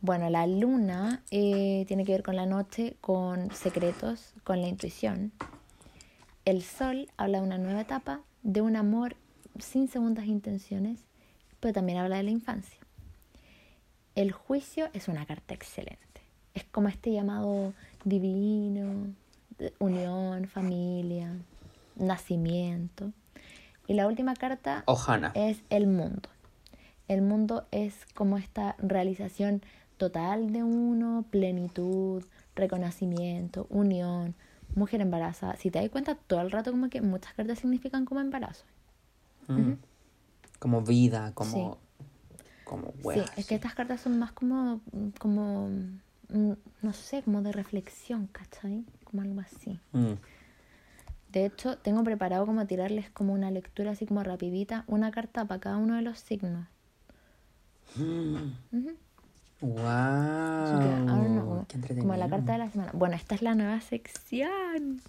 Bueno, 0.00 0.28
la 0.28 0.46
luna 0.46 1.22
eh, 1.30 1.84
tiene 1.86 2.04
que 2.04 2.12
ver 2.12 2.24
con 2.24 2.34
la 2.36 2.44
noche, 2.44 2.96
con 3.00 3.50
secretos, 3.52 4.34
con 4.42 4.60
la 4.60 4.66
intuición. 4.66 5.32
El 6.44 6.62
sol 6.62 7.08
habla 7.16 7.38
de 7.38 7.46
una 7.46 7.56
nueva 7.56 7.80
etapa, 7.80 8.20
de 8.42 8.60
un 8.60 8.76
amor 8.76 9.16
sin 9.58 9.88
segundas 9.88 10.26
intenciones, 10.26 11.00
pero 11.60 11.72
también 11.72 11.98
habla 11.98 12.16
de 12.16 12.24
la 12.24 12.30
infancia. 12.32 12.78
El 14.14 14.32
juicio 14.32 14.88
es 14.92 15.06
una 15.08 15.24
carta 15.24 15.54
excelente. 15.54 16.20
Es 16.52 16.64
como 16.64 16.88
este 16.88 17.12
llamado 17.12 17.72
divino, 18.04 19.06
de 19.58 19.72
unión, 19.78 20.48
familia, 20.48 21.32
nacimiento. 21.96 23.12
Y 23.86 23.94
la 23.94 24.06
última 24.06 24.34
carta 24.34 24.82
Ojana. 24.86 25.32
es 25.34 25.62
el 25.70 25.86
mundo. 25.86 26.28
El 27.08 27.22
mundo 27.22 27.66
es 27.70 28.06
como 28.14 28.38
esta 28.38 28.76
realización 28.78 29.62
total 29.96 30.52
de 30.52 30.62
uno, 30.62 31.24
plenitud, 31.30 32.24
reconocimiento, 32.54 33.66
unión, 33.68 34.34
mujer 34.74 35.00
embarazada. 35.00 35.56
Si 35.56 35.70
te 35.70 35.80
das 35.80 35.90
cuenta, 35.90 36.14
todo 36.14 36.40
el 36.40 36.50
rato 36.50 36.70
como 36.70 36.88
que 36.88 37.00
muchas 37.00 37.34
cartas 37.34 37.58
significan 37.58 38.04
como 38.04 38.20
embarazo. 38.20 38.64
Mm. 39.48 39.72
Como 40.58 40.82
vida, 40.82 41.32
como. 41.34 41.78
Como 42.64 42.94
sí, 43.12 43.20
es 43.36 43.46
que 43.46 43.56
estas 43.56 43.74
cartas 43.74 44.00
son 44.00 44.18
más 44.18 44.32
como, 44.32 44.80
como, 45.18 45.68
mm, 45.68 46.52
no 46.80 46.92
sé, 46.94 47.22
como 47.22 47.42
de 47.42 47.52
reflexión, 47.52 48.26
¿cachai? 48.28 48.86
Como 49.04 49.20
algo 49.20 49.40
así. 49.40 49.78
Mm. 49.92 50.14
De 51.34 51.44
hecho, 51.46 51.76
tengo 51.78 52.04
preparado 52.04 52.46
como 52.46 52.64
tirarles 52.64 53.10
como 53.10 53.32
una 53.32 53.50
lectura 53.50 53.90
así 53.90 54.06
como 54.06 54.22
rapidita, 54.22 54.84
una 54.86 55.10
carta 55.10 55.44
para 55.44 55.60
cada 55.60 55.78
uno 55.78 55.96
de 55.96 56.02
los 56.02 56.20
signos. 56.20 56.68
Wow. 59.60 59.74
Que, 60.78 61.66
Qué 61.66 61.74
entretenido. 61.74 62.06
como 62.06 62.16
la 62.16 62.28
carta 62.28 62.52
de 62.52 62.58
la 62.58 62.70
semana. 62.70 62.92
Bueno, 62.94 63.16
esta 63.16 63.34
es 63.34 63.42
la 63.42 63.56
nueva 63.56 63.80
sección. 63.80 65.02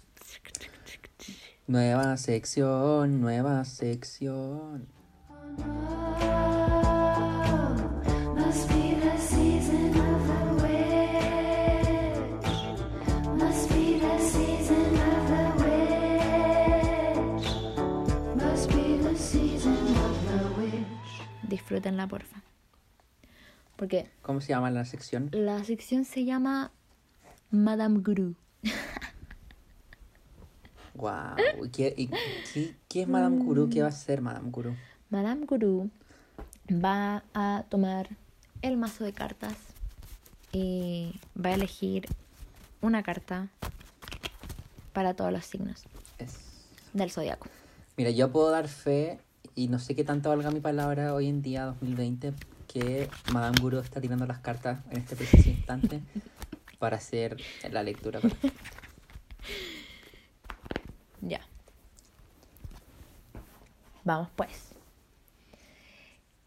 Nueva 1.68 2.16
sección, 2.16 3.20
nueva 3.20 3.64
sección. 3.64 4.88
Disfrútenla, 21.66 22.06
porfa. 22.06 22.42
Porque 23.74 24.08
¿Cómo 24.22 24.40
se 24.40 24.50
llama 24.50 24.70
la 24.70 24.84
sección? 24.84 25.30
la 25.32 25.64
sección 25.64 26.04
se 26.04 26.24
llama 26.24 26.70
Madame 27.50 27.98
Guru. 27.98 28.36
Wow. 30.94 31.34
¿Qué, 31.72 31.92
y 31.96 32.06
qué, 32.06 32.76
qué 32.88 33.02
es 33.02 33.08
Madame 33.08 33.38
Guru? 33.38 33.68
¿Qué 33.68 33.82
va 33.82 33.88
a 33.88 33.92
ser 33.92 34.20
Madame 34.20 34.48
Guru? 34.50 34.76
Madame 35.10 35.44
Guru 35.44 35.90
va 36.70 37.24
a 37.34 37.64
tomar 37.68 38.10
el 38.62 38.76
mazo 38.76 39.02
de 39.02 39.12
cartas 39.12 39.56
y 40.52 41.18
va 41.36 41.50
a 41.50 41.54
elegir 41.54 42.06
una 42.80 43.02
carta 43.02 43.48
para 44.92 45.14
todos 45.14 45.32
los 45.32 45.44
signos 45.44 45.82
Es... 46.18 46.38
del 46.92 47.10
zodiaco. 47.10 47.48
Mira, 47.96 48.10
yo 48.10 48.30
puedo 48.30 48.50
dar 48.50 48.68
fe, 48.68 49.18
y 49.56 49.66
no 49.68 49.78
sé 49.80 49.96
qué 49.96 50.04
tanto 50.04 50.28
valga 50.28 50.50
mi 50.52 50.60
palabra 50.60 51.12
hoy 51.14 51.26
en 51.28 51.42
día, 51.42 51.64
2020, 51.64 52.34
que 52.68 53.08
Madame 53.32 53.56
Guru 53.60 53.78
está 53.78 54.00
tirando 54.00 54.26
las 54.26 54.38
cartas 54.38 54.78
en 54.90 54.98
este 54.98 55.16
preciso 55.16 55.48
instante 55.48 56.00
para 56.78 56.98
hacer 56.98 57.38
la 57.70 57.82
lectura 57.82 58.20
correcta. 58.20 58.48
Ya. 61.22 61.40
Vamos 64.04 64.28
pues. 64.36 64.74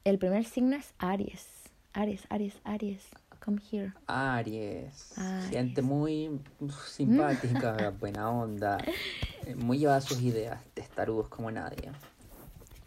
El 0.05 0.17
primer 0.19 0.45
signo 0.45 0.77
es 0.77 0.93
Aries. 0.99 1.45
Aries, 1.91 2.21
Aries, 2.29 2.55
Aries. 2.63 3.01
Come 3.43 3.59
here. 3.71 3.93
Aries. 4.07 5.17
Aries. 5.17 5.49
Gente 5.49 5.81
muy 5.81 6.39
uf, 6.59 6.87
simpática, 6.87 7.89
buena 7.99 8.29
onda. 8.29 8.77
eh, 9.45 9.55
Muy 9.55 9.79
llevada 9.79 9.97
a 9.97 10.01
sus 10.01 10.21
ideas, 10.21 10.63
testarudos 10.73 11.27
como 11.27 11.51
nadie. 11.51 11.91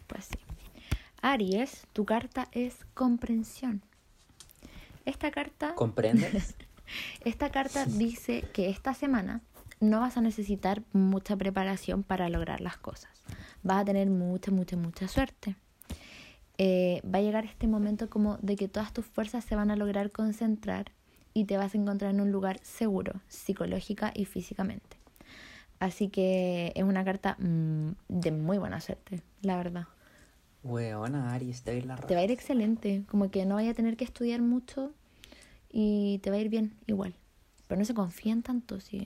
Pues 0.07 0.25
sí. 0.25 0.37
Aries, 1.21 1.87
tu 1.93 2.05
carta 2.05 2.47
es 2.51 2.85
comprensión. 2.93 3.81
Esta 5.05 5.31
carta, 5.31 5.73
¿Comprendes? 5.75 6.55
esta 7.23 7.49
carta 7.49 7.85
dice 7.85 8.43
que 8.53 8.69
esta 8.69 8.93
semana 8.93 9.41
no 9.79 9.99
vas 9.99 10.17
a 10.17 10.21
necesitar 10.21 10.83
mucha 10.93 11.35
preparación 11.35 12.03
para 12.03 12.29
lograr 12.29 12.61
las 12.61 12.77
cosas. 12.77 13.11
Vas 13.63 13.81
a 13.81 13.85
tener 13.85 14.09
mucha, 14.09 14.51
mucha, 14.51 14.75
mucha 14.77 15.07
suerte. 15.07 15.55
Eh, 16.57 17.01
va 17.03 17.19
a 17.19 17.21
llegar 17.21 17.45
este 17.45 17.67
momento 17.67 18.09
como 18.09 18.37
de 18.41 18.55
que 18.55 18.67
todas 18.67 18.93
tus 18.93 19.05
fuerzas 19.05 19.43
se 19.43 19.55
van 19.55 19.71
a 19.71 19.75
lograr 19.75 20.11
concentrar 20.11 20.91
y 21.33 21.45
te 21.45 21.57
vas 21.57 21.73
a 21.73 21.77
encontrar 21.77 22.11
en 22.11 22.21
un 22.21 22.31
lugar 22.31 22.59
seguro, 22.61 23.13
psicológica 23.27 24.11
y 24.13 24.25
físicamente. 24.25 24.97
Así 25.79 26.09
que 26.09 26.71
es 26.75 26.83
una 26.83 27.03
carta 27.03 27.35
mm, 27.39 27.89
de 28.07 28.31
muy 28.31 28.57
buena 28.57 28.79
suerte, 28.79 29.21
la 29.43 29.57
verdad. 29.57 29.87
Weona, 30.63 31.33
Aries, 31.33 31.61
te 31.63 31.71
doy 31.71 31.81
la 31.81 31.97
Te 31.97 32.15
va 32.15 32.21
a 32.21 32.23
ir 32.23 32.31
excelente, 32.31 33.03
como 33.07 33.29
que 33.29 33.45
no 33.45 33.55
vaya 33.55 33.71
a 33.71 33.73
tener 33.73 33.97
que 33.97 34.05
estudiar 34.05 34.41
mucho 34.41 34.91
y 35.69 36.19
te 36.19 36.29
va 36.29 36.37
a 36.37 36.39
ir 36.39 36.49
bien 36.49 36.73
igual. 36.87 37.13
Pero 37.67 37.79
no 37.79 37.85
se 37.85 37.93
confíen 37.93 38.43
tanto, 38.43 38.79
sí, 38.79 39.05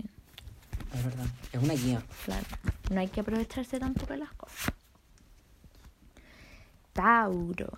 Es 0.94 1.04
verdad. 1.04 1.26
Es 1.52 1.62
una 1.62 1.74
guía. 1.74 2.04
claro. 2.26 2.46
No 2.92 3.00
hay 3.00 3.08
que 3.08 3.20
aprovecharse 3.22 3.80
tanto 3.80 4.06
de 4.06 4.18
las 4.18 4.32
cosas. 4.34 4.74
Tauro. 6.94 7.72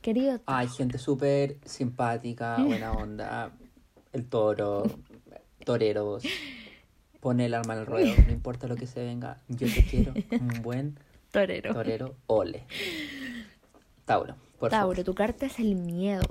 Querido 0.00 0.38
Tauro. 0.40 0.58
Hay 0.58 0.68
gente 0.68 0.98
súper 0.98 1.58
simpática, 1.64 2.56
buena 2.64 2.92
onda. 2.92 3.52
El 4.12 4.26
toro, 4.26 4.84
toreros. 5.64 6.24
Pone 7.20 7.46
el 7.46 7.54
arma 7.54 7.74
el 7.74 7.86
ruedo, 7.86 8.12
no 8.26 8.32
importa 8.32 8.66
lo 8.66 8.74
que 8.74 8.88
se 8.88 9.04
venga. 9.04 9.38
Yo 9.48 9.72
te 9.72 9.84
quiero, 9.84 10.12
un 10.40 10.62
buen 10.62 10.98
torero. 11.32 11.72
torero, 11.74 12.16
ole. 12.28 12.64
Tauro, 14.04 14.36
por 14.60 14.70
Tauro, 14.70 14.92
favor. 14.94 15.04
tu 15.04 15.14
carta 15.14 15.46
es 15.46 15.58
el 15.58 15.74
miedo. 15.74 16.22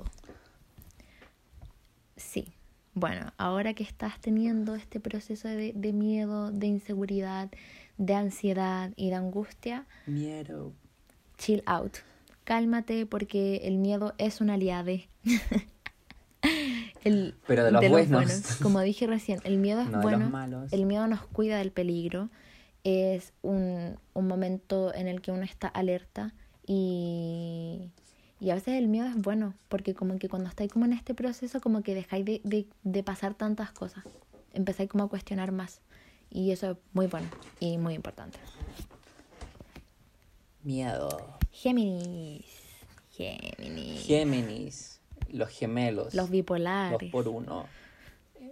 Sí. 2.16 2.52
Bueno, 2.94 3.32
ahora 3.38 3.72
que 3.74 3.82
estás 3.82 4.20
teniendo 4.20 4.74
este 4.74 5.00
proceso 5.00 5.48
de, 5.48 5.72
de 5.74 5.92
miedo, 5.92 6.50
de 6.52 6.66
inseguridad, 6.66 7.50
de 7.96 8.14
ansiedad 8.14 8.92
y 8.96 9.08
de 9.08 9.14
angustia, 9.16 9.86
Miedo. 10.06 10.72
chill 11.38 11.62
out. 11.66 11.96
Cálmate 12.44 13.06
porque 13.06 13.62
el 13.64 13.78
miedo 13.78 14.12
es 14.18 14.40
un 14.40 14.50
aliade. 14.50 15.08
El- 17.04 17.34
Pero 17.46 17.64
de 17.64 17.70
los 17.72 17.88
buenos. 17.88 18.58
Como 18.62 18.80
dije 18.80 19.06
recién, 19.06 19.40
el 19.44 19.56
miedo 19.58 19.80
es 19.80 19.86
No 19.88 19.98
de 19.98 20.02
los 20.04 20.12
bueno. 20.12 20.30
malos. 20.30 20.72
El 20.72 20.84
miedo 20.86 21.06
nos 21.08 21.22
cuida 21.26 21.58
del 21.58 21.72
peligro. 21.72 22.28
Es 22.84 23.32
un, 23.42 23.98
un 24.14 24.26
momento 24.26 24.92
en 24.94 25.06
el 25.08 25.20
que 25.20 25.30
uno 25.30 25.42
está 25.42 25.68
alerta 25.68 26.34
y, 26.66 27.90
y 28.40 28.50
a 28.50 28.54
veces 28.54 28.74
el 28.74 28.88
miedo 28.88 29.06
es 29.06 29.16
bueno 29.16 29.54
porque 29.68 29.94
como 29.94 30.18
que 30.18 30.28
cuando 30.28 30.48
estáis 30.48 30.72
como 30.72 30.84
en 30.84 30.92
este 30.92 31.14
proceso 31.14 31.60
como 31.60 31.82
que 31.82 31.94
dejáis 31.94 32.24
de, 32.24 32.40
de, 32.44 32.66
de 32.82 33.02
pasar 33.02 33.34
tantas 33.34 33.70
cosas. 33.72 34.04
Empezáis 34.52 34.88
como 34.90 35.04
a 35.04 35.08
cuestionar 35.08 35.50
más 35.52 35.80
Y 36.30 36.50
eso 36.50 36.72
es 36.72 36.76
muy 36.92 37.06
bueno 37.06 37.28
y 37.60 37.78
muy 37.78 37.94
importante. 37.94 38.38
Miedo. 40.62 41.38
Géminis. 41.50 42.46
Géminis. 43.10 44.06
Géminis. 44.06 45.00
Los 45.30 45.48
gemelos. 45.50 46.14
Los 46.14 46.30
bipolares. 46.30 47.00
Dos 47.00 47.10
por 47.10 47.28
uno. 47.28 47.66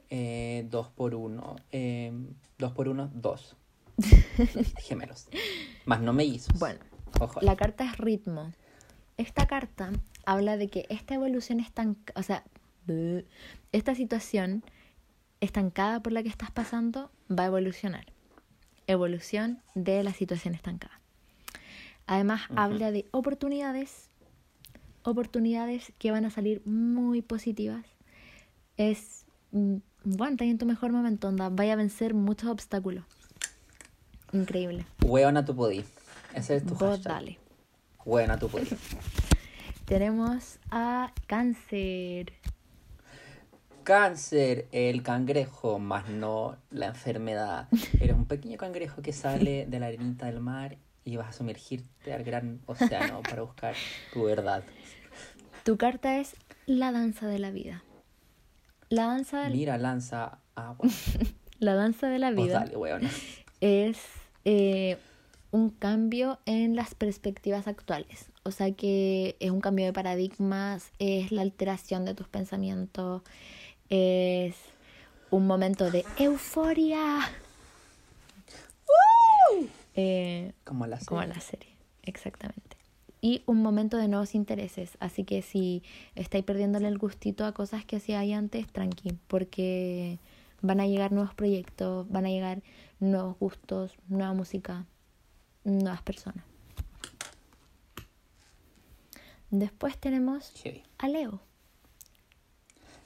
Eh, 0.08 0.66
dos 0.70 0.88
por 0.88 1.14
uno. 1.14 1.56
Eh, 1.72 2.12
dos 2.58 2.72
por 2.72 2.88
uno, 2.88 3.10
dos. 3.14 3.56
gemelos. 4.78 5.28
Más 5.84 6.00
no 6.00 6.12
mellizos. 6.12 6.58
Bueno, 6.58 6.80
Ojo. 7.18 7.40
La 7.42 7.56
carta 7.56 7.84
es 7.84 7.98
ritmo. 7.98 8.52
Esta 9.16 9.46
carta 9.46 9.90
habla 10.24 10.56
de 10.56 10.68
que 10.68 10.86
esta 10.88 11.14
evolución 11.14 11.60
estancada, 11.60 12.18
o 12.18 12.22
sea, 12.22 12.44
esta 13.72 13.94
situación 13.94 14.64
estancada 15.40 16.00
por 16.00 16.12
la 16.12 16.22
que 16.22 16.28
estás 16.28 16.50
pasando 16.50 17.10
va 17.30 17.44
a 17.44 17.46
evolucionar. 17.46 18.06
Evolución 18.86 19.60
de 19.74 20.02
la 20.02 20.12
situación 20.12 20.54
estancada. 20.54 21.00
Además, 22.06 22.42
habla 22.56 22.90
de 22.90 23.06
oportunidades, 23.12 24.10
oportunidades 25.02 25.92
que 25.98 26.10
van 26.10 26.24
a 26.24 26.30
salir 26.30 26.60
muy 26.66 27.22
positivas. 27.22 27.86
Es, 28.76 29.26
mm, 29.52 29.76
bueno, 30.04 30.32
estás 30.32 30.48
en 30.48 30.58
tu 30.58 30.66
mejor 30.66 30.90
momento, 30.90 31.28
onda, 31.28 31.50
vaya 31.50 31.74
a 31.74 31.76
vencer 31.76 32.14
muchos 32.14 32.50
obstáculos. 32.50 33.04
Increíble. 34.32 34.84
Hueona 35.02 35.44
tu 35.44 35.54
podí. 35.54 35.84
Ese 36.34 36.56
es 36.56 36.66
tu 36.66 36.74
Vos 36.74 36.96
hashtag. 36.96 37.12
dale. 37.12 37.38
Hueona 38.04 38.38
tu 38.38 38.48
podí. 38.48 38.68
Tenemos 39.84 40.58
a 40.70 41.12
cáncer. 41.26 42.32
Cáncer, 43.82 44.68
el 44.70 45.02
cangrejo, 45.02 45.78
más 45.78 46.08
no 46.08 46.56
la 46.70 46.86
enfermedad. 46.86 47.66
Eres 48.00 48.14
un 48.14 48.26
pequeño 48.26 48.56
cangrejo 48.56 49.02
que 49.02 49.12
sale 49.12 49.66
de 49.66 49.80
la 49.80 49.86
arenita 49.86 50.26
del 50.26 50.40
mar 50.40 50.76
y 51.04 51.16
vas 51.16 51.28
a 51.28 51.32
sumergirte 51.32 52.12
al 52.12 52.22
gran 52.22 52.60
océano 52.66 53.20
para 53.28 53.42
buscar 53.42 53.74
tu 54.12 54.24
verdad. 54.24 54.62
Tu 55.64 55.76
carta 55.76 56.18
es 56.18 56.36
la 56.66 56.92
danza 56.92 57.26
de 57.26 57.38
la 57.38 57.50
vida. 57.50 57.82
La 58.90 59.06
danza 59.06 59.40
de, 59.42 59.50
Mira, 59.50 59.76
lanza 59.78 60.38
agua. 60.54 60.88
la, 61.58 61.74
danza 61.74 62.08
de 62.08 62.18
la 62.18 62.30
vida 62.30 62.60
dale, 62.60 63.08
es 63.60 63.98
eh, 64.44 64.96
un 65.50 65.70
cambio 65.70 66.38
en 66.46 66.76
las 66.76 66.94
perspectivas 66.94 67.66
actuales. 67.66 68.26
O 68.42 68.50
sea 68.50 68.72
que 68.72 69.36
es 69.40 69.50
un 69.50 69.60
cambio 69.60 69.84
de 69.86 69.92
paradigmas, 69.92 70.90
es 70.98 71.32
la 71.32 71.42
alteración 71.42 72.04
de 72.04 72.14
tus 72.14 72.28
pensamientos, 72.28 73.22
es 73.88 74.54
un 75.30 75.46
momento 75.46 75.90
de 75.90 76.04
euforia. 76.18 77.18
Eh, 79.94 80.52
Como 80.64 80.86
la 80.86 80.98
Como 81.00 81.20
serie. 81.20 81.34
la 81.34 81.40
serie, 81.40 81.70
exactamente. 82.04 82.76
Y 83.20 83.42
un 83.46 83.60
momento 83.60 83.96
de 83.98 84.08
nuevos 84.08 84.34
intereses. 84.34 84.96
Así 85.00 85.24
que 85.24 85.42
si 85.42 85.82
estáis 86.14 86.44
perdiéndole 86.44 86.88
el 86.88 86.96
gustito 86.96 87.44
a 87.44 87.52
cosas 87.52 87.84
que 87.84 87.96
hacíais 87.96 88.34
antes, 88.34 88.66
tranqui, 88.68 89.18
porque 89.26 90.18
van 90.62 90.80
a 90.80 90.86
llegar 90.86 91.12
nuevos 91.12 91.34
proyectos, 91.34 92.08
van 92.08 92.24
a 92.26 92.30
llegar 92.30 92.62
nuevos 93.00 93.38
gustos, 93.38 93.96
nueva 94.08 94.32
música, 94.34 94.86
nuevas 95.64 96.02
personas. 96.02 96.44
Después 99.50 99.98
tenemos 99.98 100.52
a 100.98 101.08
Leo. 101.08 101.40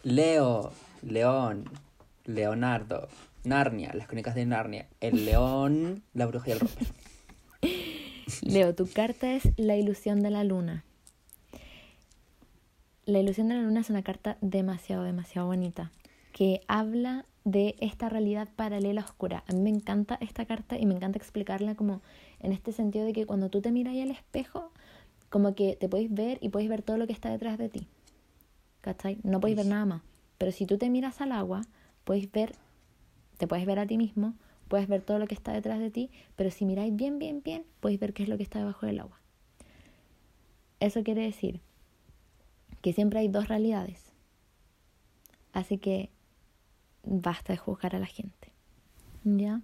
Leo, 0.03 0.73
León, 1.03 1.71
Leonardo, 2.27 3.09
Narnia, 3.45 3.93
las 3.95 4.07
crónicas 4.07 4.35
de 4.35 4.45
Narnia, 4.45 4.87
el 5.01 5.25
león, 5.25 6.03
la 6.13 6.27
bruja 6.27 6.51
y 6.51 6.53
el 6.53 6.61
romper. 6.61 6.89
Leo, 8.43 8.75
tu 8.75 8.87
carta 8.87 9.33
es 9.35 9.49
la 9.57 9.77
ilusión 9.77 10.21
de 10.21 10.31
la 10.31 10.45
luna. 10.45 10.85
La 13.07 13.21
ilusión 13.21 13.49
de 13.49 13.55
la 13.55 13.63
luna 13.63 13.81
es 13.81 13.91
una 13.91 14.03
carta 14.03 14.37
demasiado, 14.41 15.05
demasiado 15.05 15.47
bonita, 15.47 15.93
que 16.33 16.63
habla 16.69 17.27
de 17.45 17.77
esta 17.81 18.09
realidad 18.09 18.49
paralela 18.57 19.03
oscura. 19.03 19.45
A 19.47 19.53
mí 19.53 19.61
me 19.61 19.71
encanta 19.71 20.17
esta 20.21 20.47
carta 20.47 20.79
y 20.79 20.87
me 20.87 20.95
encanta 20.95 21.19
explicarla 21.19 21.75
como 21.75 22.01
en 22.41 22.53
este 22.53 22.73
sentido 22.73 23.05
de 23.05 23.13
que 23.13 23.27
cuando 23.27 23.51
tú 23.51 23.61
te 23.61 23.71
miras 23.71 23.93
ahí 23.93 24.01
al 24.01 24.11
espejo, 24.11 24.73
como 25.29 25.55
que 25.55 25.77
te 25.77 25.89
podéis 25.89 26.13
ver 26.13 26.39
y 26.41 26.49
podéis 26.49 26.71
ver 26.71 26.83
todo 26.83 26.97
lo 26.97 27.07
que 27.07 27.13
está 27.13 27.31
detrás 27.31 27.59
de 27.59 27.69
ti. 27.69 27.87
¿Cachai? 28.81 29.19
No 29.23 29.41
podéis 29.41 29.59
ver 29.59 29.67
nada 29.67 29.85
más. 29.85 30.03
Pero 30.39 30.53
si 30.53 30.67
tú 30.67 30.79
te 30.79 30.91
miras 30.91 31.21
al 31.21 31.33
agua, 31.33 31.63
podéis 32.05 32.31
ver, 32.33 32.55
te 33.39 33.47
puedes 33.47 33.67
ver 33.67 33.79
a 33.79 33.87
ti 33.87 33.99
mismo, 33.99 34.35
puedes 34.69 34.89
ver 34.89 35.03
todo 35.03 35.19
lo 35.19 35.27
que 35.27 35.35
está 35.35 35.53
detrás 35.53 35.79
de 35.79 35.91
ti, 35.91 36.11
pero 36.37 36.51
si 36.51 36.65
miráis 36.65 36.95
bien, 36.95 37.19
bien, 37.19 37.43
bien, 37.43 37.65
podéis 37.81 38.01
ver 38.01 38.13
qué 38.13 38.23
es 38.23 38.29
lo 38.29 38.37
que 38.37 38.43
está 38.43 38.59
debajo 38.59 38.87
del 38.87 39.01
agua. 39.01 39.21
Eso 40.81 41.03
quiere 41.03 41.23
decir 41.23 41.61
que 42.81 42.93
siempre 42.93 43.21
hay 43.21 43.29
dos 43.29 43.49
realidades. 43.49 44.13
Así 45.53 45.79
que 45.79 46.11
basta 47.05 47.53
de 47.53 47.57
juzgar 47.59 47.95
a 47.95 47.99
la 47.99 48.07
gente. 48.07 48.53
¿Ya? 49.25 49.61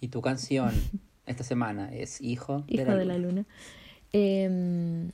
Y 0.00 0.08
tu 0.08 0.20
canción 0.20 0.72
esta 1.26 1.44
semana 1.44 1.92
es 1.92 2.20
Hijo, 2.20 2.64
Hijo 2.68 2.92
de 2.92 3.04
la 3.04 3.18
luna. 3.18 3.46
Em, 4.12 5.10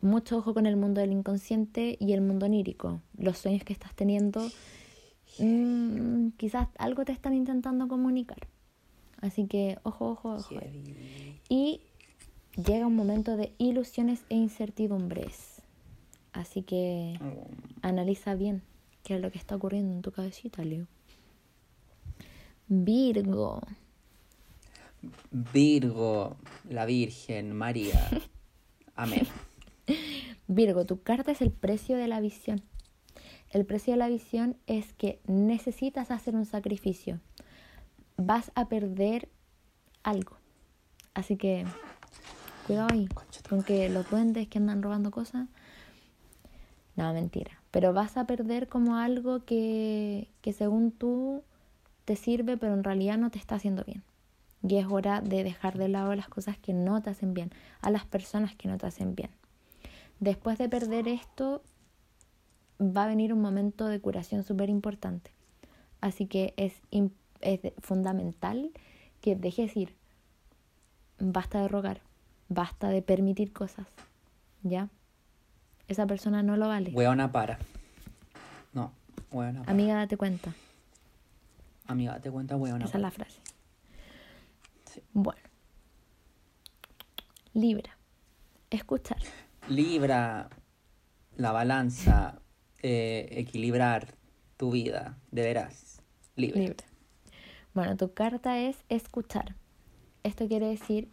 mucho 0.00 0.38
ojo 0.38 0.54
con 0.54 0.66
el 0.66 0.76
mundo 0.76 1.00
del 1.00 1.12
inconsciente 1.12 1.96
y 2.00 2.12
el 2.12 2.20
mundo 2.20 2.46
onírico. 2.46 3.00
Los 3.18 3.38
sueños 3.38 3.64
que 3.64 3.72
estás 3.72 3.94
teniendo, 3.94 4.48
mm, 5.38 6.28
quizás 6.36 6.68
algo 6.78 7.04
te 7.04 7.12
están 7.12 7.34
intentando 7.34 7.88
comunicar. 7.88 8.46
Así 9.20 9.46
que 9.46 9.78
ojo, 9.82 10.10
ojo, 10.10 10.36
ojo. 10.36 10.54
Y 11.48 11.80
llega 12.56 12.86
un 12.86 12.96
momento 12.96 13.36
de 13.36 13.52
ilusiones 13.58 14.24
e 14.28 14.36
incertidumbres. 14.36 15.62
Así 16.32 16.62
que 16.62 17.18
Oh, 17.22 17.48
analiza 17.82 18.34
bien 18.34 18.62
qué 19.06 19.14
es 19.14 19.20
lo 19.20 19.30
que 19.30 19.38
está 19.38 19.54
ocurriendo 19.54 19.94
en 19.94 20.02
tu 20.02 20.10
cabecita, 20.10 20.64
Leo. 20.64 20.88
Virgo. 22.66 23.62
Virgo, 25.30 26.36
la 26.68 26.86
Virgen, 26.86 27.52
María. 27.52 28.10
Amén. 28.96 29.24
Virgo, 30.48 30.86
tu 30.86 31.02
carta 31.02 31.30
es 31.30 31.40
el 31.40 31.52
precio 31.52 31.96
de 31.96 32.08
la 32.08 32.18
visión. 32.18 32.62
El 33.50 33.64
precio 33.64 33.92
de 33.92 33.98
la 33.98 34.08
visión 34.08 34.56
es 34.66 34.92
que 34.94 35.20
necesitas 35.28 36.10
hacer 36.10 36.34
un 36.34 36.44
sacrificio. 36.44 37.20
Vas 38.16 38.50
a 38.56 38.68
perder 38.68 39.28
algo. 40.02 40.36
Así 41.14 41.36
que 41.36 41.64
cuidado 42.66 42.88
ahí. 42.90 43.08
Con 43.48 43.62
que 43.62 43.88
los 43.88 44.10
duendes 44.10 44.48
que 44.48 44.58
andan 44.58 44.82
robando 44.82 45.12
cosas. 45.12 45.46
No, 46.96 47.12
mentira. 47.12 47.62
Pero 47.76 47.92
vas 47.92 48.16
a 48.16 48.26
perder 48.26 48.68
como 48.68 48.96
algo 48.96 49.44
que, 49.44 50.30
que 50.40 50.54
según 50.54 50.92
tú 50.92 51.42
te 52.06 52.16
sirve, 52.16 52.56
pero 52.56 52.72
en 52.72 52.82
realidad 52.82 53.18
no 53.18 53.30
te 53.30 53.38
está 53.38 53.56
haciendo 53.56 53.84
bien. 53.84 54.02
Y 54.66 54.76
es 54.76 54.86
hora 54.86 55.20
de 55.20 55.44
dejar 55.44 55.76
de 55.76 55.88
lado 55.88 56.14
las 56.14 56.26
cosas 56.26 56.56
que 56.56 56.72
no 56.72 57.02
te 57.02 57.10
hacen 57.10 57.34
bien, 57.34 57.50
a 57.82 57.90
las 57.90 58.06
personas 58.06 58.56
que 58.56 58.66
no 58.66 58.78
te 58.78 58.86
hacen 58.86 59.14
bien. 59.14 59.28
Después 60.20 60.56
de 60.56 60.70
perder 60.70 61.06
esto, 61.06 61.60
va 62.80 63.04
a 63.04 63.08
venir 63.08 63.34
un 63.34 63.42
momento 63.42 63.88
de 63.88 64.00
curación 64.00 64.42
súper 64.42 64.70
importante. 64.70 65.30
Así 66.00 66.24
que 66.24 66.54
es, 66.56 66.80
es 67.42 67.60
fundamental 67.80 68.70
que 69.20 69.36
dejes 69.36 69.76
ir. 69.76 69.94
Basta 71.18 71.60
de 71.60 71.68
rogar, 71.68 72.00
basta 72.48 72.88
de 72.88 73.02
permitir 73.02 73.52
cosas. 73.52 73.86
¿Ya? 74.62 74.88
Esa 75.88 76.06
persona 76.06 76.42
no 76.42 76.56
lo 76.56 76.68
vale. 76.68 76.90
Hueona 76.90 77.30
para. 77.32 77.58
No, 78.72 78.92
hueona 79.30 79.60
para. 79.60 79.72
Amiga, 79.72 79.94
date 79.94 80.16
cuenta. 80.16 80.52
Amiga, 81.86 82.18
te 82.20 82.30
cuenta 82.30 82.56
hueona 82.56 82.84
Esa 82.84 82.98
es 82.98 83.02
la 83.02 83.10
frase. 83.10 83.40
Sí. 84.84 85.02
Bueno. 85.12 85.40
Libra. 87.54 87.96
Escuchar. 88.70 89.18
Libra, 89.68 90.50
la 91.36 91.52
balanza, 91.52 92.40
eh, 92.82 93.28
equilibrar 93.30 94.14
tu 94.56 94.72
vida, 94.72 95.16
de 95.30 95.42
veras. 95.42 96.02
Libre. 96.34 96.60
Libra. 96.60 96.86
Bueno, 97.72 97.96
tu 97.96 98.12
carta 98.12 98.58
es 98.58 98.76
escuchar. 98.88 99.54
Esto 100.22 100.48
quiere 100.48 100.66
decir 100.66 101.08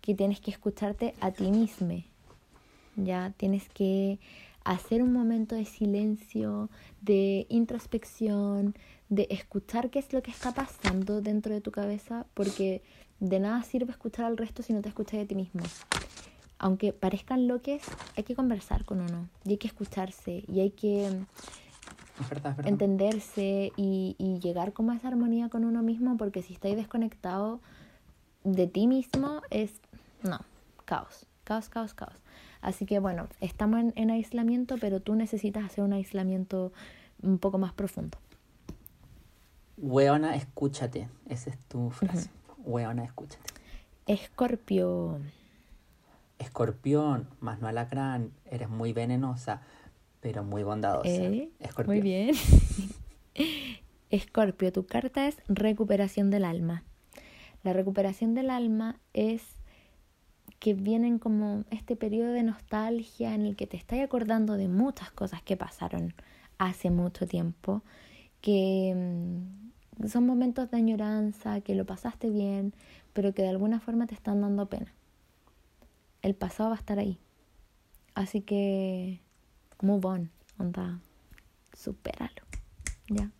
que 0.00 0.14
tienes 0.14 0.40
que 0.40 0.50
escucharte 0.50 1.14
a 1.20 1.30
ti 1.30 1.50
mismo. 1.50 2.02
Ya 2.96 3.32
tienes 3.36 3.68
que 3.68 4.18
hacer 4.64 5.02
un 5.02 5.12
momento 5.12 5.54
de 5.54 5.64
silencio, 5.64 6.68
de 7.00 7.46
introspección, 7.48 8.74
de 9.08 9.26
escuchar 9.30 9.90
qué 9.90 9.98
es 9.98 10.12
lo 10.12 10.22
que 10.22 10.30
está 10.30 10.52
pasando 10.52 11.20
dentro 11.20 11.52
de 11.52 11.60
tu 11.60 11.70
cabeza, 11.70 12.26
porque 12.34 12.82
de 13.20 13.40
nada 13.40 13.62
sirve 13.62 13.92
escuchar 13.92 14.26
al 14.26 14.36
resto 14.36 14.62
si 14.62 14.72
no 14.72 14.82
te 14.82 14.88
escuchas 14.88 15.18
de 15.20 15.26
ti 15.26 15.34
mismo. 15.34 15.62
Aunque 16.58 16.92
parezcan 16.92 17.48
loques, 17.48 17.82
hay 18.16 18.22
que 18.22 18.36
conversar 18.36 18.84
con 18.84 19.00
uno 19.00 19.28
y 19.44 19.50
hay 19.50 19.56
que 19.58 19.66
escucharse 19.66 20.44
y 20.46 20.60
hay 20.60 20.70
que 20.70 21.06
Es 21.06 22.28
verdad, 22.28 22.52
es 22.52 22.56
verdad. 22.58 22.66
entenderse 22.72 23.72
y, 23.76 24.14
y 24.18 24.38
llegar 24.38 24.72
como 24.72 24.92
a 24.92 24.96
esa 24.96 25.08
armonía 25.08 25.48
con 25.48 25.64
uno 25.64 25.82
mismo, 25.82 26.16
porque 26.16 26.42
si 26.42 26.52
estáis 26.52 26.76
desconectado 26.76 27.60
de 28.44 28.68
ti 28.68 28.86
mismo 28.86 29.40
es, 29.50 29.72
no, 30.22 30.38
caos, 30.84 31.26
caos, 31.44 31.68
caos, 31.68 31.94
caos. 31.94 32.16
Así 32.62 32.86
que 32.86 32.98
bueno, 32.98 33.28
estamos 33.40 33.80
en, 33.80 33.92
en 33.96 34.10
aislamiento, 34.10 34.76
pero 34.80 35.00
tú 35.00 35.14
necesitas 35.14 35.64
hacer 35.64 35.84
un 35.84 35.92
aislamiento 35.92 36.72
un 37.22 37.38
poco 37.38 37.58
más 37.58 37.74
profundo. 37.74 38.16
Weona, 39.76 40.36
escúchate. 40.36 41.08
Esa 41.28 41.50
es 41.50 41.58
tu 41.68 41.90
frase. 41.90 42.30
Weona, 42.64 43.04
escúchate. 43.04 43.52
Escorpio, 44.06 45.20
Escorpión, 46.42 47.28
más 47.40 47.60
no 47.60 47.68
alacrán, 47.68 48.32
eres 48.46 48.68
muy 48.68 48.92
venenosa, 48.92 49.62
pero 50.20 50.42
muy 50.42 50.62
bondadosa. 50.62 51.08
Eh, 51.08 51.50
Escorpión. 51.60 51.96
muy 51.96 52.00
bien. 52.02 52.34
Escorpio, 54.10 54.72
tu 54.72 54.84
carta 54.84 55.28
es 55.28 55.36
recuperación 55.48 56.30
del 56.30 56.44
alma. 56.44 56.82
La 57.62 57.72
recuperación 57.72 58.34
del 58.34 58.50
alma 58.50 58.98
es 59.14 59.42
que 60.62 60.74
vienen 60.74 61.18
como 61.18 61.64
este 61.72 61.96
periodo 61.96 62.30
de 62.30 62.44
nostalgia 62.44 63.34
en 63.34 63.46
el 63.46 63.56
que 63.56 63.66
te 63.66 63.76
estás 63.76 63.98
acordando 63.98 64.56
de 64.56 64.68
muchas 64.68 65.10
cosas 65.10 65.42
que 65.42 65.56
pasaron 65.56 66.14
hace 66.56 66.88
mucho 66.88 67.26
tiempo, 67.26 67.82
que 68.40 68.94
mm, 68.94 70.06
son 70.06 70.24
momentos 70.24 70.70
de 70.70 70.76
añoranza, 70.76 71.62
que 71.62 71.74
lo 71.74 71.84
pasaste 71.84 72.30
bien, 72.30 72.74
pero 73.12 73.34
que 73.34 73.42
de 73.42 73.48
alguna 73.48 73.80
forma 73.80 74.06
te 74.06 74.14
están 74.14 74.40
dando 74.40 74.66
pena. 74.66 74.94
El 76.22 76.36
pasado 76.36 76.70
va 76.70 76.76
a 76.76 76.78
estar 76.78 77.00
ahí. 77.00 77.18
Así 78.14 78.40
que 78.40 79.20
move 79.80 80.06
on, 80.06 80.30
onda, 80.60 81.00
supéralo. 81.72 82.42
Ya. 83.08 83.32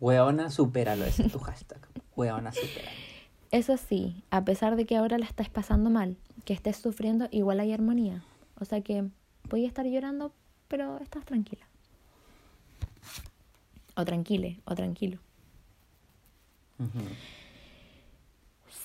Weona, 0.00 0.48
supéralo. 0.48 1.04
Ese 1.04 1.26
es 1.26 1.32
tu 1.32 1.38
hashtag. 1.38 1.86
Weona, 2.16 2.50
supéralo. 2.50 3.12
Eso 3.52 3.76
sí, 3.76 4.24
a 4.30 4.46
pesar 4.46 4.76
de 4.76 4.86
que 4.86 4.96
ahora 4.96 5.18
la 5.18 5.26
estás 5.26 5.50
pasando 5.50 5.90
mal, 5.90 6.16
que 6.44 6.52
estés 6.52 6.76
sufriendo, 6.76 7.28
igual 7.30 7.60
hay 7.60 7.72
armonía. 7.72 8.22
O 8.58 8.64
sea 8.64 8.80
que 8.80 9.04
podía 9.48 9.68
estar 9.68 9.86
llorando, 9.86 10.32
pero 10.68 10.98
estás 10.98 11.24
tranquila. 11.24 11.66
O 13.96 14.04
tranquile, 14.04 14.60
o 14.64 14.74
tranquilo. 14.74 15.18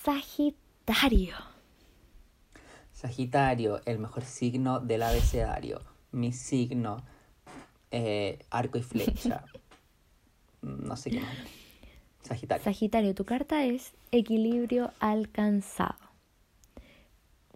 Sagitario. 0.04 1.34
Sagitario, 2.92 3.80
el 3.86 3.98
mejor 3.98 4.24
signo 4.24 4.80
del 4.80 5.02
abecedario. 5.02 5.80
Mi 6.12 6.32
signo, 6.32 7.04
eh, 7.90 8.44
arco 8.50 8.78
y 8.78 8.82
flecha. 8.82 9.44
No 10.60 10.96
sé 10.96 11.12
qué 11.12 11.20
más. 11.20 11.36
Sagitario. 12.22 12.64
Sagitario, 12.64 13.14
tu 13.14 13.24
carta 13.24 13.64
es 13.64 13.92
equilibrio 14.10 14.90
alcanzado. 14.98 16.07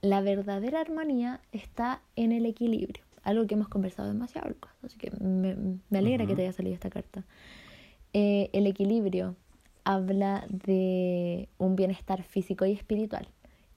La 0.02 0.20
verdadera 0.20 0.80
armonía 0.80 1.40
está 1.52 2.02
en 2.16 2.32
el 2.32 2.44
equilibrio, 2.44 3.04
algo 3.22 3.46
que 3.46 3.54
hemos 3.54 3.68
conversado 3.68 4.08
demasiado, 4.08 4.48
Lucas, 4.48 4.72
así 4.82 4.98
que 4.98 5.12
me, 5.12 5.56
me 5.88 5.98
alegra 5.98 6.26
que 6.26 6.34
te 6.34 6.42
haya 6.42 6.52
salido 6.52 6.74
esta 6.74 6.90
carta. 6.90 7.24
Eh, 8.12 8.50
el 8.52 8.66
equilibrio 8.66 9.36
habla 9.84 10.44
de 10.48 11.48
un 11.58 11.76
bienestar 11.76 12.22
físico 12.22 12.66
y 12.66 12.72
espiritual. 12.72 13.28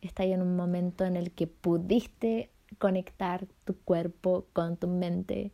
Está 0.01 0.23
ahí 0.23 0.34
en 0.34 0.41
un 0.41 0.55
momento 0.55 1.05
en 1.05 1.15
el 1.15 1.32
que 1.32 1.47
pudiste 1.47 2.49
conectar 2.80 3.47
tu 3.63 3.76
cuerpo 3.78 4.45
con 4.53 4.78
tu 4.78 4.88
mente 4.88 5.51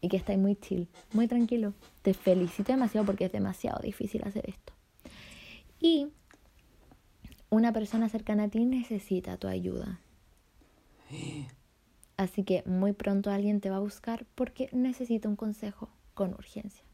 y 0.00 0.08
que 0.08 0.16
estás 0.16 0.38
muy 0.38 0.56
chill, 0.56 0.88
muy 1.12 1.28
tranquilo. 1.28 1.74
Te 2.02 2.14
felicito 2.14 2.72
demasiado 2.72 3.04
porque 3.04 3.26
es 3.26 3.32
demasiado 3.32 3.80
difícil 3.82 4.22
hacer 4.24 4.48
esto. 4.48 4.72
Y 5.80 6.08
una 7.50 7.72
persona 7.72 8.08
cercana 8.08 8.44
a 8.44 8.48
ti 8.48 8.64
necesita 8.64 9.36
tu 9.36 9.48
ayuda. 9.48 10.00
Así 12.16 12.44
que 12.44 12.62
muy 12.64 12.92
pronto 12.92 13.30
alguien 13.30 13.60
te 13.60 13.70
va 13.70 13.76
a 13.76 13.80
buscar 13.80 14.24
porque 14.34 14.70
necesita 14.72 15.28
un 15.28 15.36
consejo 15.36 15.90
con 16.14 16.32
urgencia. 16.32 16.84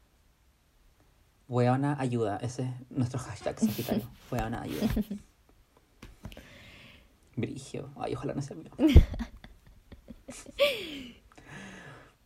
Weona, 1.47 1.95
ayuda. 1.99 2.37
Ese 2.37 2.63
es 2.63 2.69
nuestro 2.89 3.19
hashtag 3.19 3.59
Sagitario. 3.61 4.09
Weona, 4.31 4.61
ayuda. 4.61 4.87
Brigio. 7.35 7.89
Ay, 7.95 8.13
ojalá 8.15 8.33
no 8.33 8.41
sea 8.41 8.55
mío. 8.57 8.71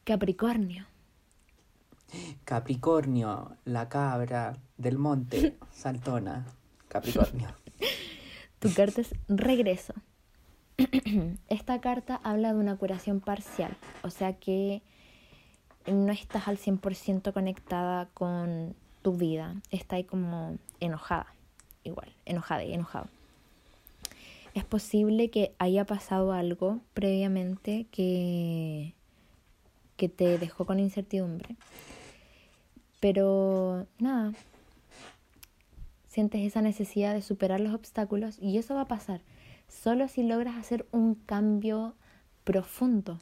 Capricornio. 0.03 0.85
Capricornio, 2.45 3.57
la 3.65 3.89
cabra 3.89 4.57
del 4.77 4.97
monte, 4.97 5.57
saltona. 5.71 6.45
Capricornio. 6.87 7.53
Tu 8.59 8.73
carta 8.73 9.01
es 9.01 9.13
regreso. 9.27 9.93
Esta 11.49 11.81
carta 11.81 12.19
habla 12.23 12.53
de 12.53 12.59
una 12.59 12.75
curación 12.75 13.19
parcial, 13.19 13.75
o 14.03 14.09
sea 14.09 14.33
que 14.33 14.81
no 15.87 16.11
estás 16.11 16.47
al 16.47 16.57
100% 16.57 17.33
conectada 17.33 18.09
con 18.13 18.75
tu 19.01 19.13
vida, 19.13 19.55
está 19.71 19.95
ahí 19.95 20.03
como 20.03 20.57
enojada, 20.79 21.27
igual, 21.83 22.13
enojada 22.25 22.63
y 22.63 22.73
enojado. 22.73 23.07
Es 24.53 24.65
posible 24.65 25.29
que 25.29 25.53
haya 25.59 25.85
pasado 25.85 26.33
algo 26.33 26.79
previamente 26.93 27.85
que, 27.91 28.93
que 29.97 30.09
te 30.09 30.37
dejó 30.37 30.65
con 30.65 30.79
incertidumbre, 30.79 31.55
pero 32.99 33.85
nada, 33.99 34.33
sientes 36.17 36.41
esa 36.41 36.63
necesidad 36.63 37.13
de 37.13 37.21
superar 37.21 37.59
los 37.59 37.75
obstáculos 37.75 38.39
y 38.41 38.57
eso 38.57 38.73
va 38.73 38.81
a 38.81 38.87
pasar 38.87 39.21
solo 39.67 40.07
si 40.07 40.23
logras 40.23 40.55
hacer 40.55 40.87
un 40.91 41.13
cambio 41.13 41.93
profundo 42.43 43.19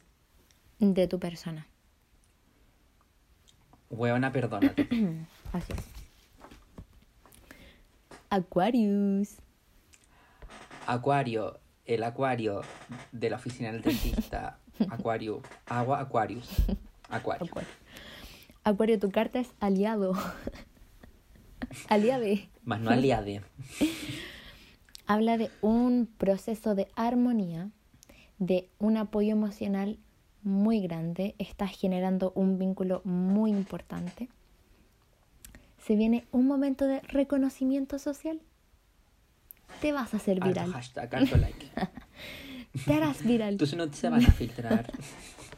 de 0.79 1.05
tu 1.05 1.19
persona. 1.19 1.67
Weona, 3.89 4.31
perdónate. 4.31 4.87
Así 5.51 5.73
es. 5.73 5.83
Aquarius. 8.29 9.39
Acuario, 10.87 11.59
el 11.83 12.01
acuario 12.01 12.61
de 13.11 13.29
la 13.29 13.35
oficina 13.35 13.73
del 13.73 13.81
dentista. 13.81 14.57
Acuario, 14.89 15.41
agua, 15.65 15.99
Aquarius. 15.99 16.47
Acuario. 17.09 17.45
Acuario. 17.45 17.69
Acuario, 18.63 18.99
tu 18.99 19.11
carta 19.11 19.39
es 19.39 19.49
aliado. 19.59 20.13
Aliade. 21.89 22.54
Más 22.65 22.81
no 22.81 22.89
aliade. 22.89 23.41
Habla 25.07 25.37
de 25.37 25.51
un 25.61 26.09
proceso 26.17 26.73
de 26.73 26.87
armonía, 26.95 27.69
de 28.39 28.69
un 28.79 28.97
apoyo 28.97 29.31
emocional 29.31 29.99
muy 30.41 30.81
grande. 30.81 31.35
Estás 31.37 31.77
generando 31.77 32.31
un 32.35 32.57
vínculo 32.57 33.01
muy 33.03 33.51
importante. 33.51 34.29
Se 35.85 35.95
viene 35.95 36.25
un 36.31 36.47
momento 36.47 36.87
de 36.87 37.01
reconocimiento 37.01 37.99
social. 37.99 38.41
Te 39.81 39.91
vas 39.91 40.13
a 40.15 40.17
hacer 40.17 40.39
viral. 40.39 40.71
hashtag, 40.71 41.11
like. 41.37 41.67
Te 42.85 42.93
harás 42.93 43.23
viral. 43.23 43.57
Tus 43.57 43.75
noticias 43.75 44.11
van 44.11 44.25
a 44.25 44.31
filtrar. 44.31 44.91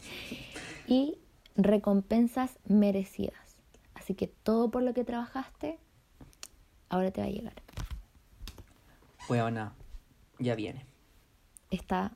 y 0.87 1.17
recompensas 1.55 2.57
merecidas. 2.65 3.57
Así 3.93 4.13
que 4.13 4.27
todo 4.27 4.69
por 4.69 4.83
lo 4.83 4.93
que 4.93 5.03
trabajaste, 5.03 5.79
ahora 6.89 7.11
te 7.11 7.21
va 7.21 7.27
a 7.27 7.31
llegar. 7.31 7.53
Weona, 9.29 9.73
ya 10.39 10.55
viene. 10.55 10.85
Está 11.69 12.13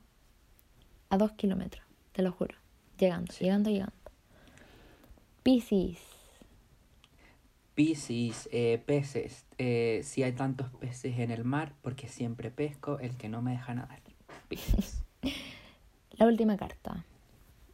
a 1.10 1.18
dos 1.18 1.32
kilómetros, 1.32 1.84
te 2.12 2.22
lo 2.22 2.32
juro. 2.32 2.56
Llegando, 2.98 3.32
llegando, 3.38 3.70
llegando. 3.70 3.92
Piscis. 5.42 5.98
Piscis, 7.74 8.48
eh, 8.52 8.82
peces. 8.84 9.44
Eh, 9.58 10.02
si 10.04 10.22
hay 10.22 10.32
tantos 10.32 10.70
peces 10.70 11.18
en 11.18 11.30
el 11.30 11.44
mar, 11.44 11.74
porque 11.82 12.08
siempre 12.08 12.50
pesco 12.50 12.98
el 12.98 13.16
que 13.16 13.28
no 13.28 13.42
me 13.42 13.52
deja 13.52 13.74
nadar. 13.74 14.00
Piscis. 14.48 15.02
La 16.12 16.26
última 16.26 16.56
carta. 16.56 17.04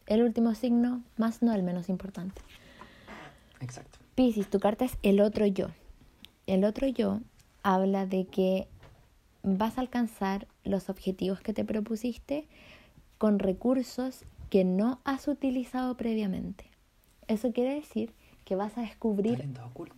El 0.05 0.23
último 0.23 0.55
signo, 0.55 1.03
más 1.17 1.43
no 1.43 1.53
el 1.53 1.61
menos 1.61 1.87
importante. 1.89 2.41
Exacto. 3.61 3.99
Piscis, 4.15 4.49
tu 4.49 4.59
carta 4.59 4.85
es 4.85 4.97
el 5.03 5.21
otro 5.21 5.45
yo. 5.45 5.67
El 6.49 6.63
otro 6.63 6.87
yo 6.87 7.19
habla 7.61 8.07
de 8.07 8.25
que 8.25 8.67
vas 9.43 9.77
a 9.77 9.81
alcanzar 9.81 10.47
los 10.63 10.89
objetivos 10.89 11.41
que 11.41 11.53
te 11.53 11.63
propusiste 11.63 12.47
con 13.19 13.37
recursos 13.37 14.25
que 14.49 14.63
no 14.63 14.99
has 15.03 15.27
utilizado 15.27 15.95
previamente. 15.95 16.65
Eso 17.27 17.51
quiere 17.51 17.75
decir 17.75 18.15
que 18.45 18.55
vas 18.55 18.79
a 18.79 18.81
descubrir 18.81 19.47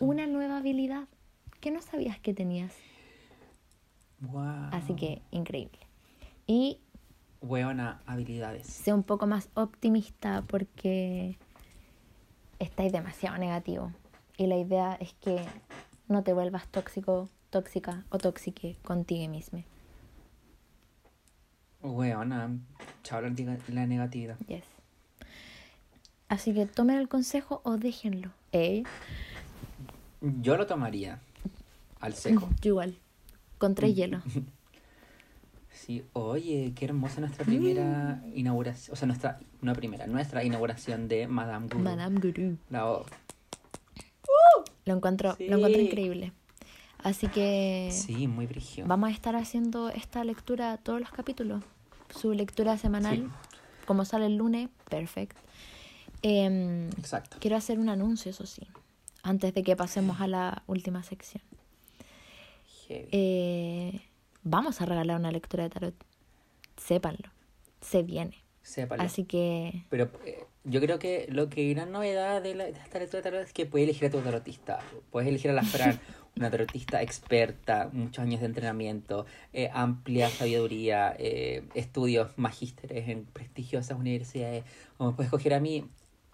una 0.01 0.27
nueva 0.27 0.57
habilidad 0.57 1.07
que 1.61 1.71
no 1.71 1.81
sabías 1.81 2.19
que 2.19 2.33
tenías. 2.33 2.73
Wow. 4.19 4.71
Así 4.73 4.93
que 4.93 5.21
increíble. 5.31 5.79
Y 6.47 6.79
Weona, 7.39 8.01
habilidades. 8.05 8.67
sé 8.67 8.91
un 8.91 9.03
poco 9.03 9.25
más 9.25 9.47
optimista 9.53 10.43
porque 10.47 11.37
estáis 12.59 12.91
demasiado 12.91 13.37
negativo. 13.37 13.93
Y 14.35 14.47
la 14.47 14.57
idea 14.57 14.95
es 14.95 15.13
que 15.13 15.45
no 16.11 16.23
te 16.23 16.33
vuelvas 16.33 16.67
tóxico, 16.67 17.29
tóxica 17.49 18.03
o 18.09 18.17
tóxique 18.17 18.77
contigo 18.83 19.29
mismo. 19.31 19.63
Weona, 21.83 22.49
chao 23.03 23.21
la, 23.21 23.29
nega- 23.29 23.57
la 23.69 23.87
negatividad. 23.87 24.37
Yes. 24.47 24.63
Así 26.29 26.53
que 26.53 26.65
tomen 26.65 26.97
el 26.97 27.07
consejo 27.09 27.61
o 27.63 27.77
déjenlo. 27.77 28.29
¿Eh? 28.51 28.83
Yo 30.21 30.55
lo 30.57 30.67
tomaría 30.67 31.19
al 31.99 32.13
seco. 32.13 32.49
Yo 32.61 32.69
igual. 32.69 32.95
Con 33.57 33.75
tres 33.75 33.95
hielos. 33.95 34.23
Sí, 35.73 36.03
oye, 36.13 36.73
qué 36.75 36.85
hermosa 36.85 37.21
nuestra 37.21 37.43
primera 37.43 38.21
inauguración, 38.35 38.93
o 38.93 38.95
sea, 38.95 39.07
nuestra, 39.07 39.39
no 39.61 39.73
primera, 39.73 40.05
nuestra 40.05 40.43
inauguración 40.43 41.07
de 41.07 41.27
Madame 41.27 41.69
Guru. 41.69 41.79
Madame 41.79 42.19
Guru. 42.19 42.57
La 42.69 42.85
Lo 44.85 44.95
encuentro, 44.95 45.35
lo 45.39 45.57
encuentro 45.57 45.81
increíble. 45.81 46.31
Así 47.03 47.27
que 47.27 47.89
Sí, 47.91 48.27
muy 48.27 48.45
brigio. 48.45 48.85
vamos 48.87 49.09
a 49.09 49.13
estar 49.13 49.35
haciendo 49.35 49.89
esta 49.89 50.23
lectura 50.23 50.77
todos 50.77 50.99
los 50.99 51.11
capítulos. 51.11 51.63
Su 52.09 52.33
lectura 52.33 52.77
semanal, 52.77 53.17
Sí. 53.17 53.27
como 53.87 54.05
sale 54.05 54.25
el 54.27 54.35
lunes, 54.37 54.69
perfecto. 54.89 55.39
Em, 56.21 56.89
Exacto. 56.89 57.37
quiero 57.39 57.55
hacer 57.57 57.79
un 57.79 57.89
anuncio, 57.89 58.29
eso 58.29 58.45
sí, 58.45 58.67
antes 59.23 59.53
de 59.55 59.63
que 59.63 59.75
pasemos 59.75 60.21
a 60.21 60.27
la 60.27 60.61
última 60.67 61.01
sección. 61.03 61.41
Eh, 62.89 64.01
vamos 64.43 64.81
a 64.81 64.85
regalar 64.85 65.17
una 65.17 65.31
lectura 65.31 65.63
de 65.63 65.69
tarot. 65.69 65.95
Sépanlo. 66.77 67.29
Se 67.79 68.03
viene. 68.03 68.43
Sépalo. 68.63 69.01
Así 69.03 69.23
que 69.23 69.85
Pero 69.89 70.11
eh, 70.25 70.45
yo 70.63 70.79
creo 70.79 70.99
que 70.99 71.27
lo 71.29 71.49
que 71.49 71.73
gran 71.73 71.91
novedad 71.91 72.41
de, 72.41 72.53
la, 72.53 72.65
de 72.65 72.71
esta 72.71 72.99
lectura 72.99 73.19
de 73.19 73.23
tarot 73.23 73.45
es 73.45 73.53
que 73.53 73.65
puedes 73.65 73.87
elegir 73.87 74.07
a 74.07 74.11
tu 74.11 74.19
tarotista. 74.19 74.79
Puedes 75.09 75.27
elegir 75.27 75.49
a 75.49 75.53
la 75.53 75.63
Fran, 75.63 75.99
una 76.37 76.51
tarotista 76.51 77.01
experta, 77.01 77.89
muchos 77.91 78.19
años 78.19 78.41
de 78.41 78.45
entrenamiento, 78.45 79.25
eh, 79.53 79.69
amplia 79.73 80.29
sabiduría, 80.29 81.15
eh, 81.17 81.63
estudios 81.73 82.31
magísteres 82.37 83.09
en 83.09 83.25
prestigiosas 83.25 83.97
universidades. 83.97 84.63
O 84.97 85.07
me 85.07 85.13
puedes 85.13 85.31
coger 85.31 85.55
a 85.55 85.59
mí 85.59 85.89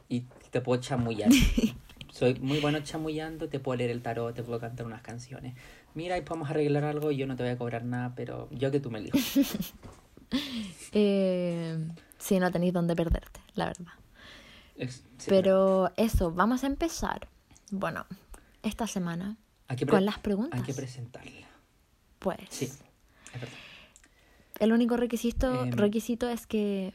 y 0.10 0.26
te 0.52 0.60
puedo 0.62 0.82
chamullar. 0.82 1.30
Soy 2.12 2.34
muy 2.36 2.60
bueno 2.60 2.80
chamullando, 2.82 3.48
te 3.48 3.60
puedo 3.60 3.78
leer 3.78 3.92
el 3.92 4.02
tarot, 4.02 4.36
te 4.36 4.44
puedo 4.44 4.60
cantar 4.60 4.86
unas 4.86 5.02
canciones. 5.02 5.54
Mira, 5.94 6.18
y 6.18 6.22
podemos 6.22 6.50
arreglar 6.50 6.84
algo, 6.84 7.12
yo 7.12 7.28
no 7.28 7.36
te 7.36 7.44
voy 7.44 7.52
a 7.52 7.58
cobrar 7.58 7.86
nada, 7.86 8.14
pero 8.16 8.50
yo 8.52 8.72
que 8.72 8.80
tú 8.80 8.92
me 8.92 9.00
eliges. 9.00 9.74
eh, 10.92 11.78
sí, 12.18 12.40
no 12.40 12.52
tenéis 12.52 12.74
dónde 12.74 12.96
perderte, 12.96 13.40
la 13.54 13.68
verdad. 13.68 13.94
Sí, 14.80 15.02
Pero 15.28 15.92
eso, 15.98 16.32
vamos 16.32 16.64
a 16.64 16.68
empezar. 16.68 17.28
Bueno, 17.72 18.06
esta 18.64 18.86
semana 18.88 19.38
con 19.90 20.06
las 20.06 20.20
preguntas. 20.20 20.60
Hay 20.60 20.66
que 20.66 20.74
presentarla. 20.74 21.48
Pues 22.20 22.38
Sí, 22.50 22.66
es 22.66 22.80
verdad. 23.34 23.50
el 24.60 24.72
único 24.74 24.98
requisito, 24.98 25.64
Em. 25.66 25.72
requisito 25.72 26.30
es 26.30 26.46
que 26.48 26.94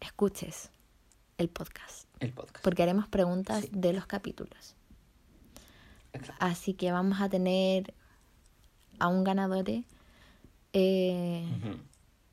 escuches 0.00 0.70
el 1.38 1.48
podcast. 1.48 2.08
El 2.20 2.32
podcast. 2.32 2.62
Porque 2.64 2.82
haremos 2.82 3.08
preguntas 3.08 3.62
Sí. 3.64 3.70
de 3.72 3.92
los 3.92 4.06
capítulos. 4.06 4.74
Exacto. 6.12 6.44
Así 6.44 6.74
que 6.74 6.92
vamos 6.92 7.20
a 7.20 7.28
tener 7.28 7.94
a 8.98 9.08
un 9.08 9.24
ganador. 9.24 9.64
eh. 10.72 11.46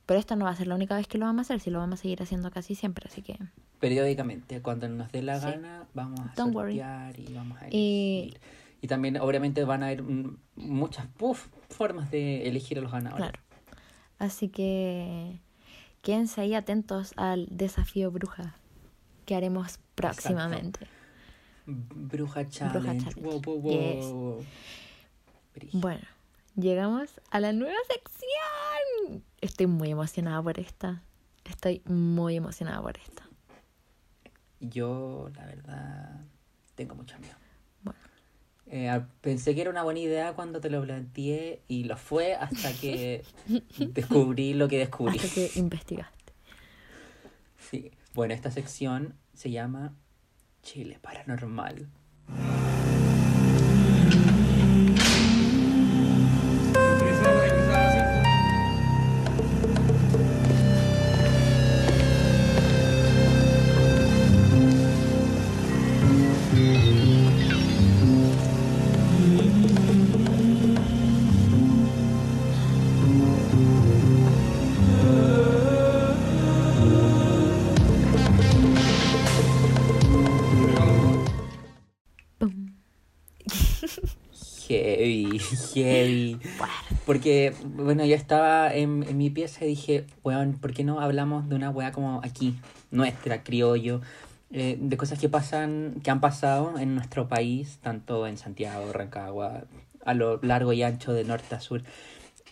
Pero 0.06 0.20
esta 0.20 0.36
no 0.36 0.46
va 0.46 0.52
a 0.52 0.56
ser 0.56 0.66
la 0.68 0.74
única 0.76 0.96
vez 0.96 1.08
que 1.08 1.18
lo 1.20 1.26
vamos 1.28 1.40
a 1.40 1.54
hacer, 1.54 1.60
si 1.60 1.70
lo 1.70 1.78
vamos 1.80 2.00
a 2.00 2.02
seguir 2.02 2.22
haciendo 2.24 2.50
casi 2.50 2.74
siempre, 2.74 3.08
así 3.08 3.22
que... 3.22 3.38
Periódicamente, 3.80 4.62
cuando 4.62 4.88
nos 4.90 5.12
dé 5.12 5.22
la 5.22 5.40
Sí. 5.40 5.46
gana, 5.46 5.88
vamos 5.94 6.20
a 6.20 6.34
Don't 6.36 6.54
worry. 6.54 6.74
sortear 6.78 7.20
y 7.20 7.34
vamos 7.34 7.58
a 7.62 7.68
elegir. 7.68 8.40
Y 8.82 8.88
también, 8.88 9.18
obviamente, 9.18 9.64
van 9.66 9.84
a 9.84 9.88
haber 9.88 10.04
muchas 10.56 11.06
puf, 11.18 11.48
formas 11.70 12.12
de 12.12 12.48
elegir 12.48 12.78
a 12.80 12.82
los 12.82 12.92
ganadores. 12.92 13.32
Claro. 13.32 13.40
Así 14.20 14.50
que 14.50 15.40
quédense 16.02 16.42
ahí 16.42 16.54
atentos 16.56 17.14
al 17.16 17.48
desafío 17.52 18.12
bruja 18.12 18.56
que 19.26 19.36
haremos 19.36 19.80
próximamente. 19.96 20.88
Bruja 21.66 22.48
Challenge. 22.50 23.04
Challenge. 23.06 23.22
Wow, 23.22 23.42
wow, 23.42 23.62
wow. 23.62 24.38
Yes. 24.40 24.48
Brígido. 25.56 25.82
Bueno, 25.82 26.02
llegamos 26.56 27.10
a 27.32 27.40
la 27.40 27.54
nueva 27.54 27.78
sección. 27.88 29.24
Estoy 29.42 29.68
muy 29.68 29.92
emocionada 29.92 30.42
por 30.42 30.60
esta. 30.60 31.02
Estoy 31.46 31.82
muy 31.86 32.36
emocionada 32.36 32.82
por 32.82 32.98
esta. 32.98 33.24
Yo, 34.60 35.30
la 35.36 35.46
verdad, 35.46 36.22
tengo 36.76 36.96
mucho 36.96 37.18
miedo. 37.20 37.36
Bueno, 37.84 38.00
Eh, 38.68 39.02
pensé 39.22 39.56
que 39.56 39.62
era 39.62 39.70
una 39.70 39.84
buena 39.84 40.00
idea 40.00 40.34
cuando 40.34 40.60
te 40.62 40.70
lo 40.70 40.82
planteé 40.84 41.62
y 41.68 41.86
lo 41.86 41.98
fue 41.98 42.36
hasta 42.36 42.72
que 42.74 43.24
descubrí 43.94 44.54
lo 44.54 44.68
que 44.68 44.78
descubrí. 44.80 45.18
hasta 45.18 45.34
que 45.34 45.52
investigaste. 45.56 46.34
Sí. 47.58 47.92
Bueno, 48.14 48.34
esta 48.34 48.52
sección 48.52 49.16
se 49.34 49.52
llama 49.52 49.94
Chile 50.62 51.00
Paranormal. 51.02 51.88
Heavy. 85.74 86.40
Porque, 87.06 87.54
bueno, 87.64 88.06
yo 88.06 88.16
estaba 88.16 88.74
en, 88.74 89.04
en 89.04 89.18
mi 89.18 89.30
pieza 89.30 89.66
y 89.66 89.70
dije, 89.70 90.06
weón, 90.24 90.54
¿por 90.54 90.74
qué 90.74 90.84
no 90.84 91.00
hablamos 91.00 91.50
de 91.50 91.56
una 91.56 91.70
weá 91.70 91.92
como 91.92 92.22
aquí, 92.24 92.56
nuestra, 92.92 93.44
criollo? 93.44 94.02
eh, 94.52 94.78
de 94.80 94.98
cosas 94.98 95.20
que 95.20 95.30
pasan, 95.30 96.02
que 96.04 96.10
han 96.10 96.22
pasado 96.22 96.80
en 96.80 96.96
nuestro 96.96 97.28
país, 97.28 97.78
tanto 97.82 98.26
en 98.26 98.38
Santiago, 98.38 98.92
Rancagua, 98.92 99.66
a 100.04 100.14
lo 100.16 100.40
largo 100.42 100.74
y 100.74 100.82
ancho 100.82 101.14
de 101.14 101.24
norte 101.24 101.54
a 101.54 101.60
sur, 101.60 101.84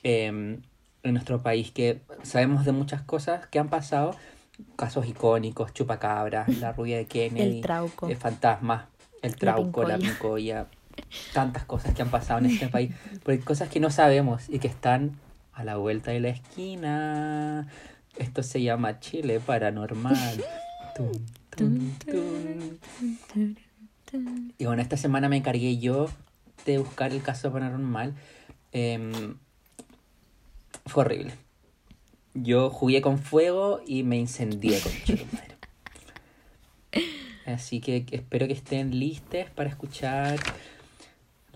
eh, 0.03 0.25
en 0.27 0.61
nuestro 1.03 1.41
país, 1.41 1.71
que 1.71 2.01
sabemos 2.23 2.65
de 2.65 2.71
muchas 2.71 3.01
cosas 3.01 3.47
que 3.47 3.57
han 3.57 3.69
pasado, 3.69 4.15
casos 4.75 5.07
icónicos, 5.07 5.73
chupacabras, 5.73 6.55
la 6.57 6.71
rubia 6.73 6.97
de 6.97 7.05
Kennedy, 7.07 7.57
El 7.57 7.61
trauco. 7.61 8.09
eh, 8.09 8.15
fantasmas, 8.15 8.85
el 9.21 9.35
trauco, 9.35 9.83
la 9.83 9.97
pincoya. 9.97 10.67
Tantas 11.33 11.65
cosas 11.65 11.93
que 11.93 12.01
han 12.01 12.09
pasado 12.09 12.39
en 12.39 12.47
este 12.47 12.67
país, 12.69 12.93
porque 13.23 13.39
cosas 13.39 13.69
que 13.69 13.79
no 13.79 13.89
sabemos 13.89 14.49
y 14.49 14.59
que 14.59 14.67
están 14.67 15.17
a 15.53 15.63
la 15.63 15.77
vuelta 15.77 16.11
de 16.11 16.19
la 16.19 16.29
esquina. 16.29 17.67
Esto 18.17 18.43
se 18.43 18.61
llama 18.61 18.99
Chile 18.99 19.39
Paranormal. 19.39 20.43
Tum, 20.95 21.11
tum, 21.55 21.91
tum. 22.05 23.55
Y 24.57 24.65
bueno, 24.65 24.81
esta 24.81 24.97
semana 24.97 25.29
me 25.29 25.37
encargué 25.37 25.77
yo 25.77 26.09
de 26.65 26.77
buscar 26.77 27.11
el 27.11 27.21
caso 27.21 27.51
paranormal. 27.51 28.13
Em, 28.71 29.37
fue 30.85 31.03
horrible. 31.03 31.33
Yo 32.33 32.69
jugué 32.69 33.01
con 33.01 33.17
fuego 33.17 33.81
y 33.85 34.03
me 34.03 34.17
incendié 34.17 34.79
con 34.79 34.91
madre. 35.33 35.57
Así 37.45 37.79
que 37.79 38.05
espero 38.11 38.45
que 38.47 38.53
estén 38.53 38.99
listos 38.99 39.49
para 39.55 39.69
escuchar 39.69 40.37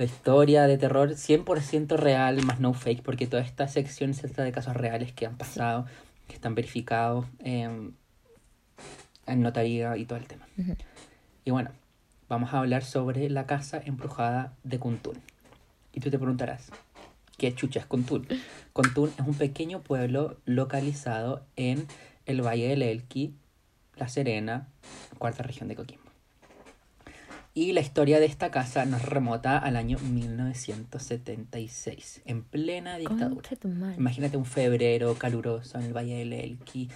la 0.02 0.06
historia 0.06 0.66
de 0.66 0.80
terror 0.80 1.12
100% 1.12 1.96
real, 1.96 2.44
más 2.44 2.60
no 2.60 2.74
fake, 2.74 3.04
porque 3.04 3.28
toda 3.28 3.44
esta 3.44 3.68
sección 3.68 4.16
se 4.16 4.24
trata 4.24 4.44
de 4.44 4.52
casos 4.52 4.76
reales 4.76 5.14
que 5.14 5.28
han 5.28 5.38
pasado, 5.38 5.86
que 6.28 6.34
están 6.34 6.56
verificados 6.56 7.28
em, 7.38 7.92
en 9.28 9.42
notaría 9.44 9.96
y 9.98 10.06
todo 10.06 10.18
el 10.18 10.26
tema. 10.26 10.48
Ujú. 10.58 10.76
Y 11.46 11.52
bueno, 11.52 11.70
vamos 12.30 12.52
a 12.52 12.58
hablar 12.58 12.84
sobre 12.84 13.30
la 13.30 13.46
casa 13.46 13.80
embrujada 13.86 14.54
de 14.64 14.80
Kuntún. 14.80 15.20
Y 15.94 16.00
tú 16.00 16.10
te 16.10 16.18
preguntarás, 16.18 16.72
¿qué 17.38 17.54
chucha 17.54 17.80
es 17.80 17.86
Kuntún? 17.86 18.28
Kuntún 18.74 19.14
es 19.20 19.28
un 19.28 19.36
pequeño 19.36 19.82
pueblo 19.84 20.38
localizado 20.46 21.46
en 21.58 21.86
el 22.26 22.42
Valle 22.42 22.70
del 22.70 22.82
Elqui, 22.82 23.36
La 23.98 24.08
Serena, 24.08 24.68
cuarta 25.20 25.44
región 25.44 25.68
de 25.70 25.76
Coquimbo. 25.76 26.01
Y 27.54 27.74
la 27.74 27.82
historia 27.82 28.22
de 28.22 28.28
esta 28.28 28.50
casa 28.50 28.86
nos 28.86 29.02
remota 29.04 29.58
al 29.58 29.76
año 29.76 29.98
1976, 30.00 32.22
en 32.26 32.44
plena 32.44 32.98
dictadura. 32.98 33.50
Imagínate 33.98 34.38
un 34.38 34.46
febrero 34.46 35.16
caluroso 35.16 35.78
en 35.78 35.84
el 35.86 35.92
Valle 35.94 36.16
del 36.20 36.32
Elqui. 36.32 36.88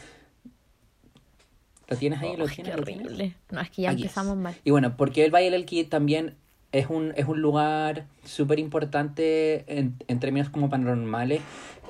¿Lo 1.90 1.98
tienes 1.98 2.22
ahí? 2.22 2.38
¿Lo 2.38 2.46
Ay, 2.46 2.56
tienes? 2.56 2.74
qué 2.74 2.78
¿Lo 2.80 2.86
tienes? 2.86 3.06
horrible. 3.06 3.36
No, 3.52 3.60
es 3.60 3.70
que 3.70 3.82
ya 3.84 3.90
Aquí 3.92 4.04
es. 4.04 4.06
empezamos 4.06 4.38
mal. 4.38 4.56
Y 4.64 4.72
bueno, 4.72 4.96
porque 4.96 5.26
el 5.26 5.32
Valle 5.36 5.46
del 5.52 5.56
Elqui 5.56 5.84
también 5.84 6.36
es 6.72 6.88
un, 6.90 7.12
es 7.18 7.26
un 7.26 7.42
lugar 7.42 8.06
súper 8.24 8.58
importante 8.60 9.66
en, 9.68 9.96
en 10.08 10.20
términos 10.22 10.50
como 10.50 10.70
paranormales, 10.70 11.42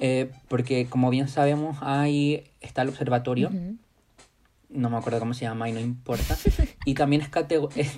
eh, 0.01 0.31
porque 0.47 0.87
como 0.87 1.11
bien 1.11 1.27
sabemos, 1.27 1.77
ahí 1.81 2.45
está 2.61 2.81
el 2.81 2.89
observatorio, 2.89 3.49
Ujú. 3.49 3.75
No 4.75 4.89
me 4.89 4.97
acuerdo 4.97 5.19
cómo 5.19 5.33
se 5.33 5.41
llama 5.45 5.67
y 5.69 5.71
no 5.73 5.79
importa, 5.79 6.37
y 6.85 6.93
también 6.93 7.21
es 7.21 7.29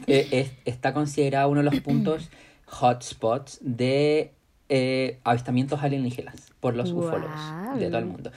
es- 0.07 0.27
es- 0.31 0.51
está 0.65 0.93
considerado 0.93 1.49
uno 1.49 1.59
de 1.61 1.65
los 1.71 1.79
puntos 1.81 2.29
hotspots 2.67 3.59
de 3.61 4.33
eh, 4.69 5.19
avistamientos 5.23 5.81
alienígenas 5.83 6.51
por 6.59 6.75
los 6.75 6.91
ufólogos 7.07 7.53
de 7.79 7.87
todo 7.87 7.99
el 7.99 8.05
mundo. 8.05 8.31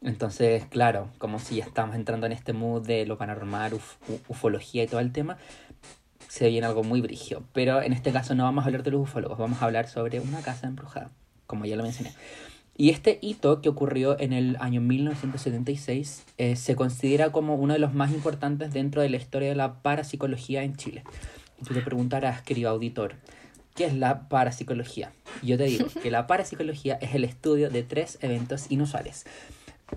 Entonces, 0.00 0.64
claro, 0.66 1.08
como 1.18 1.38
si 1.40 1.56
ya 1.56 1.64
estamos 1.64 1.96
entrando 1.96 2.26
en 2.26 2.32
este 2.32 2.52
mood 2.52 2.86
de 2.86 3.04
lo 3.04 3.18
paranormal, 3.18 3.72
uf- 3.72 3.96
ufología 4.28 4.84
y 4.84 4.86
todo 4.86 5.00
el 5.00 5.10
tema, 5.12 5.38
se 6.28 6.48
viene 6.48 6.66
algo 6.66 6.84
muy 6.84 7.00
brigio. 7.00 7.42
Pero 7.52 7.82
en 7.82 7.92
este 7.92 8.12
caso 8.12 8.34
no 8.36 8.44
vamos 8.44 8.62
a 8.62 8.66
hablar 8.66 8.84
de 8.84 8.92
los 8.92 9.00
ufólogos, 9.02 9.38
vamos 9.38 9.60
a 9.60 9.64
hablar 9.64 9.88
sobre 9.88 10.20
una 10.20 10.40
casa 10.40 10.68
embrujada, 10.68 11.10
como 11.46 11.64
ya 11.64 11.74
lo 11.76 11.82
mencioné. 11.82 12.12
Y 12.80 12.90
este 12.90 13.18
hito 13.20 13.60
que 13.60 13.68
ocurrió 13.68 14.18
en 14.20 14.32
el 14.32 14.56
año 14.60 14.80
1976 14.80 16.24
eh, 16.38 16.54
se 16.54 16.76
considera 16.76 17.32
como 17.32 17.56
uno 17.56 17.72
de 17.72 17.80
los 17.80 17.92
más 17.92 18.12
importantes 18.12 18.72
dentro 18.72 19.02
de 19.02 19.08
la 19.08 19.16
historia 19.16 19.48
de 19.48 19.56
la 19.56 19.82
parapsicología 19.82 20.62
en 20.62 20.76
Chile. 20.76 21.02
Y 21.60 21.64
tú 21.64 21.74
te 21.74 21.80
preguntarás, 21.80 22.40
querido 22.42 22.70
auditor, 22.70 23.16
¿qué 23.74 23.86
es 23.86 23.94
la 23.94 24.28
parapsicología? 24.28 25.10
Yo 25.42 25.58
te 25.58 25.64
digo 25.64 25.86
que 26.00 26.12
la 26.12 26.28
parapsicología 26.28 26.94
es 27.02 27.16
el 27.16 27.24
estudio 27.24 27.68
de 27.68 27.82
tres 27.82 28.16
eventos 28.22 28.70
inusuales. 28.70 29.26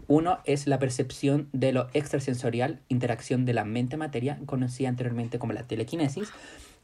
Uno 0.07 0.39
es 0.45 0.65
la 0.65 0.79
percepción 0.79 1.49
de 1.53 1.73
lo 1.73 1.87
extrasensorial, 1.93 2.79
interacción 2.89 3.45
de 3.45 3.53
la 3.53 3.63
mente-materia, 3.63 4.39
conocida 4.47 4.89
anteriormente 4.89 5.37
como 5.37 5.53
la 5.53 5.67
telequinesis, 5.67 6.29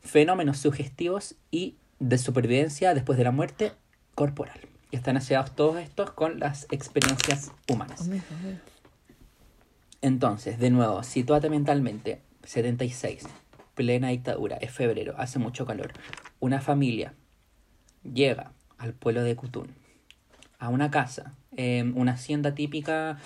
fenómenos 0.01 0.59
sugestivos 0.59 1.33
y 1.49 1.73
de 1.97 2.19
supervivencia 2.19 2.93
después 2.93 3.17
de 3.17 3.23
la 3.23 3.31
muerte 3.31 3.71
corporal. 4.13 4.59
Y 4.91 4.95
están 4.95 5.17
asociados 5.17 5.55
todos 5.55 5.77
estos 5.77 6.11
con 6.11 6.39
las 6.39 6.67
experiencias 6.71 7.51
humanas. 7.69 8.09
Entonces, 10.01 10.59
de 10.59 10.69
nuevo, 10.69 11.03
sitúate 11.03 11.49
mentalmente. 11.49 12.21
76, 12.43 13.25
plena 13.75 14.09
dictadura, 14.09 14.55
es 14.57 14.71
febrero, 14.71 15.15
hace 15.17 15.37
mucho 15.37 15.65
calor. 15.65 15.91
Una 16.39 16.61
familia 16.61 17.13
llega 18.03 18.53
al 18.77 18.93
pueblo 18.93 19.21
de 19.23 19.35
Cutún, 19.35 19.75
a 20.57 20.69
una 20.69 20.89
casa, 20.89 21.33
eh, 21.57 21.91
una 21.95 22.13
hacienda 22.13 22.55
típica 22.55 23.17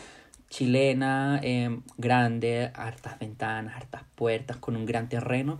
chilena, 0.49 1.39
eh, 1.43 1.79
grande, 1.97 2.71
hartas 2.73 3.19
ventanas, 3.19 3.75
hartas 3.75 4.03
puertas, 4.15 4.57
con 4.57 4.75
un 4.75 4.85
gran 4.85 5.07
terreno. 5.07 5.59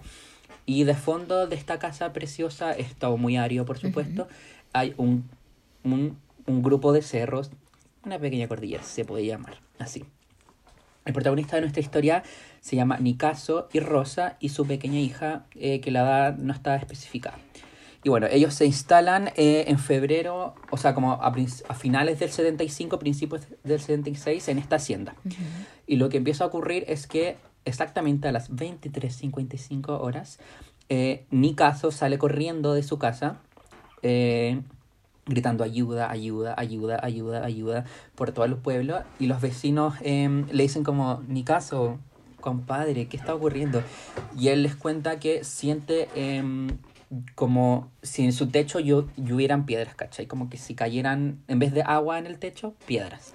Y 0.66 0.84
de 0.84 0.96
fondo 0.96 1.48
de 1.48 1.56
esta 1.56 1.80
casa 1.80 2.14
preciosa, 2.14 2.74
es 2.74 2.96
todo 2.96 3.18
muy 3.18 3.38
árido 3.38 3.66
por 3.66 3.78
supuesto, 3.78 4.28
hay 4.74 4.94
un, 4.98 5.30
un, 5.84 6.18
un 6.46 6.62
grupo 6.62 6.94
de 6.94 7.02
cerros, 7.02 7.52
una 8.06 8.20
pequeña 8.20 8.48
cordillera, 8.48 8.84
se 8.84 9.06
puede 9.06 9.26
llamar 9.26 9.60
así. 9.80 10.06
El 11.06 11.14
protagonista 11.14 11.56
de 11.56 11.62
nuestra 11.62 11.82
historia 11.82 12.24
se 12.60 12.76
llama 12.76 12.98
Nicaso 12.98 13.68
y 13.74 13.80
Rosa 13.80 14.38
y 14.40 14.50
su 14.50 14.68
pequeña 14.68 15.00
hija, 15.00 15.46
eh, 15.56 15.82
que 15.82 15.92
la 15.92 16.02
edad 16.02 16.38
no 16.38 16.54
está 16.54 16.76
especificada. 16.76 17.38
Y 18.04 18.10
bueno, 18.10 18.28
ellos 18.32 18.54
se 18.54 18.66
instalan 18.66 19.30
eh, 19.36 19.66
en 19.68 19.78
febrero, 19.78 20.56
o 20.72 20.78
sea, 20.78 20.96
como 20.96 21.14
a, 21.14 21.28
a 21.68 21.74
finales 21.76 22.20
del 22.20 22.32
75, 22.32 22.98
principios 22.98 23.48
del 23.64 23.80
76, 23.80 24.48
en 24.48 24.58
esta 24.58 24.78
hacienda. 24.78 25.16
Y 25.86 25.98
lo 25.98 26.10
que 26.10 26.18
empieza 26.18 26.44
a 26.44 26.48
ocurrir 26.48 26.84
es 26.88 27.06
que 27.06 27.38
exactamente 27.66 28.28
a 28.28 28.32
las 28.32 28.52
23.55 28.52 30.00
horas, 30.00 30.40
eh, 30.90 31.26
Nicaso 31.30 31.92
sale 31.92 32.18
corriendo 32.18 32.74
de 32.74 32.84
su 32.84 32.98
casa, 32.98 33.38
eh, 34.02 34.62
gritando 35.26 35.64
ayuda, 35.64 36.10
ayuda, 36.10 36.56
ayuda, 36.58 37.00
ayuda, 37.04 37.46
ayuda 37.46 37.86
por 38.16 38.32
todo 38.32 38.46
el 38.46 38.56
pueblo. 38.56 39.02
Y 39.20 39.28
los 39.28 39.42
vecinos 39.42 39.96
em, 40.02 40.48
le 40.52 40.64
dicen 40.64 40.84
como, 40.84 41.24
Nicaso, 41.28 42.00
compadre, 42.40 43.08
¿qué 43.08 43.18
está 43.18 43.34
ocurriendo? 43.34 43.82
Y 44.38 44.50
él 44.50 44.64
les 44.64 44.76
cuenta 44.76 45.20
que 45.20 45.44
siente 45.44 46.10
em, 46.16 46.70
como 47.36 47.92
si 48.02 48.24
en 48.24 48.34
su 48.34 48.48
techo 48.48 48.80
llovieran 48.80 49.66
piedras, 49.66 49.96
¿cachai? 49.96 50.28
Como 50.28 50.50
que 50.50 50.58
si 50.58 50.76
cayeran, 50.76 51.42
en 51.48 51.60
vez 51.60 51.74
de 51.74 51.84
agua 51.84 52.20
en 52.20 52.26
el 52.26 52.40
techo, 52.40 52.74
piedras. 52.86 53.34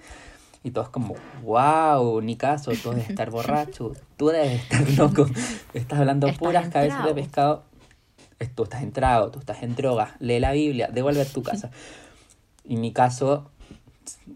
Y 0.64 0.72
todos 0.72 0.88
como, 0.88 1.14
wow, 1.44 2.20
Nicaso, 2.20 2.72
tú 2.72 2.90
debes 2.90 3.10
estar 3.10 3.30
borracho, 3.30 3.92
tú 4.16 4.28
debes 4.28 4.62
estar 4.62 4.90
loco, 4.98 5.26
estás 5.74 6.00
hablando 6.00 6.26
Estás 6.26 6.38
puras 6.38 6.68
cabezas 6.68 7.04
de 7.04 7.14
pescado. 7.14 7.62
Tú 8.54 8.64
estás 8.64 8.82
entrado, 8.82 9.30
tú 9.30 9.38
estás 9.38 9.62
en 9.62 9.74
drogas, 9.74 10.10
lee 10.18 10.40
la 10.40 10.52
Biblia, 10.52 10.88
devuelve 10.92 11.22
a 11.22 11.24
tu 11.24 11.42
casa. 11.44 11.70
Y 12.64 12.74
en 12.74 12.80
mi 12.80 12.92
caso, 12.92 13.50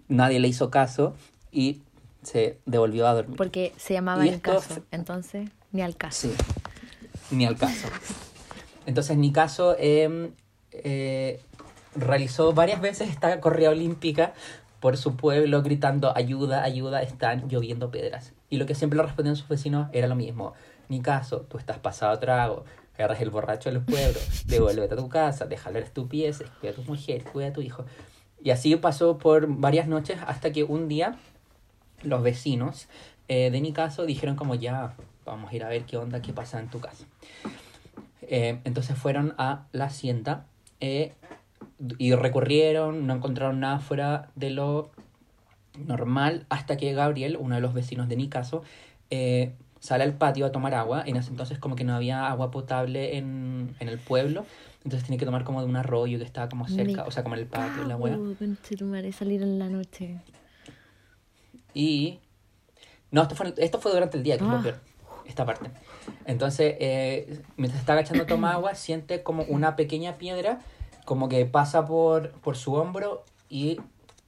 nadie 0.09 0.41
le 0.41 0.49
hizo 0.49 0.71
caso 0.71 1.15
y 1.53 1.83
se 2.23 2.59
devolvió 2.67 3.07
a 3.07 3.15
dormir. 3.15 3.37
Porque 3.37 3.73
se 3.77 3.95
llamaba 3.95 4.25
Y 4.25 4.29
el 4.29 4.35
esto 4.37 4.53
caso. 4.53 4.83
Entonces, 4.91 5.49
ni 5.73 5.83
al 5.83 5.97
caso. 5.97 6.29
Sí, 6.29 6.35
ni 7.31 7.47
al 7.47 7.57
caso. 7.57 7.89
Entonces, 8.87 9.17
mi 9.17 9.33
caso 9.33 9.77
em, 9.79 10.33
eh, 10.73 11.41
realizó 11.95 12.53
varias 12.53 12.81
veces 12.81 13.09
esta 13.09 13.41
corrida 13.41 13.71
olímpica 13.71 14.33
por 14.81 14.97
su 14.97 15.17
pueblo 15.17 15.63
gritando 15.63 16.17
ayuda, 16.17 16.63
ayuda, 16.63 17.03
están 17.03 17.49
lloviendo 17.49 17.91
piedras. 17.91 18.33
Y 18.49 18.57
lo 18.57 18.67
que 18.67 18.75
siempre 18.75 18.97
le 18.97 19.03
respondían 19.03 19.37
sus 19.37 19.49
vecinos 19.49 19.89
era 19.93 20.07
lo 20.07 20.17
mismo. 20.17 20.55
Ni 20.89 21.01
caso, 21.01 21.43
tú 21.43 21.59
estás 21.59 21.79
pasado 21.79 22.13
a 22.13 22.21
trago, 22.21 22.65
agarras 23.01 23.21
el 23.21 23.31
borracho 23.31 23.71
del 23.71 23.81
pueblo, 23.83 24.21
devuélvete 24.47 24.95
a 24.95 24.97
tu 24.97 25.09
casa, 25.09 25.47
déjalo 25.47 25.79
en 25.79 25.85
estupideces, 25.85 26.49
cuida 26.61 26.73
a 26.73 26.75
tu 26.75 26.83
mujer, 26.83 27.25
cuida 27.25 27.49
a 27.49 27.53
tu 27.53 27.63
hijo. 27.63 27.85
Y 28.43 28.51
así 28.51 28.75
pasó 28.77 29.19
por 29.19 29.47
varias 29.47 29.89
noches 29.89 30.19
hasta 30.27 30.53
que 30.53 30.65
un 30.65 30.89
día 30.89 31.17
los 32.03 32.23
vecinos 32.23 32.89
eh, 33.29 33.51
de 33.51 33.61
mi 33.61 33.75
dijeron 34.07 34.37
como 34.37 34.55
ya, 34.55 34.95
vamos 35.25 35.53
a 35.53 35.57
ir 35.57 35.65
a 35.65 35.69
ver 35.69 35.85
qué 35.85 35.97
onda, 35.97 36.23
qué 36.23 36.33
pasa 36.33 36.59
en 36.59 36.69
tu 36.69 36.81
casa. 36.81 37.05
Eh, 38.23 38.61
entonces 38.65 38.97
fueron 38.97 39.35
a 39.39 39.67
la 39.73 39.87
hacienda 39.87 40.47
eh, 40.81 41.13
y 41.99 42.15
recorrieron, 42.15 43.07
no 43.07 43.15
encontraron 43.15 43.61
nada 43.61 43.81
fuera 43.81 44.31
de 44.35 44.51
lo 44.51 44.91
normal 45.79 46.47
hasta 46.49 46.77
que 46.77 46.93
Gabriel, 46.93 47.37
uno 47.39 47.55
de 47.55 47.61
los 47.61 47.75
vecinos 47.75 48.09
de 48.09 48.17
mi 48.17 48.29
sale 49.81 50.05
al 50.05 50.15
patio 50.15 50.47
a 50.47 50.53
tomar 50.53 50.75
agua. 50.75 51.03
En 51.05 51.17
ese 51.17 51.31
entonces 51.31 51.59
como 51.59 51.75
que 51.75 51.83
no 51.85 51.95
había 51.95 52.29
agua 52.29 52.51
potable 52.53 53.17
en, 53.19 53.75
en 53.81 53.89
el 53.89 53.99
pueblo, 53.99 54.47
entonces 54.85 55.03
tiene 55.05 55.19
que 55.19 55.25
tomar 55.27 55.43
como 55.45 55.61
de 55.61 55.67
un 55.67 55.77
arroyo 55.77 56.19
que 56.19 56.25
estaba 56.25 56.49
como 56.49 56.69
cerca, 56.69 57.03
Me 57.03 57.09
o 57.09 57.11
sea, 57.11 57.23
como 57.25 57.35
en 57.35 57.41
el 57.43 57.47
patio, 57.49 57.85
la 57.85 57.97
wea. 57.97 58.17
Conchetumare, 58.39 59.11
salir 59.13 59.43
en 59.43 59.59
la 59.59 59.69
noche. 59.69 60.21
Y. 61.75 62.19
No, 63.11 63.23
esto 63.23 63.35
fue, 63.35 63.53
esto 63.57 63.81
fue 63.81 63.93
durante 63.93 64.17
el 64.17 64.23
día, 64.23 64.39
que 64.39 64.45
es 64.45 64.51
lo 64.51 64.57
Ah. 64.59 64.63
peor. 64.63 64.81
Esta 65.27 65.45
parte. 65.47 65.71
Entonces, 66.25 66.75
eh, 66.81 67.43
mientras 67.57 67.81
está 67.81 67.93
agachando 67.93 68.27
toma 68.27 68.53
agua, 68.55 68.75
siente 68.75 69.23
como 69.23 69.45
una 69.45 69.77
pequeña 69.77 70.17
piedra, 70.19 70.61
como 71.05 71.29
que 71.29 71.45
pasa 71.47 71.87
por, 71.87 72.31
por 72.41 72.57
su 72.57 72.75
hombro 72.75 73.25
y 73.49 73.81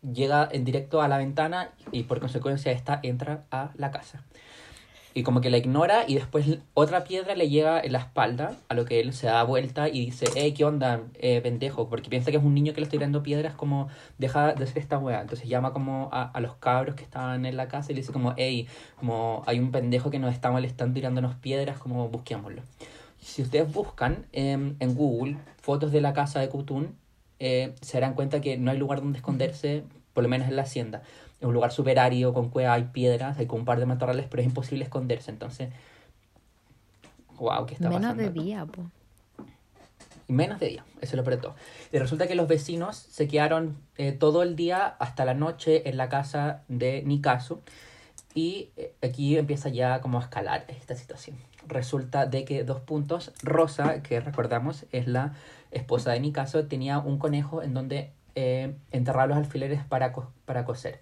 llega 0.03 0.49
en 0.51 0.65
directo 0.65 1.01
a 1.03 1.09
la 1.09 1.19
ventana 1.19 1.71
y 1.93 2.05
por 2.05 2.19
consecuencia 2.21 2.73
esta 2.73 2.99
entra 3.03 3.45
a 3.51 3.71
la 3.77 3.91
casa. 3.91 4.23
Y 5.15 5.23
como 5.23 5.41
que 5.41 5.51
la 5.51 5.59
ignora 5.59 6.05
y 6.07 6.15
después 6.15 6.59
otra 6.75 7.05
piedra 7.05 7.35
le 7.35 7.49
llega 7.49 7.81
en 7.81 7.93
la 7.93 7.99
espalda, 7.99 8.57
a 8.69 8.75
lo 8.75 8.85
que 8.85 9.01
él 9.01 9.13
se 9.13 9.27
da 9.27 9.43
vuelta 9.43 9.89
y 9.89 10.07
dice, 10.07 10.27
hey, 10.35 10.55
¿qué 10.57 10.65
onda, 10.65 11.03
eh, 11.19 11.41
pendejo? 11.43 11.89
Porque 11.89 12.09
piensa 12.09 12.31
que 12.31 12.39
es 12.39 12.43
un 12.43 12.55
niño 12.55 12.73
que 12.73 12.81
le 12.81 12.85
está 12.85 12.93
tirando 12.93 13.23
piedras, 13.23 13.55
como, 13.55 13.89
deja 14.19 14.55
de 14.55 14.65
hacer 14.65 14.79
esta 14.79 14.99
weá. 14.99 15.21
Entonces 15.21 15.49
llama 15.49 15.73
como 15.73 16.09
a, 16.13 16.23
a 16.23 16.41
los 16.41 16.55
cabros 16.57 16.95
que 16.95 17.03
estaban 17.03 17.45
en 17.45 17.57
la 17.57 17.69
casa 17.69 17.93
y 17.93 17.95
le 17.95 18.01
dice 18.01 18.13
como, 18.13 18.35
hey, 18.37 18.67
como 18.97 19.43
hay 19.47 19.59
un 19.59 19.71
pendejo 19.71 20.11
que 20.11 20.19
nos 20.19 20.33
está 20.33 20.51
molestando 20.51 20.95
tirándonos 20.95 21.35
piedras, 21.35 21.79
como 21.79 22.09
busquémoslo. 22.09 22.63
Si 23.23 23.41
ustedes 23.41 23.73
buscan 23.73 24.27
em, 24.33 24.75
en 24.81 24.95
Google 24.95 25.39
fotos 25.59 25.93
de 25.93 26.01
la 26.01 26.13
casa 26.13 26.41
de 26.41 26.49
Kutun, 26.49 26.97
eh, 27.39 27.75
se 27.81 27.99
darán 27.99 28.15
cuenta 28.15 28.41
que 28.41 28.59
no 28.59 28.71
hay 28.71 28.79
lugar 28.79 29.01
donde 29.01 29.19
esconderse, 29.19 29.85
por 30.13 30.25
lo 30.25 30.29
menos 30.29 30.49
en 30.49 30.57
la 30.57 30.63
hacienda. 30.63 31.03
Es 31.43 31.47
un 31.49 31.55
lugar 31.55 31.73
árido, 31.99 32.33
con 32.33 32.51
cuevas, 32.51 32.77
hay 32.77 32.85
piedras, 32.85 33.37
hay 33.37 33.47
con 33.47 33.59
un 33.59 33.65
par 33.65 33.81
de 33.81 33.85
matorrales, 33.87 34.27
pero 34.31 34.43
es 34.43 34.47
imposible 34.47 34.85
esconderse. 34.85 35.33
Entonces, 35.33 35.71
wow, 37.39 37.67
¿qué 37.67 37.75
está 37.75 37.89
Menos 37.89 38.03
pasando? 38.03 38.23
de 38.23 38.29
acá? 38.29 38.41
día, 38.41 38.65
po. 38.65 38.83
Menos 40.29 40.61
de 40.61 40.69
día, 40.69 40.85
eso 41.01 41.17
lo 41.17 41.23
apretó. 41.23 41.57
Y 41.93 41.99
resulta 41.99 42.29
que 42.29 42.37
los 42.37 42.47
vecinos 42.47 42.97
se 42.97 43.27
quedaron 43.27 43.77
eh, 43.99 44.13
todo 44.13 44.45
el 44.45 44.55
día 44.55 44.87
hasta 44.87 45.25
la 45.25 45.35
noche 45.35 45.89
en 45.91 45.97
la 45.97 46.09
casa 46.09 46.63
de 46.69 47.03
Nicaso. 47.05 47.61
Y 48.35 48.71
eh, 48.77 48.95
aquí 49.03 49.37
empieza 49.37 49.69
ya 49.69 50.01
como 50.01 50.19
a 50.19 50.23
escalar 50.23 50.65
esta 50.69 50.95
situación. 50.95 51.37
Resulta 51.67 52.25
de 52.27 52.45
que 52.45 52.63
dos 52.63 52.81
puntos, 52.81 53.33
Rosa, 53.43 54.01
que 54.05 54.21
recordamos 54.21 54.87
es 54.93 55.09
la 55.09 55.35
esposa 55.73 56.13
de 56.13 56.21
Nicaso, 56.21 56.67
tenía 56.67 57.01
un 57.01 57.19
conejo 57.19 57.65
en 57.65 57.75
donde 57.75 58.13
eh, 58.37 58.75
enterraba 58.93 59.27
los 59.27 59.37
alfileres 59.37 59.85
para, 59.85 60.13
co- 60.13 60.31
para 60.47 60.65
coser. 60.65 61.01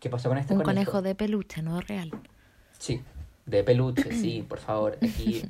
¿Qué 0.00 0.08
pasó 0.10 0.28
con 0.28 0.38
este 0.38 0.54
Un 0.54 0.60
conejo? 0.62 0.92
conejo 0.92 1.02
de 1.02 1.14
peluche, 1.14 1.62
no 1.62 1.80
real. 1.80 2.10
Sí, 2.78 3.02
De 3.46 3.64
peluche, 3.64 4.12
sí, 4.12 4.44
por 4.48 4.58
favor. 4.60 4.98
Aquí 5.02 5.42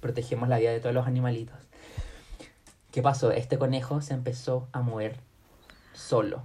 protegemos 0.00 0.48
la 0.48 0.58
vida 0.58 0.70
de 0.70 0.80
todos 0.80 0.94
los 0.94 1.06
animalitos. 1.06 1.56
¿Qué 2.90 3.02
pasó? 3.02 3.30
Este 3.32 3.58
conejo 3.58 4.00
se 4.00 4.14
empezó 4.14 4.68
a 4.72 4.82
mover 4.82 5.16
solo. 5.94 6.42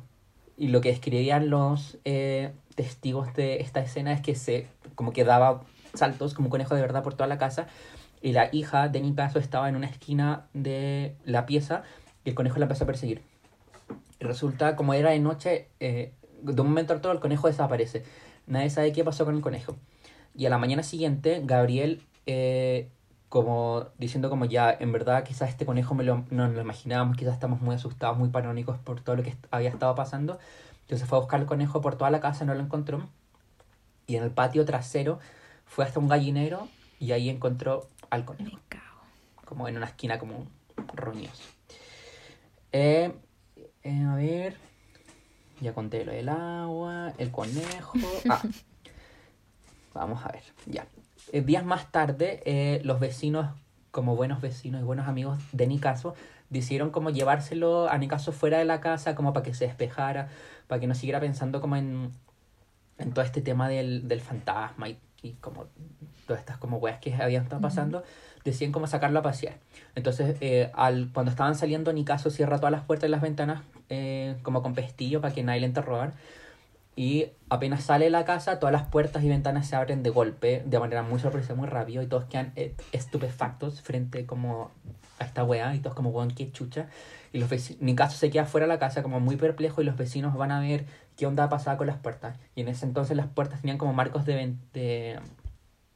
Y 0.57 0.69
lo 0.69 0.81
que 0.81 0.89
escribían 0.89 1.49
los 1.49 1.97
eh, 2.05 2.51
testigos 2.75 3.33
de 3.35 3.61
esta 3.61 3.79
escena 3.81 4.13
es 4.13 4.21
que 4.21 4.33
se 4.35 4.67
como 4.95 5.13
que 5.13 5.23
daba 5.23 5.61
saltos 5.93 6.33
como 6.33 6.47
un 6.47 6.51
conejo 6.51 6.73
de 6.75 6.81
verdad 6.81 7.03
por 7.03 7.13
toda 7.13 7.27
la 7.27 7.37
casa. 7.37 7.67
Y 8.21 8.31
la 8.31 8.49
hija 8.51 8.87
de 8.87 8.99
Nicaso 9.01 9.39
estaba 9.39 9.69
en 9.69 9.75
una 9.75 9.87
esquina 9.87 10.47
de 10.53 11.15
la 11.25 11.45
pieza 11.45 11.83
y 12.25 12.29
el 12.29 12.35
conejo 12.35 12.57
la 12.57 12.65
empezó 12.65 12.85
a 12.85 12.87
perseguir. 12.87 13.21
Y 14.19 14.25
resulta, 14.25 14.75
como 14.75 14.93
era 14.95 15.11
de 15.11 15.19
noche, 15.19 15.67
eh, 15.79 16.13
de 16.41 16.61
un 16.61 16.67
momento 16.67 16.93
a 16.93 16.97
otro 16.97 17.11
el 17.11 17.19
conejo 17.19 17.47
desaparece. 17.47 18.03
Nadie 18.45 18.69
sabe 18.69 18.91
qué 18.91 19.03
pasó 19.03 19.25
con 19.25 19.35
el 19.35 19.41
conejo. 19.41 19.75
Y 20.35 20.45
a 20.45 20.49
la 20.49 20.57
mañana 20.57 20.83
siguiente, 20.83 21.41
Gabriel, 21.43 22.03
eh, 22.25 22.89
como 23.29 23.87
diciendo 23.97 24.29
como 24.29 24.45
ya, 24.45 24.71
en 24.71 24.91
verdad 24.91 25.23
quizás 25.23 25.49
este 25.49 25.65
conejo 25.65 25.95
me 25.95 26.03
lo, 26.03 26.25
no 26.29 26.47
nos 26.47 26.55
lo 26.55 26.61
imaginábamos, 26.61 27.17
quizás 27.17 27.33
estamos 27.33 27.61
muy 27.61 27.75
asustados, 27.75 28.17
muy 28.17 28.29
paranoicos 28.29 28.77
por 28.77 29.01
todo 29.01 29.17
lo 29.17 29.23
que 29.23 29.35
había 29.51 29.69
estado 29.69 29.95
pasando. 29.95 30.39
Entonces 30.81 31.07
fue 31.07 31.17
a 31.17 31.21
buscar 31.21 31.41
el 31.41 31.45
conejo 31.45 31.81
por 31.81 31.95
toda 31.95 32.09
la 32.11 32.21
casa, 32.21 32.45
no 32.45 32.53
lo 32.53 32.61
encontró. 32.61 33.09
Y 34.05 34.15
en 34.15 34.23
el 34.23 34.31
patio 34.31 34.63
trasero 34.63 35.19
fue 35.65 35.83
hasta 35.83 35.99
un 35.99 36.07
gallinero 36.07 36.69
y 36.99 37.11
ahí 37.11 37.29
encontró 37.29 37.87
al 38.09 38.23
conejo 38.23 38.55
Me 38.55 38.61
cago. 38.69 39.01
como 39.43 39.67
en 39.67 39.75
una 39.75 39.87
esquina 39.87 40.17
como 40.17 40.47
roñoso. 40.93 41.43
Eh, 42.71 43.11
eh, 43.83 44.03
a 44.03 44.15
ver, 44.15 44.57
ya 45.61 45.73
conté 45.73 46.05
lo 46.05 46.11
del 46.11 46.29
agua, 46.29 47.13
el 47.17 47.31
conejo. 47.31 47.97
Ah, 48.29 48.41
vamos 49.93 50.23
a 50.23 50.31
ver, 50.31 50.43
ya. 50.67 50.85
Eh, 51.31 51.41
días 51.41 51.65
más 51.65 51.91
tarde, 51.91 52.43
eh, 52.45 52.81
los 52.83 52.99
vecinos, 52.99 53.47
como 53.91 54.15
buenos 54.15 54.41
vecinos 54.41 54.81
y 54.81 54.83
buenos 54.83 55.07
amigos 55.07 55.39
de 55.51 55.65
Nicaso, 55.65 56.13
decidieron 56.49 56.91
como 56.91 57.09
llevárselo 57.09 57.89
a 57.89 57.97
Nicaso 57.97 58.31
fuera 58.31 58.59
de 58.59 58.65
la 58.65 58.79
casa, 58.79 59.15
como 59.15 59.33
para 59.33 59.43
que 59.43 59.53
se 59.53 59.65
despejara, 59.65 60.29
para 60.67 60.79
que 60.79 60.87
no 60.87 60.93
siguiera 60.93 61.19
pensando 61.19 61.61
como 61.61 61.75
en, 61.75 62.11
en 62.99 63.11
todo 63.11 63.25
este 63.25 63.41
tema 63.41 63.67
del, 63.69 64.07
del 64.07 64.21
fantasma 64.21 64.89
y, 64.89 64.99
y 65.27 65.33
como 65.41 65.65
todas 66.25 66.41
estas 66.41 66.57
como 66.57 66.77
weas 66.77 66.99
que 66.99 67.13
habían 67.13 67.43
estado 67.43 67.61
pasando, 67.61 68.03
decían 68.43 68.71
como 68.71 68.87
sacarlo 68.87 69.19
a 69.19 69.21
pasear. 69.21 69.55
Entonces, 69.95 70.37
eh, 70.41 70.71
al, 70.73 71.09
cuando 71.13 71.31
estaban 71.31 71.55
saliendo, 71.55 71.93
Nicaso 71.93 72.29
cierra 72.29 72.57
todas 72.57 72.71
las 72.71 72.83
puertas 72.83 73.07
y 73.07 73.11
las 73.11 73.21
ventanas 73.21 73.61
eh, 73.89 74.35
como 74.43 74.61
con 74.61 74.73
pestillo 74.73 75.21
para 75.21 75.33
que 75.33 75.43
nadie 75.43 75.61
le 75.61 75.67
entre 75.67 75.83
a 75.83 75.85
robar. 75.85 76.13
Y 76.97 77.27
apenas 77.47 77.83
sale 77.83 78.05
de 78.05 78.11
la 78.11 78.25
casa, 78.25 78.57
todas 78.57 78.73
las 78.73 78.87
puertas 78.87 79.23
y 79.23 79.29
ventanas 79.29 79.67
se 79.67 79.75
abren 79.75 80.01
de 80.01 80.09
golpe, 80.09 80.63
de 80.65 80.79
manera 80.79 81.03
muy 81.03 81.19
sorpresiva, 81.19 81.53
muy 81.53 81.67
rápido, 81.67 82.01
y 82.01 82.07
todos 82.07 82.25
quedan 82.25 82.53
eh, 82.55 82.73
estupefactos 82.91 83.83
frente 83.83 84.25
como 84.25 84.71
a 85.19 85.25
esta 85.25 85.43
wea, 85.43 85.75
y 85.75 85.79
todos 85.79 85.95
como, 85.95 86.09
weón, 86.09 86.31
qué 86.31 86.51
chucha. 86.51 86.87
Y 87.33 87.37
los 87.37 87.51
vecinos, 87.51 87.83
Nicaso 87.83 88.17
se 88.17 88.31
queda 88.31 88.45
fuera 88.45 88.65
de 88.65 88.73
la 88.73 88.79
casa 88.79 89.03
como 89.03 89.19
muy 89.19 89.35
perplejo, 89.35 89.79
y 89.83 89.85
los 89.85 89.95
vecinos 89.95 90.35
van 90.35 90.51
a 90.51 90.59
ver 90.59 90.87
qué 91.15 91.27
onda 91.27 91.47
pasaba 91.49 91.77
con 91.77 91.85
las 91.85 91.97
puertas. 91.97 92.35
Y 92.55 92.61
en 92.61 92.67
ese 92.69 92.87
entonces 92.87 93.15
las 93.15 93.27
puertas 93.27 93.61
tenían 93.61 93.77
como 93.77 93.93
marcos 93.93 94.25
de, 94.25 94.55
de, 94.73 95.19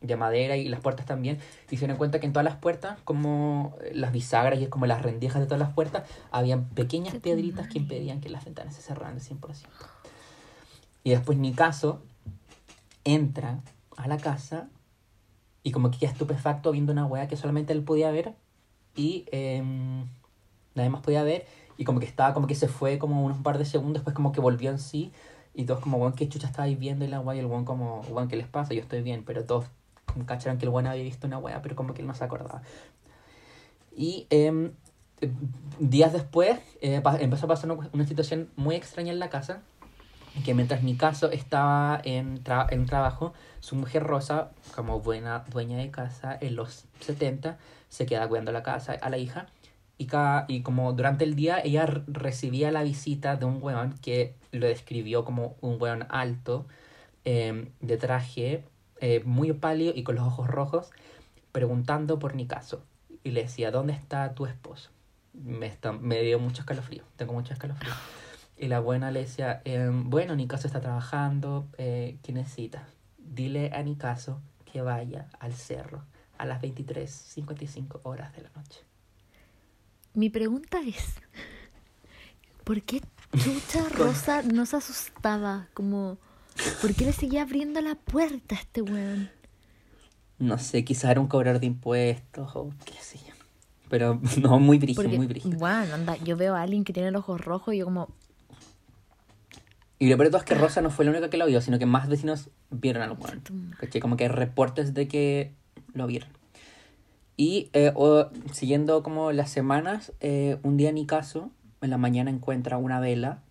de 0.02 0.16
madera 0.18 0.56
y 0.56 0.70
las 0.70 0.82
puertas 0.82 1.08
también. 1.08 1.40
Y 1.72 1.78
se 1.78 1.80
dieron 1.80 1.98
cuenta 1.98 2.20
que 2.20 2.28
en 2.28 2.34
todas 2.34 2.46
las 2.46 2.58
puertas, 2.58 3.00
como 3.06 3.76
las 3.92 4.12
bisagras 4.12 4.62
y 4.62 4.68
como 4.68 4.86
las 4.86 5.02
rendijas 5.02 5.40
de 5.40 5.48
todas 5.48 5.60
las 5.60 5.74
puertas, 5.74 6.04
habían 6.30 6.66
pequeñas 6.66 7.16
piedritas 7.16 7.68
que 7.70 7.80
impedían 7.80 8.22
que 8.22 8.30
las 8.30 8.46
ventanas 8.46 8.76
se 8.76 8.84
cerraran 8.84 9.16
al 9.16 9.22
100%. 9.22 9.66
Y 11.04 11.12
después 11.12 11.38
Nicaso 11.38 12.02
entra 13.04 13.62
a 13.98 14.08
la 14.08 14.18
casa 14.18 14.70
y 15.64 15.72
como 15.72 15.92
que 15.92 16.00
queda 16.00 16.12
estupefacto 16.12 16.72
viendo 16.72 16.92
una 16.92 17.06
weá 17.06 17.28
que 17.28 17.38
solamente 17.38 17.74
él 17.74 17.84
podía 17.84 18.12
ver 18.12 18.34
y 18.96 19.26
nadie 20.76 20.90
más 20.90 21.02
podía 21.02 21.24
ver 21.24 21.46
y 21.78 21.84
como 21.84 22.00
que 22.00 22.06
estaba 22.06 22.34
como 22.34 22.48
que 22.48 22.56
se 22.56 22.68
fue 22.68 22.98
como 22.98 23.24
unos 23.24 23.38
par 23.40 23.58
de 23.58 23.66
segundos 23.66 23.96
después 23.96 24.16
como 24.16 24.32
que 24.32 24.42
volvió 24.42 24.70
en 24.70 24.80
sí 24.80 25.12
y 25.54 25.66
todos 25.66 25.80
como 25.80 25.98
weón 25.98 26.14
qué 26.14 26.28
chucha 26.30 26.48
estabais 26.48 26.78
viendo 26.78 27.06
y 27.06 27.08
la 27.08 27.20
weá 27.20 27.36
y 27.36 27.40
el 27.40 27.46
weón 27.46 27.66
como 27.66 28.02
weón 28.02 28.28
qué 28.28 28.36
les 28.36 28.48
pasa 28.48 28.74
yo 28.74 28.82
estoy 28.82 29.02
bien 29.02 29.24
pero 29.26 29.46
todos 29.46 29.66
como 30.06 30.26
cacharon 30.26 30.58
que 30.58 30.66
el 30.66 30.70
weón 30.70 30.88
había 30.88 31.04
visto 31.04 31.28
una 31.28 31.38
weá 31.38 31.62
pero 31.62 31.76
como 31.76 31.94
que 31.94 32.02
él 32.02 32.08
no 32.08 32.14
se 32.14 32.24
acordaba. 32.24 32.62
Y 33.96 34.26
em, 34.30 34.72
eh, 35.20 35.32
días 35.80 36.14
después 36.14 36.60
eh, 36.82 37.02
empezó 37.20 37.46
a 37.46 37.50
pasar 37.50 37.72
una 37.72 38.08
situación 38.08 38.50
muy 38.56 38.76
extraña 38.76 39.12
en 39.12 39.20
la 39.20 39.30
casa 39.30 39.62
que 40.46 40.54
mientras 40.54 40.82
Nicaso 40.84 41.30
estaba 41.32 42.02
en, 42.04 42.44
tra- 42.44 42.68
en 42.72 42.86
trabajo, 42.86 43.34
su 43.60 43.76
mujer 43.76 44.04
Rosa, 44.04 44.52
como 44.76 45.00
buena 45.02 45.44
dueña 45.52 45.78
de 45.78 45.92
casa 45.92 46.38
en 46.40 46.56
los 46.56 46.86
70, 47.02 47.58
se 47.90 48.06
queda 48.06 48.28
cuidando 48.28 48.52
la 48.52 48.64
casa 48.64 48.94
a 48.94 49.10
la 49.10 49.18
hija. 49.18 49.48
Y, 49.98 50.08
cada, 50.08 50.46
y 50.48 50.62
como 50.62 50.94
durante 50.94 51.26
el 51.26 51.36
día 51.36 51.60
ella 51.64 51.86
recibía 52.08 52.72
la 52.72 52.82
visita 52.82 53.36
de 53.36 53.46
un 53.46 53.60
weón 53.62 53.94
que 54.02 54.34
lo 54.52 54.66
describió 54.66 55.26
como 55.26 55.56
un 55.62 55.80
weón 55.80 56.08
alto, 56.10 56.66
eh, 57.24 57.70
de 57.82 57.98
traje, 57.98 58.64
eh, 59.00 59.22
muy 59.26 59.54
pálido 59.54 59.94
y 59.96 60.04
con 60.04 60.16
los 60.16 60.26
ojos 60.26 60.48
rojos, 60.48 60.90
preguntando 61.52 62.18
por 62.18 62.34
Nicaso. 62.36 62.84
Y 63.24 63.32
le 63.32 63.44
decía, 63.44 63.70
¿dónde 63.70 63.94
está 63.94 64.34
tu 64.34 64.48
esposo? 64.48 64.90
Me, 65.34 65.68
está, 65.68 65.92
me 65.92 66.22
dio 66.22 66.40
mucho 66.40 66.62
escalofrío, 66.62 67.04
tengo 67.16 67.34
mucho 67.34 67.54
escalofrío. 67.54 67.94
Y 68.62 68.68
la 68.68 68.80
buena 68.80 69.10
le 69.10 69.22
decía, 69.22 69.64
em, 69.66 70.08
bueno, 70.12 70.36
Nicaso 70.36 70.68
está 70.68 70.82
trabajando, 70.82 71.68
eh, 71.80 72.20
¿qué 72.22 72.32
necesitas? 72.32 72.84
Dile 73.18 73.72
a 73.74 73.82
Nicaso 73.82 74.40
que 74.72 74.84
vaya 74.84 75.30
al 75.40 75.54
cerro 75.54 76.04
a 76.38 76.46
las 76.46 76.62
23.55 76.62 78.02
horas 78.04 78.36
de 78.36 78.44
la 78.44 78.52
noche. 78.56 78.82
Mi 80.14 80.30
pregunta 80.30 80.80
es, 80.86 81.16
¿por 82.64 82.84
qué 82.84 83.02
Chucha 83.36 83.90
Rosa 83.98 84.44
no 84.44 84.68
se 84.68 84.76
asustaba? 84.76 85.68
Como, 85.74 86.20
¿por 86.84 86.94
qué 86.94 87.06
le 87.06 87.14
seguía 87.14 87.42
abriendo 87.42 87.82
la 87.82 87.96
puerta 87.96 88.54
a 88.54 88.60
este 88.60 88.84
weón? 88.84 89.32
No 90.38 90.60
sé, 90.60 90.84
quizás 90.84 91.10
era 91.10 91.20
un 91.20 91.28
cobrador 91.28 91.60
de 91.60 91.66
impuestos 91.66 92.56
o 92.56 92.70
qué 92.86 92.94
sé 93.02 93.18
yo. 93.18 93.34
Pero 93.90 94.22
no, 94.40 94.60
muy 94.60 94.78
brígido, 94.78 95.10
muy 95.10 95.26
brígido. 95.26 95.58
bueno, 95.58 95.96
anda, 95.96 96.16
yo 96.18 96.38
veo 96.38 96.54
a 96.54 96.62
alguien 96.62 96.84
que 96.84 96.94
tiene 96.94 97.10
los 97.10 97.22
ojos 97.22 97.42
rojos 97.42 97.74
y 97.74 97.80
yo 97.80 97.86
como, 97.86 98.10
Y 100.02 100.10
lo 100.10 100.18
peor 100.18 100.30
de 100.30 100.32
todo 100.32 100.40
es 100.40 100.46
que 100.46 100.56
Rosa 100.56 100.82
no 100.82 100.90
fue 100.90 101.06
la 101.06 101.12
única 101.12 101.30
que 101.30 101.38
lo 101.38 101.46
vio, 101.46 101.62
sino 101.62 101.78
que 101.78 101.86
más 101.86 102.10
vecinos 102.10 102.50
vieron 102.72 103.04
al 103.04 103.12
weón. 103.12 103.44
¿Cachai? 103.80 104.02
Como 104.02 104.18
que 104.18 104.24
hay 104.24 104.30
reportes 104.32 104.96
de 104.96 105.08
que 105.08 105.54
lo 105.94 106.08
vieron. 106.08 106.30
Y 107.38 107.70
eh, 107.74 107.92
o- 107.94 108.30
siguiendo 108.52 109.04
como 109.04 109.32
las 109.32 109.52
semanas, 109.52 110.12
eh, 110.20 110.58
un 110.64 110.76
día 110.76 110.92
Nicaso 110.92 111.52
en 111.82 111.92
la 111.92 112.00
mañana 112.00 112.32
encuentra 112.32 112.78
una 112.78 113.00
vela 113.00 113.44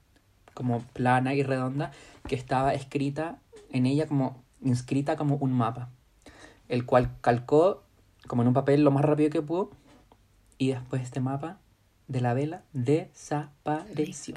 como 0.53 0.81
plana 0.93 1.35
y 1.35 1.45
redonda 1.45 1.93
que 2.27 2.35
estaba 2.35 2.75
escrita 2.75 3.39
en 3.71 3.87
ella 3.87 4.09
como 4.09 4.43
inscrita 4.61 5.15
como 5.17 5.37
un 5.37 5.53
mapa, 5.53 5.89
el 6.69 6.85
cual 6.85 7.13
calcó 7.21 7.85
como 8.27 8.43
en 8.43 8.49
un 8.49 8.55
papel 8.55 8.83
lo 8.83 8.91
más 8.91 9.05
rápido 9.05 9.31
que 9.31 9.41
pudo 9.41 9.71
y 10.59 10.73
después 10.73 11.01
este 11.03 11.21
mapa 11.21 11.61
de 12.09 12.21
la 12.21 12.35
vela 12.35 12.65
desapareció. 12.73 14.35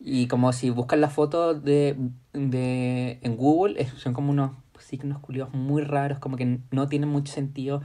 Y 0.00 0.26
como 0.28 0.52
si 0.52 0.70
buscan 0.70 1.00
la 1.00 1.08
foto 1.10 1.54
de, 1.54 1.96
de 2.32 3.18
en 3.22 3.36
Google, 3.36 3.80
es- 3.80 3.90
son 3.94 4.12
como 4.12 4.30
unos 4.30 4.52
signos 4.78 5.18
culiados 5.20 5.52
muy 5.54 5.82
raros, 5.82 6.18
como 6.18 6.36
que 6.36 6.58
no 6.70 6.88
tienen 6.88 7.08
mucho 7.08 7.32
sentido. 7.32 7.82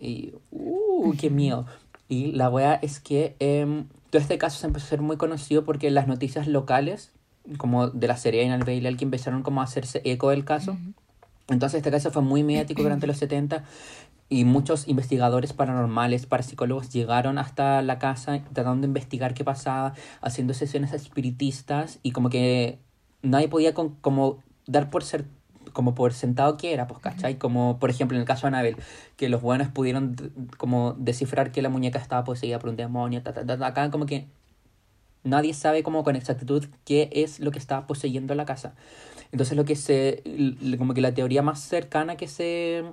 Y, 0.00 0.34
uh, 0.50 1.12
qué 1.18 1.30
miedo. 1.30 1.66
Y 2.08 2.32
la 2.32 2.50
wea 2.50 2.74
es 2.74 3.00
que 3.00 3.36
em, 3.38 3.86
todo 4.10 4.20
este 4.20 4.38
caso 4.38 4.58
se 4.60 4.66
empezó 4.66 4.86
a 4.86 4.88
ser 4.90 5.00
muy 5.02 5.16
conocido 5.16 5.64
porque 5.64 5.90
las 5.90 6.06
noticias 6.06 6.46
locales, 6.46 7.12
como 7.58 7.88
de 7.88 8.06
la 8.06 8.16
Serena, 8.16 8.54
el 8.54 8.64
Bailey, 8.64 8.96
que 8.96 9.04
empezaron 9.04 9.42
como 9.42 9.60
a 9.60 9.64
hacerse 9.64 10.02
eco 10.04 10.30
del 10.30 10.44
caso. 10.44 10.76
Entonces 11.48 11.78
este 11.78 11.90
caso 11.90 12.10
fue 12.10 12.22
muy 12.22 12.42
mediático 12.42 12.82
durante 12.82 13.06
los 13.06 13.16
70 13.18 13.64
y 14.28 14.44
muchos 14.44 14.88
investigadores 14.88 15.52
paranormales, 15.52 16.26
parapsicólogos 16.26 16.90
llegaron 16.90 17.38
hasta 17.38 17.82
la 17.82 17.98
casa 17.98 18.40
tratando 18.52 18.82
de 18.82 18.86
investigar 18.88 19.34
qué 19.34 19.44
pasaba, 19.44 19.94
haciendo 20.22 20.54
sesiones 20.54 20.92
espiritistas 20.92 21.98
y 22.02 22.12
como 22.12 22.30
que 22.30 22.78
nadie 23.22 23.48
podía 23.48 23.74
con- 23.74 23.94
como 23.96 24.38
dar 24.66 24.90
por 24.90 25.04
ser 25.04 25.26
como 25.72 25.94
por 25.94 26.12
sentado 26.12 26.56
que 26.56 26.72
era, 26.72 26.86
pues, 26.86 27.00
¿cachai? 27.00 27.36
Como, 27.36 27.78
por 27.80 27.90
ejemplo, 27.90 28.16
en 28.16 28.20
el 28.20 28.26
caso 28.26 28.42
de 28.42 28.48
Anabel, 28.48 28.76
que 29.16 29.28
los 29.28 29.42
buenos 29.42 29.68
pudieron 29.68 30.14
como 30.56 30.94
descifrar 30.98 31.50
que 31.50 31.62
la 31.62 31.68
muñeca 31.68 31.98
estaba 31.98 32.22
poseída 32.22 32.60
por 32.60 32.70
un 32.70 32.76
demonio, 32.76 33.22
ta, 33.22 33.32
ta, 33.32 33.44
ta, 33.44 33.66
acá 33.66 33.90
como 33.90 34.06
que 34.06 34.28
nadie 35.24 35.54
sabe 35.54 35.82
como 35.82 36.04
con 36.04 36.16
exactitud 36.16 36.66
qué 36.84 37.08
es 37.12 37.40
lo 37.40 37.50
que 37.50 37.58
está 37.58 37.86
poseyendo 37.86 38.34
la 38.34 38.44
casa. 38.44 38.74
Entonces 39.32 39.56
lo 39.56 39.64
que 39.64 39.74
se, 39.74 40.22
como 40.78 40.94
que 40.94 41.00
la 41.00 41.12
teoría 41.12 41.42
más 41.42 41.60
cercana 41.60 42.16
que 42.16 42.28
se, 42.28 42.84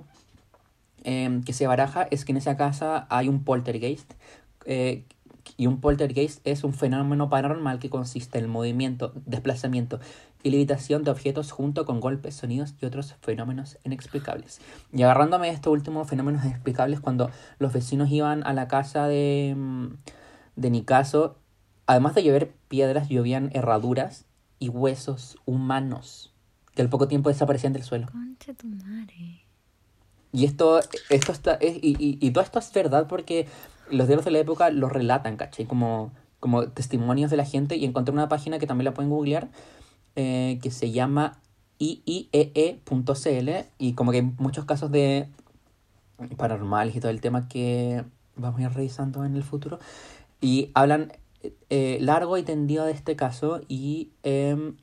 em, 1.04 1.42
que 1.42 1.52
se 1.52 1.66
baraja 1.66 2.06
es 2.10 2.24
que 2.24 2.32
en 2.32 2.38
esa 2.38 2.56
casa 2.56 3.06
hay 3.10 3.28
un 3.28 3.44
poltergeist, 3.44 4.12
eh, 4.66 5.04
y 5.56 5.66
un 5.66 5.80
poltergeist 5.80 6.40
es 6.46 6.64
un 6.64 6.72
fenómeno 6.72 7.28
paranormal 7.28 7.78
que 7.78 7.90
consiste 7.90 8.38
en 8.38 8.44
el 8.44 8.50
movimiento, 8.50 9.12
desplazamiento 9.26 10.00
y 10.42 10.50
levitación 10.50 11.04
de 11.04 11.10
objetos 11.10 11.52
junto 11.52 11.84
con 11.84 12.00
golpes, 12.00 12.34
sonidos 12.34 12.74
y 12.80 12.86
otros 12.86 13.14
fenómenos 13.20 13.78
inexplicables. 13.84 14.60
Y 14.92 15.02
agarrándome 15.02 15.48
de 15.48 15.54
estos 15.54 15.72
últimos 15.72 16.08
fenómenos 16.08 16.44
inexplicables, 16.44 17.00
cuando 17.00 17.30
los 17.58 17.72
vecinos 17.72 18.10
iban 18.10 18.44
a 18.46 18.52
la 18.52 18.68
casa 18.68 19.06
de, 19.06 19.54
mm, 19.56 19.86
de 20.56 20.70
Nicaso, 20.70 21.38
además 21.86 22.14
de 22.14 22.24
llover 22.24 22.54
piedras, 22.68 23.08
llovían 23.08 23.50
herraduras 23.52 24.26
y 24.58 24.68
huesos 24.68 25.38
humanos 25.44 26.32
que 26.74 26.82
al 26.82 26.88
poco 26.88 27.08
tiempo 27.08 27.28
desaparecían 27.28 27.72
del 27.72 27.82
suelo. 27.82 28.06
Concha 28.10 28.54
tu 28.54 28.66
madre. 28.66 29.41
Y 30.32 30.46
esto, 30.46 30.80
esto 31.10 31.32
está, 31.32 31.54
es- 31.54 31.76
y, 31.82 31.96
y, 32.20 32.30
todo 32.30 32.42
esto 32.42 32.58
es 32.58 32.72
verdad 32.72 33.06
porque 33.08 33.46
los 33.90 34.06
diarios 34.06 34.24
de 34.24 34.30
la 34.30 34.38
época 34.38 34.70
lo 34.70 34.88
relatan, 34.88 35.36
¿cachai? 35.36 35.66
Como, 35.66 36.10
como 36.40 36.68
testimonios 36.68 37.30
de 37.30 37.36
la 37.36 37.44
gente. 37.44 37.76
Y 37.76 37.84
encontré 37.84 38.12
una 38.12 38.28
página 38.28 38.58
que 38.58 38.66
también 38.66 38.86
la 38.86 38.94
pueden 38.94 39.10
googlear, 39.10 39.48
eh, 40.16 40.58
que 40.62 40.70
se 40.70 40.90
llama 40.90 41.38
iiee.cl. 41.78 43.50
Y 43.78 43.92
como 43.92 44.10
que 44.12 44.18
hay 44.18 44.32
muchos 44.38 44.64
casos 44.64 44.90
de 44.90 45.28
paranormales 46.36 46.96
y 46.96 47.00
todo 47.00 47.10
el 47.10 47.20
tema 47.20 47.48
que 47.48 48.04
vamos 48.36 48.60
a 48.60 48.62
ir 48.64 48.70
revisando 48.70 49.24
en 49.24 49.36
el 49.36 49.42
futuro. 49.42 49.78
Y 50.40 50.70
hablan 50.74 51.12
eh, 51.70 51.98
largo 52.00 52.38
y 52.38 52.42
tendido 52.42 52.84
de 52.84 52.92
este 52.92 53.16
caso 53.16 53.60
y 53.68 54.10
em, 54.22 54.76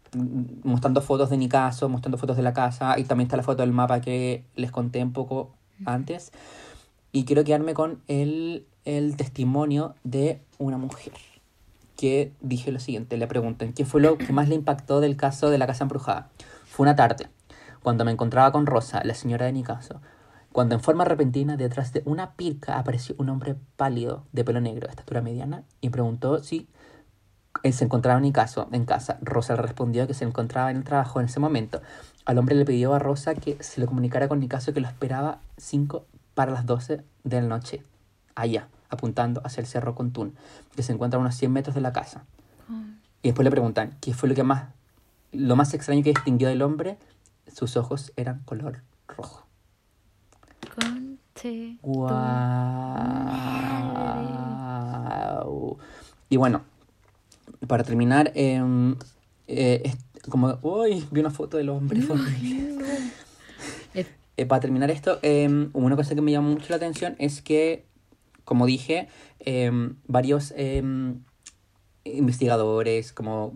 mostrando 0.64 1.02
fotos 1.02 1.30
de 1.30 1.38
mi 1.38 1.48
caso, 1.48 1.88
mostrando 1.90 2.18
fotos 2.18 2.38
de 2.38 2.44
la 2.44 2.54
casa 2.54 3.00
y 3.00 3.04
también 3.04 3.28
está 3.28 3.38
la 3.38 3.44
foto 3.44 3.62
del 3.62 3.72
mapa 3.72 4.02
que 4.02 4.44
les 4.56 4.72
conté 4.72 5.02
un 5.02 5.14
poco 5.14 5.56
antes. 5.86 6.32
Y 7.12 7.26
quiero 7.26 7.44
quedarme 7.44 7.74
con 7.74 8.02
el, 8.08 8.66
el 8.86 9.16
testimonio 9.16 9.96
de 10.04 10.42
una 10.58 10.78
mujer 10.78 11.14
que 11.96 12.32
dije 12.40 12.72
lo 12.72 12.80
siguiente, 12.80 13.18
le 13.18 13.28
preguntan, 13.28 13.74
¿qué 13.74 13.84
fue 13.84 14.00
lo 14.00 14.18
que 14.18 14.32
más 14.32 14.48
le 14.48 14.56
impactó 14.56 15.02
del 15.02 15.18
caso 15.18 15.50
de 15.50 15.58
la 15.58 15.68
casa 15.68 15.84
embrujada? 15.84 16.30
Fue 16.66 16.86
una 16.86 16.96
tarde, 16.96 17.28
cuando 17.84 18.06
me 18.06 18.12
encontraba 18.12 18.52
con 18.52 18.66
Rosa, 18.66 19.02
la 19.04 19.16
señora 19.16 19.46
de 19.46 19.52
mi 19.52 19.64
caso, 19.64 20.00
cuando 20.52 20.76
en 20.76 20.82
forma 20.82 21.06
repentina 21.06 21.58
detrás 21.58 21.94
de 21.94 22.02
una 22.06 22.34
pirca 22.34 22.80
apareció 22.80 23.16
un 23.18 23.30
hombre 23.30 23.56
pálido 23.76 24.26
de 24.32 24.44
pelo 24.44 24.62
negro, 24.62 24.88
de 24.88 24.92
estatura 24.92 25.22
mediana, 25.22 25.64
y 25.82 25.90
preguntó 25.90 26.44
si 26.44 26.68
eh, 27.64 27.72
se 27.72 27.86
encontraba 27.86 28.18
en 28.18 28.24
mi 28.24 28.32
caso, 28.32 28.68
en 28.72 28.86
casa. 28.86 29.20
Rosa 29.22 29.56
le 29.56 29.62
respondió 29.62 30.08
que 30.08 30.14
se 30.14 30.26
encontraba 30.26 30.72
en 30.72 30.78
el 30.78 30.84
trabajo 30.84 31.20
en 31.20 31.28
ese 31.28 31.40
momento. 31.40 31.82
Al 32.26 32.38
hombre 32.38 32.56
le 32.56 32.66
pidió 32.66 32.94
a 32.94 33.00
Rosa 33.00 33.36
que 33.36 33.62
se 33.62 33.80
le 33.80 33.88
comunicara 33.88 34.28
con 34.28 34.40
mi 34.40 34.48
caso 34.48 34.74
que 34.74 34.82
lo 34.82 34.88
esperaba 34.88 35.40
5 35.58 36.06
para 36.34 36.52
las 36.52 36.66
12 36.66 37.04
de 37.24 37.42
la 37.42 37.48
noche, 37.48 37.84
allá, 38.36 38.68
apuntando 38.90 39.42
hacia 39.44 39.62
el 39.62 39.68
cerro 39.68 39.94
Contún, 39.94 40.36
que 40.76 40.84
se 40.84 40.94
encuentra 40.94 41.18
a 41.18 41.22
unos 41.22 41.36
100 41.36 41.52
metros 41.52 41.76
de 41.76 41.82
la 41.82 41.92
casa. 41.92 42.24
Y 43.22 43.30
después 43.30 43.44
le 43.44 43.52
preguntan, 43.52 43.98
¿qué 44.00 44.14
fue 44.14 44.30
lo 44.30 44.36
que 44.36 44.44
más, 44.44 44.70
lo 45.32 45.56
más 45.56 45.74
extraño 45.74 46.04
que 46.04 46.12
distinguió 46.12 46.48
del 46.48 46.62
hombre? 46.62 46.98
Sus 47.54 47.76
ojos 47.76 48.14
eran 48.16 48.42
color 48.46 48.84
rojo. 49.08 49.49
Wow. 54.80 55.78
Y 56.30 56.38
bueno, 56.38 56.62
para 57.68 57.84
terminar, 57.84 58.32
em, 58.36 58.96
eh, 59.48 59.82
es 59.84 59.98
como, 60.30 60.60
uy, 60.62 61.06
vi 61.12 61.20
una 61.22 61.32
foto 61.32 61.58
del 61.58 61.70
hombre. 61.70 62.02
horrible. 62.10 62.86
Eh, 63.94 64.06
Eh, 64.38 64.46
para 64.46 64.62
terminar 64.62 64.90
esto, 64.92 65.20
em, 65.22 65.70
una 65.74 65.96
cosa 65.98 66.16
que 66.16 66.22
me 66.22 66.32
llamó 66.32 66.52
mucho 66.52 66.68
la 66.70 66.78
atención 66.78 67.16
es 67.20 67.42
que, 67.42 67.84
como 68.46 68.66
dije, 68.66 69.10
em, 69.40 69.96
varios 70.08 70.54
investigadores, 72.06 73.12
como 73.12 73.54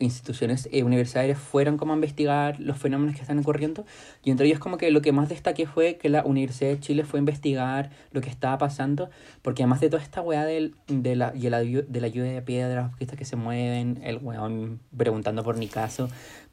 instituciones 0.00 0.68
eh, 0.70 0.84
universitarias, 0.84 1.38
fueron 1.38 1.76
como 1.76 1.92
a 1.92 1.96
investigar 1.96 2.60
los 2.60 2.78
fenómenos 2.78 3.14
que 3.16 3.22
están 3.22 3.38
ocurriendo. 3.38 3.84
Y 4.22 4.30
entre 4.30 4.46
ellos 4.46 4.58
como 4.58 4.78
que 4.78 4.90
lo 4.90 5.00
que 5.00 5.12
más 5.12 5.28
destaqué 5.28 5.66
fue 5.66 5.96
que 5.96 6.08
la 6.08 6.24
Universidad 6.24 6.70
de 6.70 6.80
Chile 6.80 7.04
fue 7.04 7.18
a 7.18 7.22
investigar 7.22 7.90
lo 8.12 8.20
que 8.20 8.28
estaba 8.30 8.58
pasando, 8.58 9.10
porque 9.42 9.62
además 9.62 9.80
de 9.80 9.90
toda 9.90 10.02
esta 10.02 10.20
weá 10.20 10.44
del, 10.44 10.74
de, 10.86 11.16
la, 11.16 11.32
y 11.34 11.40
llu- 11.42 11.86
de 11.86 12.00
la 12.00 12.08
lluvia 12.08 12.32
de 12.32 12.42
piedras, 12.42 12.94
que 12.96 13.24
se 13.24 13.36
mueven, 13.36 14.00
el 14.04 14.18
weón 14.18 14.80
preguntando 14.96 15.42
por 15.42 15.56
mi 15.56 15.66
caso, 15.66 16.08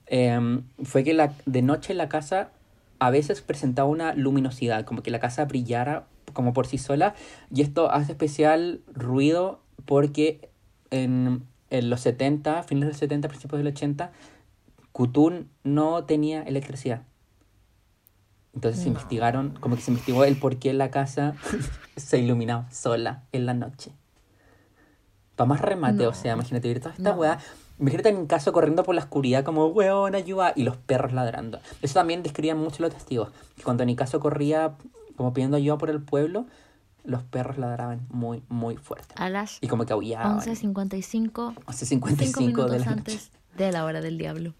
em, 0.07 0.63
fue 0.83 1.03
que 1.03 1.13
la, 1.13 1.33
de 1.45 1.61
noche 1.61 1.93
la 1.93 2.09
casa 2.09 2.49
a 2.99 3.09
veces 3.09 3.41
presentaba 3.41 3.87
una 3.89 4.13
luminosidad, 4.13 4.85
como 4.85 5.03
que 5.03 5.11
la 5.11 5.19
casa 5.19 5.45
brillara 5.45 6.07
como 6.33 6.53
por 6.53 6.65
sí 6.67 6.77
sola, 6.77 7.13
y 7.53 7.61
esto 7.61 7.91
hace 7.91 8.11
especial 8.13 8.81
ruido 8.93 9.59
porque 9.85 10.49
en, 10.91 11.43
en 11.69 11.89
los 11.89 12.01
70, 12.01 12.63
fines 12.63 12.81
de 12.83 12.87
los 12.89 12.97
70, 12.97 13.27
principios 13.27 13.57
del 13.59 13.67
80, 13.67 14.11
Cutún 14.91 15.49
no 15.63 16.05
tenía 16.05 16.41
electricidad. 16.43 17.01
Entonces 18.53 18.81
se 18.81 18.87
investigaron, 18.87 19.57
como 19.59 19.75
que 19.75 19.81
se 19.81 19.91
investigó 19.91 20.23
el 20.23 20.37
por 20.37 20.57
qué 20.57 20.73
la 20.73 20.89
casa 20.89 21.35
se 21.97 22.17
iluminaba 22.19 22.71
sola 22.71 23.23
en 23.33 23.45
la 23.45 23.53
noche. 23.53 23.91
Para 25.35 25.49
más 25.49 25.59
remate, 25.59 26.07
o 26.07 26.11
No. 26.11 26.15
sea, 26.15 26.33
imagínate 26.33 26.69
ver 26.69 26.79
toda 26.79 26.95
esta 26.95 27.11
No. 27.11 27.17
weá. 27.17 27.39
Imagínate 27.77 28.07
en 28.07 28.15
un 28.15 28.25
caso 28.27 28.53
corriendo 28.53 28.83
por 28.83 28.95
la 28.95 29.01
oscuridad 29.01 29.43
como, 29.43 29.65
weón, 29.67 30.15
ayuda, 30.15 30.53
y 30.55 30.63
los 30.63 30.77
perros 30.77 31.11
ladrando. 31.11 31.59
Eso 31.81 31.95
también 31.95 32.23
describían 32.23 32.57
mucho 32.57 32.81
los 32.81 32.93
testigos. 32.93 33.31
Que 33.57 33.63
cuando 33.63 33.83
en 33.83 33.87
mi 33.87 33.97
caso 33.97 34.21
corría 34.21 34.75
como 35.17 35.33
pidiendo 35.33 35.57
ayuda 35.57 35.77
por 35.77 35.89
el 35.89 36.01
pueblo, 36.01 36.45
los 37.05 37.23
perros 37.23 37.57
ladraban 37.57 38.05
muy, 38.09 38.43
muy 38.49 38.77
fuerte. 38.77 39.15
A 39.17 39.29
las 39.29 39.57
Y 39.61 39.67
como 39.67 39.85
que 39.85 39.93
aullaban. 39.93 40.39
11.55, 40.39 41.55
Hace 41.65 41.85
5 41.85 42.07
55 42.09 42.41
minutos 42.41 42.71
de 42.71 42.79
la 42.79 42.85
antes 42.91 43.13
noche. 43.15 43.29
de 43.57 43.71
la 43.71 43.85
hora 43.85 44.01
del 44.01 44.17
diablo. 44.17 44.53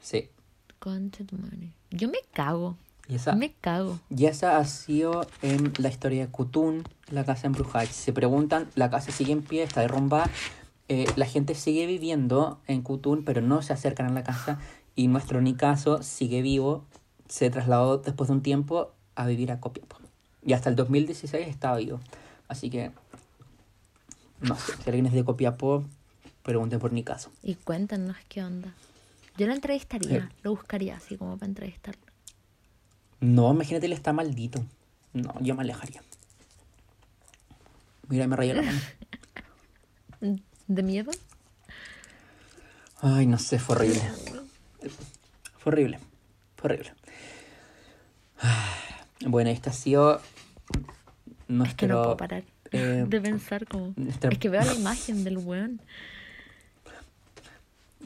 Sí. 0.00 0.30
Concha 0.78 1.24
tu 1.24 1.36
madre. 1.36 1.72
Yo 1.90 2.08
me 2.08 2.18
cago. 2.32 2.76
Y 3.08 3.16
esa, 3.16 3.32
Me 3.34 3.52
cago. 3.52 3.98
y 4.08 4.26
esa 4.26 4.58
ha 4.58 4.64
sido 4.64 5.26
em, 5.42 5.72
la 5.78 5.88
historia 5.88 6.26
de 6.26 6.30
Cutún, 6.30 6.84
la 7.10 7.24
casa 7.24 7.48
embrujada. 7.48 7.84
Si 7.86 7.94
se 7.94 8.12
preguntan, 8.12 8.68
la 8.76 8.88
casa 8.88 9.10
sigue 9.10 9.32
en 9.32 9.42
pie, 9.42 9.64
está 9.64 9.80
derrumbada. 9.80 10.30
Eh, 10.88 11.06
la 11.16 11.26
gente 11.26 11.56
sigue 11.56 11.86
viviendo 11.86 12.60
en 12.68 12.82
Cutún, 12.82 13.24
pero 13.24 13.40
no 13.40 13.62
se 13.62 13.72
acercan 13.72 14.06
a 14.06 14.12
la 14.12 14.22
casa. 14.22 14.60
Y 14.94 15.08
nuestro 15.08 15.40
Nicaso 15.40 16.02
sigue 16.04 16.40
vivo. 16.40 16.84
Se 17.28 17.50
trasladó 17.50 17.98
después 17.98 18.28
de 18.28 18.34
un 18.34 18.42
tiempo 18.42 18.92
a 19.16 19.26
vivir 19.26 19.50
a 19.50 19.58
Copiapó. 19.60 19.96
Y 20.44 20.52
hasta 20.54 20.68
el 20.70 20.76
2016 20.76 21.46
estaba 21.48 21.76
vivo. 21.76 22.00
Así 22.48 22.70
que, 22.70 22.90
no 24.40 24.56
sé, 24.56 24.72
si 24.82 24.82
alguien 24.90 25.06
es 25.06 25.12
de 25.12 25.24
Copiapó, 25.24 25.84
pregunten 26.42 26.78
por 26.80 26.92
Nicaso. 26.92 27.30
Y 27.42 27.54
cuéntanos 27.56 28.16
qué 28.28 28.42
onda. 28.42 28.74
Yo 29.36 29.46
lo 29.46 29.54
entrevistaría, 29.54 30.16
Eh. 30.18 30.28
lo 30.42 30.50
buscaría 30.50 30.96
así 30.96 31.16
como 31.16 31.36
para 31.36 31.48
entrevistarlo. 31.48 32.00
No, 33.20 33.52
imagínate, 33.52 33.86
él 33.86 33.92
está 33.92 34.12
maldito. 34.12 34.64
No, 35.12 35.34
yo 35.40 35.54
me 35.54 35.62
alejaría. 35.62 36.02
Mira, 38.08 38.26
me 38.26 38.36
rayó 38.36 38.54
la 38.54 38.62
mano. 38.62 38.80
¿De 40.66 40.82
miedo? 40.82 41.10
Ay, 43.02 43.26
no 43.26 43.38
sé, 43.38 43.58
fue 43.58 43.76
horrible. 43.76 44.02
Fue 45.58 45.72
horrible. 45.72 45.98
Fue 46.56 46.70
horrible. 46.72 46.92
Bueno, 49.26 49.50
esta 49.50 49.68
ha 49.68 49.72
sido 49.74 50.22
Es 50.70 50.76
que 51.46 51.52
nuestro... 51.52 51.88
no 51.88 52.02
puedo 52.02 52.16
parar 52.16 52.44
eh, 52.72 53.04
de 53.08 53.20
pensar 53.20 53.66
como... 53.66 53.92
nuestra- 53.96 54.30
Es 54.30 54.38
que 54.38 54.48
veo 54.48 54.62
la 54.62 54.74
imagen 54.80 55.24
del 55.24 55.38
weón. 55.38 55.80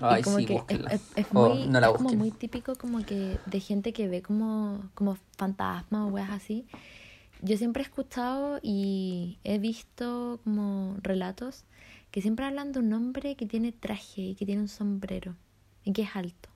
Ay, 0.00 0.22
como 0.22 0.38
sí, 0.38 0.46
que 0.46 0.54
es, 0.54 0.58
búsquenla. 0.60 0.90
es- 0.90 1.12
es 1.16 1.26
O 1.32 1.48
muy, 1.50 1.66
no 1.68 1.80
la 1.80 1.86
es 1.88 1.92
como 1.92 2.02
busquen. 2.04 2.18
muy 2.18 2.30
típico 2.32 2.74
como 2.74 3.04
que 3.04 3.38
de 3.46 3.60
gente 3.60 3.92
que 3.92 4.08
ve 4.08 4.22
como, 4.22 4.82
como 4.94 5.16
fantasmas 5.36 6.02
o 6.02 6.06
weas 6.08 6.30
así. 6.30 6.66
Yo 7.42 7.56
siempre 7.58 7.82
he 7.82 7.86
escuchado 7.86 8.58
y 8.62 9.38
he 9.44 9.58
visto 9.58 10.40
como 10.44 10.96
relatos 11.02 11.64
que 12.10 12.22
siempre 12.22 12.44
hablan 12.46 12.72
de 12.72 12.78
un 12.80 12.92
hombre 12.92 13.34
que 13.36 13.44
tiene 13.46 13.70
traje 13.72 14.22
y 14.22 14.34
que 14.34 14.46
tiene 14.46 14.62
un 14.62 14.68
sombrero 14.68 15.34
y 15.84 15.92
que 15.92 16.02
es 16.02 16.16
alto. 16.16 16.48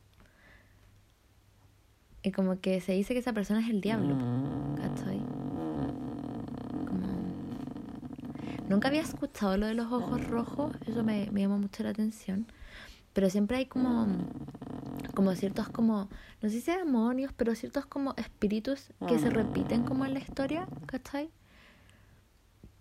Y 2.23 2.33
como 2.33 2.59
que 2.61 2.81
se 2.81 2.93
dice 2.93 3.13
que 3.15 3.21
esa 3.21 3.33
persona 3.33 3.61
es 3.61 3.69
el 3.69 3.81
diablo. 3.81 4.15
¿Cachai? 4.77 5.19
Como- 6.89 7.07
Nunca 8.69 8.89
había 8.89 9.03
escuchado 9.03 9.57
lo 9.57 9.67
de 9.67 9.75
los 9.75 9.91
ojos 9.91 10.27
rojos, 10.29 10.73
eso 10.87 11.03
me, 11.03 11.29
me 11.33 11.41
llamó 11.41 11.59
mucho 11.59 11.83
la 11.83 11.91
atención. 11.91 12.47
Pero 13.15 13.31
siempre 13.31 13.57
hay 13.57 13.67
como, 13.67 14.07
como 15.15 15.35
ciertos 15.35 15.69
como, 15.69 16.09
no 16.43 16.49
sé 16.51 16.61
si 16.61 16.71
demonios, 16.71 17.33
pero 17.37 17.55
ciertos 17.55 17.87
como 17.87 18.15
espíritus 18.17 18.91
que 19.09 19.19
se 19.19 19.31
repiten 19.31 19.83
como 19.85 20.05
en 20.05 20.15
la 20.15 20.21
historia, 20.21 20.69
¿cachai? 20.87 21.31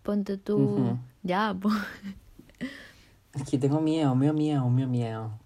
Ponte 0.04 0.38
tú, 0.38 0.98
ya, 1.24 1.56
po. 1.60 1.70
Es 3.34 3.44
que 3.50 3.58
tengo 3.58 3.80
miedo, 3.82 4.16
miedo, 4.16 4.34
miedo, 4.34 4.70
miedo, 4.70 4.90
miedo. 4.90 5.40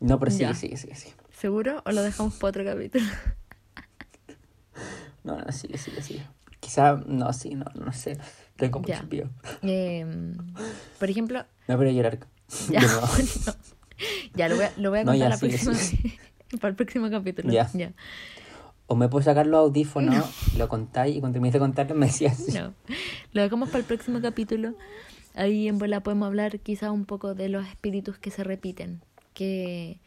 No, 0.00 0.18
pero 0.18 0.30
sí, 0.30 0.44
sí, 0.54 0.76
sí, 0.76 0.88
sí. 0.94 1.12
¿Seguro? 1.30 1.82
¿O 1.84 1.92
lo 1.92 2.02
dejamos 2.02 2.34
para 2.34 2.48
otro 2.50 2.64
capítulo? 2.64 3.04
No, 5.24 5.36
no, 5.40 5.50
sí, 5.50 5.68
sí, 5.76 5.90
sí. 6.00 6.22
Quizá, 6.60 7.02
no, 7.04 7.32
sí, 7.32 7.56
no, 7.56 7.64
no 7.74 7.92
sé. 7.92 8.16
Tengo 8.56 8.80
mucho 8.80 9.02
miedo. 9.10 9.30
Em, 9.62 10.34
por 10.98 11.10
ejemplo, 11.10 11.44
No, 11.68 11.78
pero 11.78 11.90
llorar. 11.90 12.18
ya, 12.70 12.80
no. 12.80 13.00
Ya, 14.34 14.48
lo 14.48 14.56
voy 14.56 14.64
a, 14.64 14.72
lo 14.76 14.90
voy 14.90 14.98
a 15.00 15.04
No, 15.04 15.12
contar 15.12 15.18
ya, 15.18 15.28
la 15.30 15.36
sigue, 15.36 15.58
próxima, 15.58 16.12
para 16.60 16.68
el 16.70 16.76
próximo 16.76 17.10
capítulo. 17.10 17.52
Ya. 17.52 17.70
ya. 17.72 17.92
O 18.86 18.94
me 18.94 19.08
puedo 19.08 19.24
sacar 19.24 19.46
los 19.46 19.58
audífonos, 19.58 20.54
lo 20.56 20.68
contáis 20.68 21.16
y 21.16 21.20
cuando 21.20 21.34
terminéis 21.34 21.54
de 21.54 21.58
contarlo 21.58 21.94
me 21.96 22.06
decías 22.06 22.38
así. 22.38 22.52
No. 22.52 22.72
Lo 23.32 23.42
dejamos 23.42 23.68
para 23.68 23.80
el 23.80 23.84
próximo 23.84 24.20
capítulo. 24.20 24.74
Ahí 25.34 25.66
en 25.66 25.78
bola 25.78 26.02
podemos 26.02 26.26
hablar 26.26 26.60
quizá 26.60 26.92
un 26.92 27.04
poco 27.04 27.34
de 27.34 27.48
los 27.48 27.66
espíritus 27.66 28.16
que 28.18 28.30
se 28.30 28.44
repiten. 28.44 29.02
Que 29.34 29.98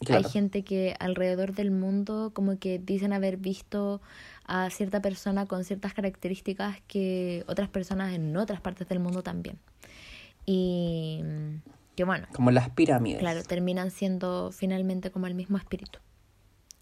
Claro. 0.00 0.26
hay 0.26 0.30
gente 0.30 0.62
que 0.62 0.94
alrededor 1.00 1.54
del 1.54 1.70
mundo 1.70 2.30
como 2.34 2.58
que 2.58 2.78
dicen 2.78 3.12
haber 3.14 3.38
visto 3.38 4.02
a 4.44 4.68
cierta 4.70 5.00
persona 5.00 5.46
con 5.46 5.64
ciertas 5.64 5.94
características 5.94 6.78
que 6.86 7.44
otras 7.48 7.68
personas 7.68 8.14
en 8.14 8.36
otras 8.36 8.60
partes 8.60 8.86
del 8.88 8.98
mundo 9.00 9.22
también. 9.22 9.58
Y 10.44 11.22
que 11.96 12.04
bueno, 12.04 12.26
Como 12.34 12.50
las 12.50 12.68
pirámides. 12.70 13.18
claro, 13.20 13.42
terminan 13.42 13.90
siendo 13.90 14.52
finalmente 14.52 15.10
como 15.10 15.26
el 15.26 15.34
mismo 15.34 15.56
espíritu 15.56 15.98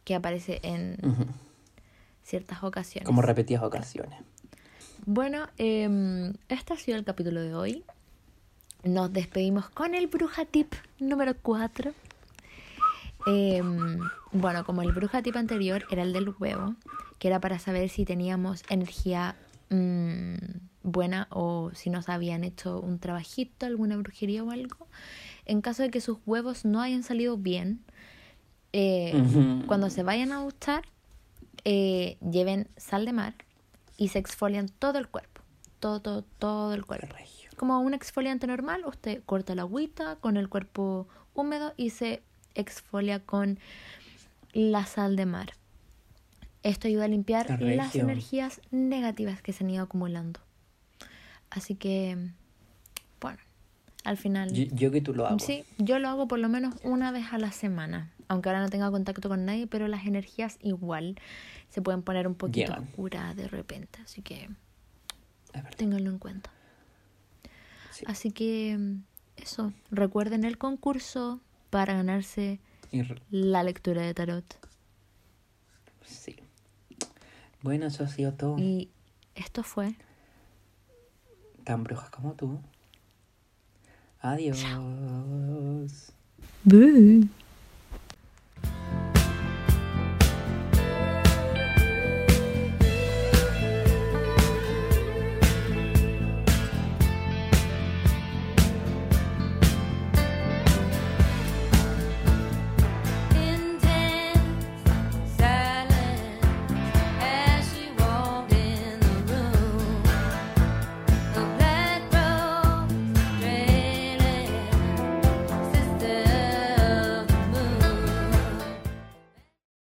que 0.04 0.14
aparece 0.14 0.60
en 0.62 0.96
ciertas 2.22 2.62
ocasiones. 2.62 3.06
Como 3.06 3.22
repetidas 3.22 3.62
ocasiones. 3.62 4.18
Bueno, 5.06 5.46
em, 5.56 6.34
este 6.48 6.72
ha 6.72 6.76
sido 6.76 6.98
el 6.98 7.04
capítulo 7.04 7.40
de 7.40 7.54
hoy. 7.54 7.84
Nos 8.82 9.12
despedimos 9.12 9.68
con 9.70 9.94
el 9.94 10.08
bruja 10.08 10.44
tip 10.44 10.72
número 10.98 11.34
4. 11.40 11.92
Bueno, 14.32 14.64
como 14.64 14.82
el 14.82 14.92
bruja 14.92 15.22
tip 15.22 15.36
anterior 15.36 15.84
era 15.90 16.02
el 16.02 16.12
del 16.12 16.34
huevo, 16.38 16.74
que 17.18 17.28
era 17.28 17.40
para 17.40 17.58
saber 17.58 17.88
si 17.88 18.04
teníamos 18.04 18.62
energía 18.68 19.36
mm, 19.70 20.34
buena 20.82 21.26
o 21.30 21.70
si 21.74 21.90
nos 21.90 22.08
habían 22.08 22.44
hecho 22.44 22.80
un 22.80 22.98
trabajito, 22.98 23.66
alguna 23.66 23.96
brujería 23.96 24.44
o 24.44 24.50
algo. 24.50 24.86
En 25.46 25.60
caso 25.60 25.82
de 25.82 25.90
que 25.90 26.00
sus 26.00 26.18
huevos 26.26 26.64
no 26.64 26.80
hayan 26.80 27.02
salido 27.02 27.36
bien, 27.36 27.80
eh, 28.72 29.12
Ujú. 29.14 29.66
cuando 29.66 29.90
se 29.90 30.02
vayan 30.02 30.32
a 30.32 30.42
duchar, 30.42 30.84
eh, 31.64 32.18
lleven 32.20 32.68
sal 32.76 33.04
de 33.04 33.12
mar 33.12 33.34
y 33.96 34.08
se 34.08 34.18
exfolian 34.18 34.68
todo 34.68 34.98
el 34.98 35.08
cuerpo. 35.08 35.42
Todo, 35.80 36.00
todo, 36.00 36.24
todo 36.38 36.74
el 36.74 36.84
cuerpo. 36.84 37.14
Como 37.56 37.80
un 37.80 37.94
exfoliante 37.94 38.46
normal, 38.46 38.84
usted 38.86 39.22
corta 39.24 39.54
la 39.54 39.62
agüita 39.62 40.16
con 40.16 40.36
el 40.36 40.48
cuerpo 40.48 41.08
húmedo 41.34 41.72
y 41.76 41.90
se 41.90 42.22
exfolia 42.54 43.20
con 43.20 43.58
la 44.52 44.86
sal 44.86 45.16
de 45.16 45.26
mar. 45.26 45.52
Esto 46.62 46.88
ayuda 46.88 47.04
a 47.04 47.08
limpiar 47.08 47.60
las 47.60 47.94
energías 47.94 48.60
negativas 48.70 49.42
que 49.42 49.52
se 49.52 49.64
han 49.64 49.70
ido 49.70 49.84
acumulando. 49.84 50.40
Así 51.50 51.74
que, 51.74 52.16
bueno, 53.20 53.38
al 54.04 54.16
final... 54.16 54.52
Yo, 54.52 54.64
yo 54.74 54.90
que 54.90 55.00
tú 55.00 55.14
lo 55.14 55.26
hago. 55.26 55.38
Sí, 55.38 55.64
yo 55.78 55.98
lo 55.98 56.08
hago 56.08 56.26
por 56.26 56.38
lo 56.38 56.48
menos 56.48 56.74
una 56.82 57.10
vez 57.10 57.32
a 57.32 57.38
la 57.38 57.52
semana. 57.52 58.10
Aunque 58.28 58.48
ahora 58.48 58.62
no 58.62 58.70
tenga 58.70 58.90
contacto 58.90 59.28
con 59.28 59.44
nadie, 59.44 59.66
pero 59.66 59.88
las 59.88 60.06
energías 60.06 60.58
igual 60.62 61.16
se 61.68 61.82
pueden 61.82 62.02
poner 62.02 62.26
un 62.26 62.34
poquito 62.34 62.72
Llegan. 62.72 62.84
oscuras 62.84 63.36
de 63.36 63.48
repente. 63.48 63.98
Así 64.02 64.22
que 64.22 64.48
ténganlo 65.76 66.10
en 66.10 66.18
cuenta. 66.18 66.50
Sí. 67.90 68.04
Así 68.08 68.30
que 68.30 68.78
eso, 69.36 69.72
recuerden 69.90 70.44
el 70.44 70.56
concurso 70.56 71.40
para 71.74 71.94
ganarse 71.94 72.60
la 73.32 73.64
lectura 73.64 74.02
de 74.02 74.14
tarot. 74.14 74.44
sí. 76.06 76.36
Bueno, 77.62 77.86
eso 77.86 78.04
ha 78.04 78.06
sido 78.06 78.32
todo. 78.32 78.56
Y 78.60 78.90
esto 79.34 79.64
fue 79.64 79.96
Tan 81.64 81.82
brujas 81.82 82.10
como 82.10 82.34
tú. 82.34 82.60
Adiós. 84.20 84.62
Boo. 86.62 87.26